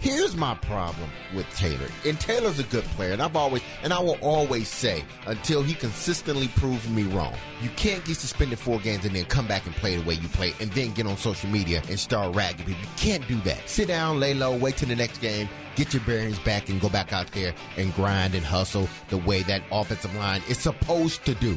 Here's 0.00 0.36
my 0.36 0.54
problem 0.56 1.08
with 1.34 1.48
Taylor. 1.56 1.88
And 2.04 2.20
Taylor's 2.20 2.58
a 2.58 2.64
good 2.64 2.84
player, 2.84 3.14
and 3.14 3.22
I've 3.22 3.36
always 3.36 3.62
and 3.82 3.90
I 3.90 4.00
will 4.00 4.18
always 4.20 4.68
say 4.68 5.02
until 5.26 5.62
he 5.62 5.72
consistently 5.72 6.48
proves 6.48 6.86
me 6.90 7.04
wrong. 7.04 7.34
You 7.62 7.70
can't 7.70 8.04
get 8.04 8.16
suspended 8.18 8.58
four 8.58 8.78
games 8.80 9.06
and 9.06 9.16
then 9.16 9.24
come 9.24 9.46
back 9.46 9.64
and 9.64 9.74
play 9.76 9.96
the 9.96 10.04
way 10.06 10.14
you 10.14 10.28
play 10.28 10.52
and 10.60 10.70
then 10.72 10.92
get 10.92 11.06
on 11.06 11.16
social 11.16 11.48
media 11.48 11.82
and 11.88 11.98
start 11.98 12.34
ragging 12.36 12.66
people. 12.66 12.82
You 12.82 12.88
can't 12.98 13.26
do 13.26 13.40
that. 13.42 13.68
Sit 13.68 13.88
down, 13.88 14.20
lay 14.20 14.34
low, 14.34 14.54
wait 14.54 14.76
till 14.76 14.88
the 14.88 14.96
next 14.96 15.22
game, 15.22 15.48
get 15.76 15.92
your 15.92 16.02
bearings 16.04 16.38
back 16.40 16.68
and 16.68 16.80
go 16.80 16.88
back 16.88 17.12
out 17.12 17.30
there 17.32 17.54
and 17.76 17.94
grind 17.94 18.34
and 18.34 18.44
hustle 18.44 18.88
the 19.08 19.18
way 19.18 19.42
that 19.42 19.62
offensive 19.70 20.14
line 20.16 20.42
is 20.48 20.58
supposed 20.58 21.24
to 21.26 21.34
do. 21.34 21.56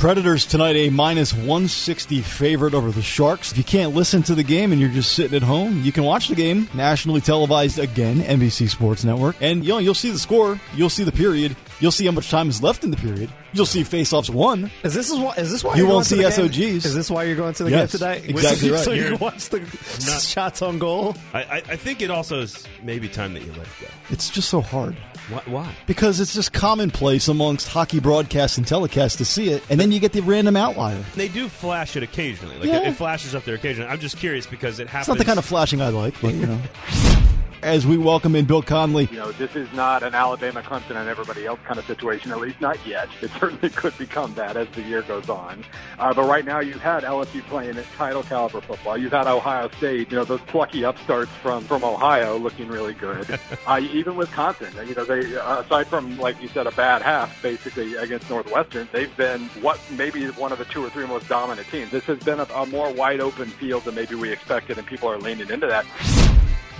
Predators 0.00 0.46
tonight 0.46 0.76
a 0.76 0.88
minus 0.88 1.34
160 1.34 2.22
favorite 2.22 2.72
over 2.72 2.90
the 2.90 3.02
Sharks. 3.02 3.52
If 3.52 3.58
you 3.58 3.64
can't 3.64 3.94
listen 3.94 4.22
to 4.22 4.34
the 4.34 4.42
game 4.42 4.72
and 4.72 4.80
you're 4.80 4.90
just 4.90 5.12
sitting 5.12 5.36
at 5.36 5.42
home, 5.42 5.82
you 5.82 5.92
can 5.92 6.04
watch 6.04 6.28
the 6.28 6.34
game 6.34 6.70
nationally 6.72 7.20
televised 7.20 7.78
again, 7.78 8.20
NBC 8.20 8.70
Sports 8.70 9.04
Network, 9.04 9.36
and 9.42 9.62
you 9.62 9.72
know, 9.72 9.78
you'll 9.78 9.92
see 9.92 10.10
the 10.10 10.18
score, 10.18 10.58
you'll 10.74 10.88
see 10.88 11.04
the 11.04 11.12
period. 11.12 11.54
You'll 11.80 11.92
see 11.92 12.04
how 12.04 12.12
much 12.12 12.30
time 12.30 12.48
is 12.48 12.62
left 12.62 12.84
in 12.84 12.90
the 12.90 12.96
period. 12.96 13.30
You'll 13.52 13.66
see 13.66 13.82
face-offs 13.84 14.30
won. 14.30 14.70
Is 14.84 14.94
this 14.94 15.10
is 15.10 15.18
why, 15.18 15.34
is 15.34 15.50
this 15.50 15.64
why 15.64 15.74
You 15.76 15.86
won't 15.86 16.06
see 16.06 16.16
the 16.16 16.22
game? 16.22 16.30
SOGs. 16.32 16.84
Is 16.86 16.94
this 16.94 17.10
why 17.10 17.24
you're 17.24 17.36
going 17.36 17.54
to 17.54 17.64
the 17.64 17.70
Yes, 17.70 17.92
game 17.92 17.98
today? 18.18 18.28
exactly 18.28 18.68
so, 18.68 18.74
right. 18.74 18.84
So 18.84 18.92
you 18.92 19.02
You're- 19.02 19.16
can 19.16 19.24
watch 19.24 19.48
the 19.48 19.58
not- 19.60 20.22
shots 20.22 20.62
on 20.62 20.78
goal. 20.78 21.16
I, 21.34 21.42
I, 21.42 21.56
I 21.56 21.76
think 21.76 22.00
it 22.02 22.10
also 22.10 22.40
is 22.40 22.66
maybe 22.82 23.08
time 23.08 23.34
that 23.34 23.42
you 23.42 23.50
let 23.52 23.62
it 23.62 23.72
go. 23.80 23.86
It's 24.10 24.30
just 24.30 24.48
so 24.50 24.60
hard. 24.60 24.94
Why? 25.30 25.42
why? 25.46 25.74
Because 25.86 26.18
it's 26.20 26.34
just 26.34 26.52
commonplace 26.52 27.28
amongst 27.28 27.68
hockey 27.68 28.00
broadcasts 28.00 28.56
and 28.58 28.66
telecasts 28.66 29.16
to 29.18 29.24
see 29.24 29.50
it, 29.50 29.62
and 29.70 29.78
then 29.78 29.92
you 29.92 30.00
get 30.00 30.12
the 30.12 30.22
random 30.22 30.56
outlier. 30.56 31.02
They 31.14 31.28
do 31.28 31.48
flash 31.48 31.94
it 31.96 32.02
occasionally. 32.02 32.56
Like 32.56 32.66
Yeah. 32.68 32.80
it, 32.82 32.88
it 32.88 32.92
flashes 32.94 33.34
up 33.34 33.44
there 33.44 33.54
occasionally. 33.54 33.88
I'm 33.90 34.00
just 34.00 34.16
curious 34.16 34.46
because 34.46 34.78
it 34.80 34.88
happens. 34.88 35.02
It's 35.02 35.08
not 35.08 35.18
the 35.18 35.24
kind 35.24 35.38
of 35.38 35.44
flashing 35.44 35.80
I 35.82 35.88
like, 35.90 36.20
but 36.20 36.34
you 36.34 36.46
know. 36.46 36.58
As 37.62 37.86
we 37.86 37.98
welcome 37.98 38.34
in 38.36 38.46
Bill 38.46 38.62
Conley, 38.62 39.06
You 39.12 39.18
know, 39.18 39.32
this 39.32 39.54
is 39.54 39.70
not 39.74 40.02
an 40.02 40.14
Alabama, 40.14 40.62
Clemson, 40.62 40.96
and 40.96 41.10
everybody 41.10 41.44
else 41.44 41.60
kind 41.64 41.78
of 41.78 41.84
situation, 41.84 42.30
at 42.32 42.40
least 42.40 42.58
not 42.60 42.78
yet. 42.86 43.08
It 43.20 43.30
certainly 43.38 43.68
could 43.68 43.96
become 43.98 44.32
that 44.34 44.56
as 44.56 44.66
the 44.70 44.80
year 44.80 45.02
goes 45.02 45.28
on. 45.28 45.62
Uh, 45.98 46.14
but 46.14 46.24
right 46.24 46.44
now, 46.44 46.60
you've 46.60 46.80
had 46.80 47.02
LSU 47.04 47.42
playing 47.42 47.76
at 47.76 47.84
title 47.92 48.22
caliber 48.22 48.62
football. 48.62 48.96
You've 48.96 49.12
had 49.12 49.26
Ohio 49.26 49.68
State, 49.76 50.10
you 50.10 50.16
know, 50.16 50.24
those 50.24 50.40
plucky 50.42 50.84
upstarts 50.84 51.30
from, 51.42 51.62
from 51.64 51.84
Ohio 51.84 52.38
looking 52.38 52.66
really 52.66 52.94
good. 52.94 53.38
uh, 53.66 53.80
even 53.92 54.16
Wisconsin, 54.16 54.72
you 54.88 54.94
know, 54.94 55.04
they, 55.04 55.36
uh, 55.36 55.60
aside 55.60 55.86
from, 55.86 56.18
like 56.18 56.40
you 56.40 56.48
said, 56.48 56.66
a 56.66 56.72
bad 56.72 57.02
half 57.02 57.42
basically 57.42 57.94
against 57.96 58.30
Northwestern, 58.30 58.88
they've 58.90 59.14
been 59.18 59.42
what 59.60 59.78
maybe 59.90 60.26
one 60.30 60.50
of 60.50 60.58
the 60.58 60.64
two 60.64 60.82
or 60.82 60.88
three 60.88 61.06
most 61.06 61.28
dominant 61.28 61.68
teams. 61.68 61.90
This 61.90 62.04
has 62.04 62.18
been 62.20 62.40
a, 62.40 62.44
a 62.54 62.64
more 62.66 62.90
wide 62.90 63.20
open 63.20 63.50
field 63.50 63.84
than 63.84 63.94
maybe 63.94 64.14
we 64.14 64.32
expected, 64.32 64.78
and 64.78 64.86
people 64.86 65.10
are 65.10 65.18
leaning 65.18 65.50
into 65.50 65.66
that. 65.66 65.84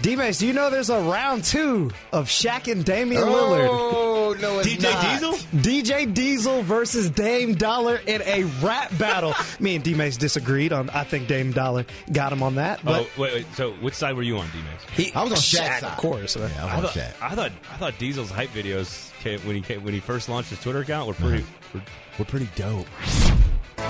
D-Mace, 0.03 0.39
do 0.39 0.47
you 0.47 0.55
know 0.55 0.71
there's 0.71 0.89
a 0.89 0.99
round 0.99 1.45
two 1.45 1.91
of 2.11 2.29
Shaq 2.29 2.73
and 2.73 2.83
Damian 2.85 3.23
oh, 3.23 3.27
Lillard? 3.27 3.69
Oh 3.71 4.37
no, 4.41 4.59
it's 4.59 4.69
DJ 4.69 4.93
not. 4.93 5.21
Diesel? 5.21 5.33
DJ 5.61 6.15
Diesel 6.15 6.63
versus 6.63 7.11
Dame 7.11 7.55
Dollar 7.55 8.01
in 8.07 8.23
a 8.23 8.45
rap 8.63 8.97
battle. 8.97 9.35
Me 9.61 9.75
and 9.75 9.85
D-Mace 9.85 10.17
disagreed 10.17 10.73
on. 10.73 10.89
I 10.91 11.05
think 11.05 11.29
Dame 11.29 11.53
Dollar 11.53 11.85
got 12.11 12.33
him 12.33 12.43
on 12.43 12.55
that. 12.55 12.81
Oh, 12.81 12.85
but 12.85 13.01
Oh 13.01 13.21
wait, 13.21 13.35
wait. 13.35 13.47
So 13.55 13.73
which 13.73 13.93
side 13.95 14.17
were 14.17 14.23
you 14.23 14.39
on, 14.39 14.47
D-Mace? 14.51 15.07
he, 15.07 15.13
I 15.13 15.23
was 15.23 15.33
on 15.33 15.39
Shaq's 15.39 15.59
Shaq, 15.59 15.81
side. 15.81 15.93
of 15.93 15.97
course. 15.99 16.37
Yeah, 16.37 16.45
I 16.45 16.47
I 16.47 16.49
was 16.49 16.63
on 16.63 16.83
thought, 16.83 16.93
Shaq. 16.93 17.13
I 17.21 17.35
thought 17.35 17.53
I 17.71 17.77
thought 17.77 17.99
Diesel's 17.99 18.31
hype 18.31 18.51
videos 18.51 19.13
came, 19.21 19.41
when 19.41 19.55
he 19.55 19.61
came, 19.61 19.85
when 19.85 19.93
he 19.93 20.01
first 20.01 20.31
launched 20.31 20.49
his 20.49 20.61
Twitter 20.61 20.81
account 20.81 21.09
were 21.09 21.15
pretty 21.15 21.43
uh-huh. 21.43 21.79
were, 21.79 22.21
were 22.21 22.25
pretty 22.25 22.49
dope. 22.57 22.87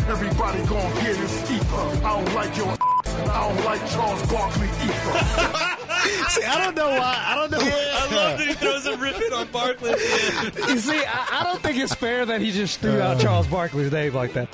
Everybody 0.08 0.58
gon' 0.66 0.92
get 0.94 1.16
his 1.16 1.50
ether. 1.50 2.04
I 2.04 2.24
don't 2.24 2.34
like 2.34 2.56
your 2.56 2.66
I 3.06 3.54
don't 3.54 3.64
like 3.64 3.90
Charles 3.90 4.26
Barkley 4.28 4.68
either. 4.82 5.76
See, 6.28 6.44
I 6.44 6.62
don't 6.64 6.74
know 6.76 6.88
why. 6.90 7.24
I 7.26 7.34
don't 7.34 7.50
know. 7.50 7.58
I 7.60 8.14
love 8.14 8.38
that 8.38 8.46
he 8.46 8.54
throws 8.54 8.86
a 8.86 8.96
ribbon 8.96 9.32
on 9.32 9.48
Barkley. 9.48 9.90
You 9.90 10.78
see, 10.78 10.98
I, 11.04 11.40
I 11.40 11.44
don't 11.44 11.60
think 11.62 11.78
it's 11.78 11.94
fair 11.94 12.24
that 12.26 12.40
he 12.40 12.50
just 12.52 12.80
threw 12.80 13.00
out 13.00 13.16
uh. 13.16 13.20
Charles 13.20 13.46
Barkley's 13.46 13.92
name 13.92 14.14
like 14.14 14.32
that. 14.34 14.50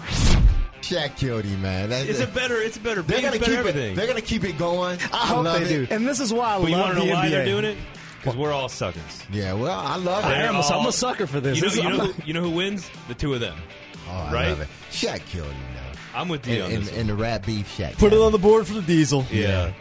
Shaq 0.80 1.16
killed 1.16 1.44
him, 1.44 1.62
man. 1.62 1.90
That's 1.90 2.08
It's 2.08 2.20
a 2.20 2.26
better. 2.26 2.56
It's 2.60 2.76
a 2.76 2.80
better. 2.80 3.02
they're 3.02 3.20
gonna 3.20 3.36
it's 3.36 3.44
keep 3.46 3.56
better 3.56 3.68
it. 3.78 3.96
They're 3.96 4.06
gonna 4.06 4.20
keep 4.20 4.44
it 4.44 4.56
going. 4.56 4.98
I 5.12 5.26
hope 5.26 5.44
love 5.44 5.60
they 5.60 5.74
it. 5.74 5.88
do. 5.88 5.94
And 5.94 6.06
this 6.06 6.20
is 6.20 6.32
why 6.32 6.54
I 6.56 6.60
but 6.60 6.66
you 6.70 6.76
love 6.76 6.80
want 6.86 6.94
to 6.94 7.00
the 7.00 7.06
know 7.06 7.14
why 7.14 7.26
NBA. 7.26 7.30
they're 7.30 7.44
doing 7.44 7.64
it? 7.64 7.76
Because 8.18 8.36
we're 8.36 8.52
all 8.52 8.68
suckers. 8.68 9.22
Yeah, 9.32 9.52
well, 9.52 9.78
I 9.78 9.96
love 9.96 10.24
it. 10.24 10.28
I 10.28 10.42
am. 10.42 10.56
A, 10.56 10.60
I'm 10.60 10.86
a 10.86 10.92
sucker 10.92 11.26
for 11.26 11.40
this. 11.40 11.56
You 11.58 11.62
know, 11.62 11.68
This 11.68 11.78
is- 11.78 11.84
you, 11.84 11.90
know 11.90 12.06
who, 12.06 12.22
you 12.26 12.32
know 12.34 12.42
who 12.42 12.50
wins? 12.50 12.88
The 13.08 13.14
two 13.14 13.34
of 13.34 13.40
them. 13.40 13.56
Oh, 14.08 14.12
I 14.12 14.32
right? 14.32 14.48
love 14.48 14.60
it. 14.60 14.68
Shaq 14.90 15.24
killed 15.26 15.46
him, 15.48 15.56
though. 15.74 16.18
I'm 16.18 16.28
with 16.28 16.46
you 16.46 16.62
on 16.62 16.70
And, 16.70 16.82
this. 16.84 16.90
and, 16.90 16.98
and 17.00 17.08
the 17.10 17.14
rat 17.14 17.44
beef 17.44 17.76
Shaq. 17.76 17.98
put 17.98 18.12
it 18.12 18.18
on 18.20 18.32
the 18.32 18.38
board 18.38 18.66
for 18.66 18.74
the 18.74 18.82
diesel. 18.82 19.24
yeah. 19.30 19.72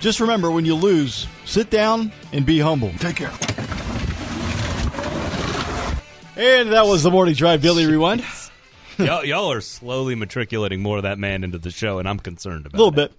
Just 0.00 0.20
remember, 0.20 0.50
when 0.50 0.64
you 0.64 0.74
lose, 0.74 1.26
sit 1.44 1.70
down 1.70 2.12
and 2.32 2.44
be 2.44 2.58
humble. 2.58 2.90
Take 2.98 3.16
care. 3.16 3.32
And 6.36 6.72
that 6.72 6.84
was 6.86 7.02
the 7.02 7.10
morning 7.10 7.34
drive 7.34 7.62
daily 7.62 7.86
rewind. 7.86 8.22
y'all, 8.98 9.24
y'all 9.24 9.50
are 9.52 9.62
slowly 9.62 10.14
matriculating 10.14 10.82
more 10.82 10.98
of 10.98 11.04
that 11.04 11.18
man 11.18 11.44
into 11.44 11.56
the 11.58 11.70
show, 11.70 11.98
and 11.98 12.06
I'm 12.06 12.18
concerned 12.18 12.66
about 12.66 12.78
A 12.78 12.82
little 12.84 13.00
it. 13.00 13.10
bit. 13.10 13.18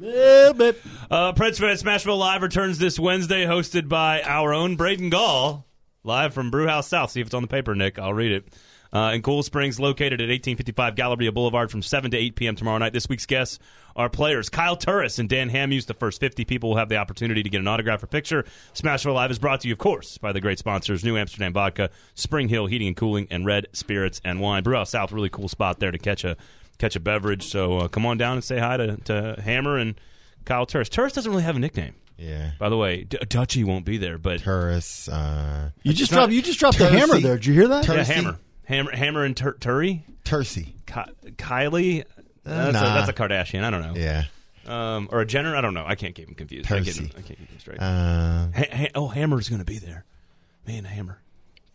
Little 0.00 0.54
bit. 0.54 0.82
Uh, 1.10 1.32
Preds 1.34 1.58
Fest 1.60 1.84
Smashville 1.84 2.18
Live 2.18 2.40
returns 2.42 2.78
this 2.78 2.98
Wednesday, 2.98 3.44
hosted 3.44 3.88
by 3.88 4.22
our 4.22 4.54
own 4.54 4.76
Braden 4.76 5.10
Gall, 5.10 5.66
live 6.04 6.32
from 6.32 6.50
Brewhouse 6.50 6.88
South. 6.88 7.10
See 7.10 7.20
if 7.20 7.26
it's 7.28 7.34
on 7.34 7.42
the 7.42 7.48
paper, 7.48 7.74
Nick. 7.74 7.98
I'll 7.98 8.14
read 8.14 8.32
it. 8.32 8.48
Uh, 8.94 9.10
in 9.12 9.22
Cool 9.22 9.42
Springs, 9.42 9.80
located 9.80 10.20
at 10.20 10.28
1855 10.28 10.94
Galleria 10.94 11.32
Boulevard 11.32 11.68
from 11.70 11.82
7 11.82 12.12
to 12.12 12.16
8 12.16 12.36
p.m. 12.36 12.54
tomorrow 12.54 12.78
night. 12.78 12.92
This 12.92 13.08
week's 13.08 13.26
guests 13.26 13.58
are 13.96 14.08
players 14.08 14.48
Kyle 14.48 14.76
Turris 14.76 15.18
and 15.18 15.28
Dan 15.28 15.50
Hamhuis. 15.50 15.86
The 15.86 15.94
first 15.94 16.20
50 16.20 16.44
people 16.44 16.68
will 16.70 16.76
have 16.76 16.88
the 16.88 16.96
opportunity 16.96 17.42
to 17.42 17.48
get 17.50 17.60
an 17.60 17.66
autograph 17.66 18.04
or 18.04 18.06
picture. 18.06 18.44
Smashville 18.72 19.14
Live 19.14 19.32
is 19.32 19.40
brought 19.40 19.60
to 19.62 19.68
you, 19.68 19.72
of 19.72 19.78
course, 19.78 20.16
by 20.18 20.30
the 20.32 20.40
great 20.40 20.60
sponsors 20.60 21.02
New 21.04 21.16
Amsterdam 21.16 21.52
Vodka, 21.52 21.90
Spring 22.14 22.48
Hill 22.48 22.66
Heating 22.66 22.86
and 22.86 22.96
Cooling, 22.96 23.26
and 23.32 23.44
Red 23.44 23.66
Spirits 23.72 24.20
and 24.24 24.40
Wine. 24.40 24.62
Brewhouse 24.62 24.90
South, 24.90 25.10
really 25.10 25.28
cool 25.28 25.48
spot 25.48 25.80
there 25.80 25.90
to 25.90 25.98
catch 25.98 26.22
a 26.22 26.36
catch 26.78 26.94
a 26.94 27.00
beverage. 27.00 27.42
So 27.44 27.78
uh, 27.78 27.88
come 27.88 28.06
on 28.06 28.16
down 28.16 28.34
and 28.34 28.44
say 28.44 28.58
hi 28.58 28.76
to, 28.76 28.96
to 29.06 29.40
Hammer 29.42 29.76
and 29.76 29.96
Kyle 30.44 30.66
Turris. 30.66 30.88
Turris 30.88 31.12
doesn't 31.14 31.30
really 31.32 31.42
have 31.42 31.56
a 31.56 31.60
nickname. 31.60 31.94
Yeah. 32.16 32.52
By 32.60 32.68
the 32.68 32.76
way, 32.76 33.02
D- 33.02 33.18
Dutchy 33.28 33.64
won't 33.64 33.84
be 33.84 33.96
there, 33.96 34.18
but 34.18 34.38
Turris, 34.40 35.08
uh, 35.08 35.70
You 35.82 35.92
just 35.92 36.12
not- 36.12 36.18
dropped. 36.18 36.32
You 36.32 36.42
just 36.42 36.60
dropped 36.60 36.78
the 36.78 36.88
hammer 36.88 37.18
there. 37.18 37.34
Did 37.34 37.46
you 37.46 37.54
hear 37.54 37.66
that? 37.68 37.84
Ter- 37.84 37.96
yeah, 37.96 38.04
Hammer, 38.04 38.38
Hammer, 38.64 38.90
Hammer, 38.94 39.24
and 39.24 39.36
Tur- 39.36 39.54
Turi. 39.60 40.02
Ki- 40.86 41.30
Kylie. 41.36 42.04
that's, 42.44 42.72
nah. 42.72 42.80
a, 42.80 42.94
that's 42.94 43.08
a 43.08 43.12
Kardashian. 43.12 43.62
I 43.64 43.70
don't 43.70 43.82
know. 43.82 43.94
Yeah. 43.94 44.24
Um, 44.66 45.08
or 45.12 45.20
a 45.20 45.26
Jenner. 45.26 45.54
I 45.56 45.60
don't 45.60 45.74
know. 45.74 45.84
I 45.86 45.94
can't 45.94 46.14
keep 46.14 46.26
them 46.26 46.34
confused. 46.34 46.72
I, 46.72 46.80
get 46.80 46.94
Tercy. 46.94 46.96
them, 46.96 47.10
I 47.10 47.22
can't 47.22 47.38
keep 47.38 47.48
them 47.48 47.58
straight. 47.58 47.78
Uh, 47.80 48.48
Ha- 48.54 48.76
ha- 48.76 48.90
oh, 48.94 49.08
Hammer's 49.08 49.48
going 49.48 49.58
to 49.58 49.64
be 49.64 49.78
there. 49.78 50.04
Man, 50.66 50.84
Hammer. 50.84 51.18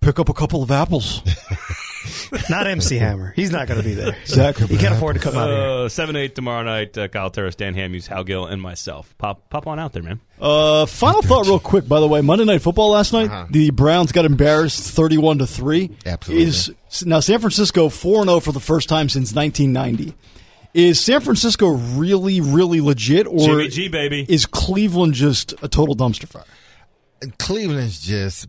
Pick 0.02 0.18
up 0.18 0.30
a 0.30 0.34
couple 0.34 0.64
of 0.64 0.72
apples. 0.72 1.22
not 2.50 2.68
MC 2.68 2.98
Hammer. 2.98 3.34
He's 3.36 3.52
not 3.52 3.68
going 3.68 3.82
to 3.82 3.88
be 3.88 3.94
there. 3.94 4.16
Exactly. 4.22 4.68
He 4.68 4.78
can't 4.78 4.94
afford 4.96 5.16
to 5.16 5.22
come 5.22 5.36
out 5.38 5.50
here. 5.50 5.58
Uh, 5.60 5.90
seven 5.90 6.16
eight 6.16 6.36
tomorrow 6.36 6.64
night. 6.64 6.98
Uh, 6.98 7.08
Kyle 7.08 7.30
Turris, 7.32 7.56
Dan 7.56 7.74
Hamhuis, 7.76 8.08
Hal 8.08 8.24
Gill, 8.24 8.46
and 8.46 8.62
myself. 8.62 9.16
Pop, 9.18 9.50
pop 9.50 9.66
on 9.68 9.80
out 9.80 9.94
there, 9.94 10.04
man. 10.04 10.20
Uh, 10.40 10.86
final 10.86 11.22
thought, 11.22 11.46
real 11.46 11.60
quick. 11.60 11.88
By 11.88 12.00
the 12.00 12.08
way, 12.08 12.22
Monday 12.22 12.46
Night 12.46 12.62
Football 12.62 12.92
last 12.92 13.12
night, 13.12 13.48
the 13.52 13.72
Browns 13.72 14.12
got 14.12 14.26
embarrassed, 14.26 14.92
thirty-one 14.96 15.40
to 15.40 15.48
three. 15.48 15.92
Absolutely. 16.06 16.46
Is 16.46 16.72
now 17.06 17.20
San 17.20 17.40
Francisco 17.40 17.90
four 17.90 18.22
and 18.22 18.30
zero 18.30 18.40
for 18.40 18.52
the 18.52 18.60
first 18.60 18.88
time 18.88 19.10
since 19.10 19.34
nineteen 19.34 19.74
ninety. 19.74 20.14
Is 20.74 21.00
San 21.00 21.20
Francisco 21.22 21.70
really, 21.70 22.40
really 22.42 22.80
legit, 22.80 23.26
or 23.26 23.40
Jimmy 23.40 23.68
G, 23.70 23.88
baby. 23.90 24.26
is 24.30 24.46
Cleveland 24.46 25.16
just 25.16 25.54
a 25.64 25.68
total 25.68 25.96
dumpster 25.96 26.28
fire? 26.28 26.44
Cleveland's 27.38 28.00
just 28.00 28.48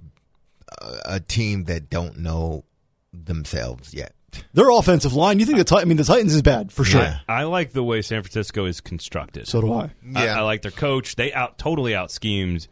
a, 0.80 1.14
a 1.14 1.20
team 1.20 1.64
that 1.64 1.90
don't 1.90 2.18
know 2.18 2.64
themselves 3.12 3.94
yet. 3.94 4.14
Their 4.54 4.70
offensive 4.70 5.12
line. 5.14 5.40
You 5.40 5.46
think 5.46 5.58
the 5.58 5.64
Titans? 5.64 5.86
I 5.86 5.88
mean, 5.88 5.96
the 5.96 6.04
Titans 6.04 6.34
is 6.34 6.42
bad 6.42 6.70
for 6.70 6.84
sure. 6.84 7.00
Yeah. 7.02 7.18
I 7.28 7.44
like 7.44 7.72
the 7.72 7.82
way 7.82 8.00
San 8.02 8.22
Francisco 8.22 8.64
is 8.64 8.80
constructed. 8.80 9.48
So 9.48 9.61
do 9.61 9.72
I. 9.72 9.90
I, 10.14 10.24
Yeah. 10.24 10.38
I 10.38 10.42
like 10.42 10.62
their 10.62 10.70
coach. 10.70 11.16
They 11.16 11.32
out 11.32 11.58
totally 11.58 11.94
out 11.94 12.11
schemed 12.12 12.68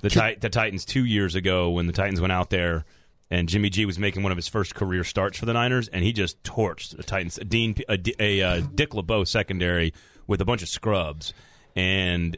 the 0.00 0.10
tit- 0.10 0.40
the 0.40 0.48
Titans 0.48 0.84
two 0.84 1.04
years 1.04 1.34
ago 1.34 1.70
when 1.70 1.86
the 1.86 1.92
Titans 1.92 2.20
went 2.20 2.32
out 2.32 2.50
there 2.50 2.84
and 3.30 3.48
Jimmy 3.48 3.68
G 3.70 3.84
was 3.84 3.98
making 3.98 4.22
one 4.22 4.30
of 4.30 4.36
his 4.36 4.46
first 4.46 4.74
career 4.76 5.02
starts 5.02 5.38
for 5.38 5.46
the 5.46 5.52
Niners 5.54 5.88
and 5.88 6.04
he 6.04 6.12
just 6.12 6.40
torched 6.44 6.96
the 6.96 7.02
Titans. 7.02 7.38
A 7.38 7.44
Dean 7.44 7.74
a, 7.88 7.98
a, 8.20 8.42
uh 8.42 8.60
Dick 8.74 8.94
LeBeau 8.94 9.24
secondary 9.24 9.92
with 10.28 10.40
a 10.40 10.44
bunch 10.44 10.62
of 10.62 10.68
scrubs. 10.68 11.34
And 11.74 12.36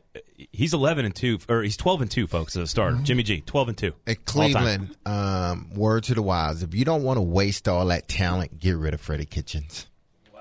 he's 0.53 0.75
eleven 0.75 1.05
and 1.05 1.15
two, 1.15 1.39
or 1.49 1.63
he's 1.63 1.77
twelve 1.77 2.01
and 2.03 2.11
two, 2.11 2.27
folks, 2.27 2.57
as 2.57 2.63
a 2.63 2.67
starter. 2.67 2.99
Jimmy 3.03 3.23
G, 3.23 3.41
twelve 3.41 3.69
and 3.69 3.77
two. 3.79 3.93
At. 4.07 4.25
Cleveland, 4.25 4.97
um, 5.07 5.71
word 5.75 6.05
to 6.05 6.15
the 6.15 6.23
wise: 6.23 6.63
if 6.63 6.75
you 6.75 6.85
don't 6.85 7.03
want 7.03 7.19
to 7.19 7.23
waste 7.23 7.69
all 7.69 7.87
that 7.87 8.09
talent, 8.09 8.59
get 8.59 8.77
rid 8.77 8.95
of 8.95 9.01
Freddie 9.01 9.25
Kitchens. 9.27 9.87
Wow. 10.33 10.41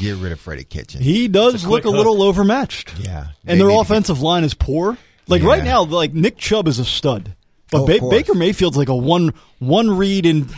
Get 0.00 0.16
rid 0.16 0.32
of 0.32 0.40
Freddie 0.40 0.64
Kitchens. 0.64 1.04
He 1.04 1.28
does 1.28 1.64
a 1.64 1.68
look 1.68 1.82
quick 1.82 1.92
a 1.92 1.96
little 1.96 2.22
overmatched. 2.22 2.98
yeah, 2.98 3.28
and 3.46 3.60
their 3.60 3.68
need 3.68 3.74
to 3.74 3.80
offensive 3.80 4.20
line 4.20 4.44
is 4.44 4.54
poor. 4.54 4.96
Like 5.28 5.42
Yeah. 5.42 5.48
right 5.48 5.64
now, 5.64 5.84
like 5.84 6.12
Nick 6.12 6.36
Chubb 6.36 6.68
is 6.68 6.78
a 6.78 6.84
stud, 6.84 7.34
but 7.70 7.82
Oh, 7.82 7.86
ba- 7.86 8.08
Baker 8.10 8.34
Mayfield's 8.34 8.76
like 8.76 8.88
a 8.88 8.96
one 8.96 9.32
one 9.58 9.90
read 9.96 10.26
and 10.26 10.48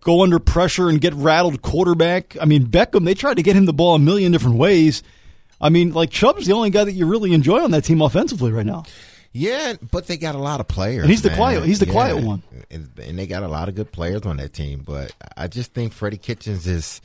go 0.00 0.22
under 0.22 0.38
pressure 0.38 0.88
and 0.88 1.00
get 1.00 1.12
rattled 1.14 1.60
quarterback. 1.62 2.36
I 2.40 2.46
mean 2.46 2.66
Beckham, 2.66 3.04
they 3.04 3.14
tried 3.14 3.36
to 3.36 3.42
get 3.42 3.54
him 3.56 3.66
the 3.66 3.72
ball 3.74 3.94
a 3.94 3.98
million 3.98 4.32
different 4.32 4.56
ways. 4.56 5.02
I 5.60 5.68
mean, 5.68 5.92
like 5.92 6.10
Chubb's 6.10 6.46
the 6.46 6.52
only 6.54 6.70
guy 6.70 6.84
that 6.84 6.92
you 6.92 7.06
really 7.06 7.32
enjoy 7.34 7.62
on 7.62 7.70
that 7.72 7.84
team 7.84 8.00
offensively 8.00 8.50
right 8.52 8.66
now. 8.66 8.84
Yeah, 9.32 9.74
but 9.92 10.06
they 10.08 10.16
got 10.16 10.34
a 10.34 10.38
lot 10.38 10.58
of 10.60 10.66
players. 10.68 11.02
And 11.02 11.10
he's 11.10 11.22
the 11.22 11.28
man. 11.28 11.36
quiet- 11.36 11.64
he's 11.64 11.78
the 11.78 11.86
Yeah. 11.86 11.92
quiet 11.92 12.16
one. 12.24 12.42
and, 12.70 12.88
and 13.00 13.18
they 13.18 13.26
got 13.26 13.42
a 13.42 13.48
lot 13.48 13.68
of 13.68 13.74
good 13.74 13.92
players 13.92 14.22
on 14.22 14.38
that 14.38 14.52
team. 14.52 14.82
But 14.84 15.12
I 15.36 15.46
just 15.46 15.72
think 15.72 15.92
Freddie 15.92 16.16
Kitchens 16.16 16.66
is 16.66 17.00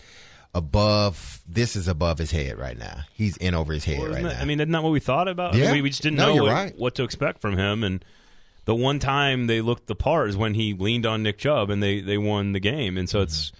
above. 0.55 1.41
This 1.47 1.75
is 1.75 1.87
above 1.87 2.17
his 2.17 2.31
head 2.31 2.57
right 2.57 2.77
now. 2.77 3.01
He's 3.13 3.37
in 3.37 3.53
over 3.53 3.73
his 3.73 3.85
head 3.85 3.99
Well, 3.99 4.07
right 4.09 4.19
isn't 4.25 4.31
now. 4.37 4.41
I 4.41 4.45
mean, 4.45 4.59
isn't 4.59 4.71
that 4.71 4.83
what 4.83 4.91
we 4.91 4.99
thought 4.99 5.27
about? 5.27 5.51
I 5.53 5.55
mean, 5.57 5.63
Yeah. 5.65 5.71
we, 5.73 5.81
we 5.83 5.89
just 5.89 6.01
didn't 6.01 6.17
No, 6.17 6.35
know 6.35 6.43
what, 6.43 6.51
right. 6.51 6.77
what 6.79 6.95
to 6.95 7.03
expect 7.03 7.41
from 7.41 7.57
him. 7.57 7.83
And 7.83 8.03
the 8.65 8.73
one 8.75 8.99
time 8.99 9.47
they 9.47 9.61
looked 9.61 9.87
the 9.87 9.95
part 9.95 10.29
is 10.29 10.37
when 10.37 10.53
he 10.55 10.73
leaned 10.73 11.05
on 11.05 11.21
Nick 11.23 11.37
Chubb 11.37 11.69
and 11.69 11.83
they, 11.83 11.99
they 11.99 12.17
won 12.17 12.53
the 12.53 12.59
game. 12.59 12.97
And 12.97 13.07
so 13.09 13.21
it's 13.21 13.51
mm-hmm. 13.51 13.57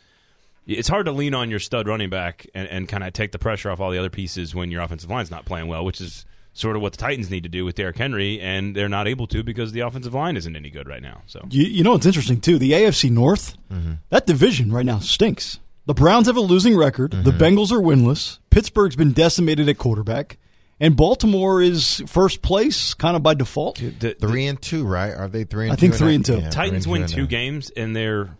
It's 0.66 0.88
hard 0.88 1.06
to 1.06 1.12
lean 1.12 1.34
on 1.34 1.50
your 1.50 1.60
stud 1.60 1.88
running 1.88 2.10
back 2.10 2.48
and, 2.54 2.68
and 2.68 2.88
kind 2.88 3.04
of 3.04 3.14
take 3.14 3.32
the 3.32 3.40
pressure 3.40 3.70
off 3.70 3.80
all 3.80 3.92
the 3.92 4.00
other 4.00 4.10
pieces 4.10 4.56
when 4.56 4.72
your 4.72 4.82
offensive 4.82 5.10
line's 5.10 5.32
not 5.32 5.46
playing 5.46 5.68
well, 5.68 5.86
which 5.86 6.02
is 6.02 6.26
sort 6.54 6.76
of 6.76 6.82
what 6.82 6.94
the 6.94 6.98
Titans 6.98 7.30
need 7.30 7.44
to 7.44 7.50
do 7.50 7.66
with 7.66 7.76
Derrick 7.76 7.98
Henry, 7.98 8.40
and 8.40 8.76
they're 8.76 8.90
not 8.90 9.08
able 9.08 9.28
to 9.28 9.44
because 9.44 9.74
the 9.74 9.82
offensive 9.82 10.14
line 10.14 10.38
isn't 10.38 10.56
any 10.56 10.70
good 10.70 10.88
right 10.88 11.02
now. 11.02 11.22
So 11.28 11.46
You, 11.50 11.66
you 11.66 11.84
know 11.84 11.92
what's 11.92 12.06
interesting 12.06 12.42
too? 12.42 12.58
The 12.58 12.72
AFC 12.72 13.12
North, 13.12 13.58
mm-hmm. 13.72 13.94
that 14.10 14.26
division 14.26 14.72
right 14.72 14.86
now 14.86 15.00
stinks. 15.00 15.60
The 15.86 15.94
Browns 15.94 16.26
have 16.26 16.38
a 16.38 16.42
losing 16.42 16.76
record. 16.76 17.12
The 17.12 17.30
mm-hmm. 17.30 17.44
Bengals 17.44 17.72
are 17.72 17.80
winless. 17.80 18.40
Pittsburgh's 18.50 18.96
been 18.96 19.12
decimated 19.12 19.70
at 19.70 19.78
quarterback, 19.78 20.40
and 20.80 20.96
Baltimore 20.96 21.62
is 21.62 22.02
first 22.08 22.42
place 22.42 22.96
kind 22.96 23.16
of 23.16 23.22
by 23.22 23.36
default. 23.36 23.78
the, 23.78 24.16
Three 24.20 24.48
and 24.48 24.60
two, 24.60 24.86
right? 24.86 25.14
Are 25.14 25.28
they 25.28 25.44
three? 25.44 25.66
and 25.66 25.74
I 25.74 25.76
think 25.76 25.94
three 25.94 26.08
now? 26.12 26.16
and 26.16 26.26
two. 26.26 26.40
Yeah, 26.40 26.50
Titans 26.50 26.86
three 26.86 26.92
win 26.94 27.02
and 27.04 27.12
two 27.12 27.22
now. 27.22 27.28
games, 27.28 27.70
and 27.70 27.96
they're 27.96 28.36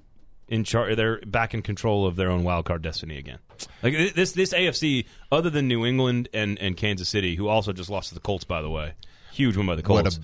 in 0.48 0.64
charge. 0.64 0.96
They're 0.96 1.20
back 1.26 1.54
in 1.54 1.62
control 1.62 2.06
of 2.06 2.16
their 2.16 2.30
own 2.30 2.44
wild 2.44 2.66
card 2.66 2.82
destiny 2.82 3.18
again. 3.18 3.40
Like 3.82 3.94
this, 4.16 4.34
this 4.34 4.54
AFC, 4.54 5.06
other 5.32 5.50
than 5.50 5.68
New 5.68 5.86
England 5.86 6.30
and, 6.34 6.60
and 6.60 6.76
Kansas 6.76 7.10
City, 7.10 7.36
who 7.36 7.48
also 7.48 7.74
just 7.74 7.90
lost 7.90 8.10
to 8.10 8.16
the 8.16 8.22
Colts, 8.22 8.44
by 8.44 8.62
the 8.62 8.70
way, 8.70 8.94
huge 9.32 9.56
win 9.58 9.66
by 9.66 9.76
the 9.76 9.84
Colts. 9.84 10.18
a- 10.18 10.22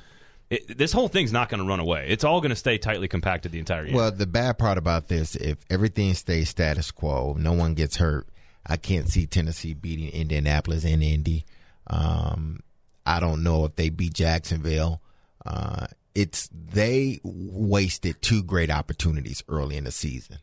it, 0.52 0.78
this 0.78 0.92
whole 0.92 1.08
thing's 1.08 1.32
not 1.32 1.48
going 1.48 1.62
to 1.62 1.66
run 1.66 1.80
away. 1.80 2.08
It's 2.10 2.26
all 2.26 2.42
going 2.42 2.50
to 2.50 2.58
stay 2.58 2.78
tightly 2.78 3.08
compacted 3.08 3.54
the 3.54 3.60
entire 3.60 3.86
year. 3.86 3.96
Well, 3.96 4.12
the 4.12 4.28
bad 4.28 4.58
part 4.58 4.78
about 4.78 5.08
this, 5.08 5.36
if 5.38 5.60
everything 5.70 6.14
stays 6.14 6.50
status 6.50 6.92
quo, 6.92 7.36
no 7.40 7.54
one 7.54 7.74
gets 7.74 7.96
hurt. 7.96 8.28
I 8.68 8.76
can't 8.76 9.08
see 9.08 9.26
Tennessee 9.26 9.74
beating 9.74 10.10
Indianapolis 10.10 10.84
and 10.84 11.02
Indy. 11.02 11.46
Um, 11.88 12.60
I 13.06 13.22
don't 13.22 13.44
know 13.44 13.64
if 13.64 13.76
they 13.76 13.90
beat 13.90 14.14
Jacksonville. 14.14 15.02
Uh, 15.46 15.88
it's 16.16 16.49
they 16.51 17.20
wasted 17.24 18.22
two 18.22 18.43
great 18.43 18.70
opportunities 18.70 19.43
early 19.47 19.78
in 19.78 19.86
the 19.86 19.91
season 19.91 20.38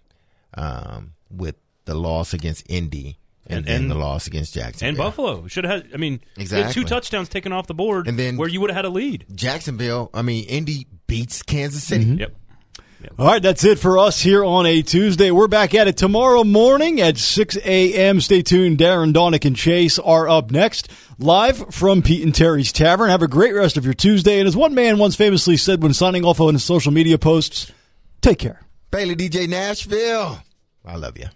um, 0.54 1.12
with 1.30 1.56
the 1.84 1.94
loss 1.94 2.32
against 2.34 2.64
Indy 2.70 3.18
and, 3.46 3.66
And- 3.66 3.82
and- 3.82 3.90
the 3.90 3.94
loss 3.94 4.26
against 4.26 4.54
Jacksonville. 4.54 4.88
and 4.88 4.96
Buffalo 4.98 5.46
should 5.46 5.64
have 5.64 5.82
had. 5.84 5.94
I 5.94 5.96
mean, 5.96 6.20
Exactly. 6.36 6.74
two 6.74 6.86
touchdowns 6.88 7.28
taken 7.28 7.52
off 7.52 7.66
the 7.66 7.74
board, 7.74 8.06
And 8.08 8.18
then- 8.18 8.36
where 8.36 8.48
you 8.48 8.60
would 8.60 8.70
have 8.70 8.76
had 8.76 8.84
a 8.84 8.90
lead. 8.90 9.24
Jacksonville. 9.34 10.10
I 10.12 10.22
mean, 10.22 10.44
Indy 10.44 10.86
beats 11.06 11.42
Kansas 11.42 11.82
City. 11.84 12.26
Yep. 13.00 13.12
All 13.18 13.26
right, 13.26 13.42
that's 13.42 13.64
it 13.64 13.78
for 13.78 13.96
us 13.96 14.20
here 14.20 14.44
on 14.44 14.66
a 14.66 14.82
Tuesday. 14.82 15.30
We're 15.30 15.46
back 15.46 15.72
at 15.72 15.86
it 15.86 15.96
tomorrow 15.96 16.42
morning 16.42 17.00
at 17.00 17.16
6 17.16 17.56
a.m. 17.64 18.20
Stay 18.20 18.42
tuned. 18.42 18.78
Darren, 18.78 19.12
Donick, 19.12 19.44
and 19.44 19.54
Chase 19.54 20.00
are 20.00 20.28
up 20.28 20.50
next, 20.50 20.90
live 21.16 21.72
from 21.72 22.02
Pete 22.02 22.24
and 22.24 22.34
Terry's 22.34 22.72
Tavern. 22.72 23.08
Have 23.08 23.22
a 23.22 23.28
great 23.28 23.54
rest 23.54 23.76
of 23.76 23.84
your 23.84 23.94
Tuesday. 23.94 24.40
And 24.40 24.48
as 24.48 24.56
one 24.56 24.74
man 24.74 24.98
once 24.98 25.14
famously 25.14 25.56
said 25.56 25.80
when 25.80 25.94
signing 25.94 26.24
off 26.24 26.40
on 26.40 26.54
his 26.54 26.64
social 26.64 26.90
media 26.90 27.18
posts, 27.18 27.70
take 28.20 28.40
care. 28.40 28.62
Bailey 28.90 29.14
DJ 29.14 29.48
Nashville. 29.48 30.42
I 30.84 30.96
love 30.96 31.16
you. 31.16 31.26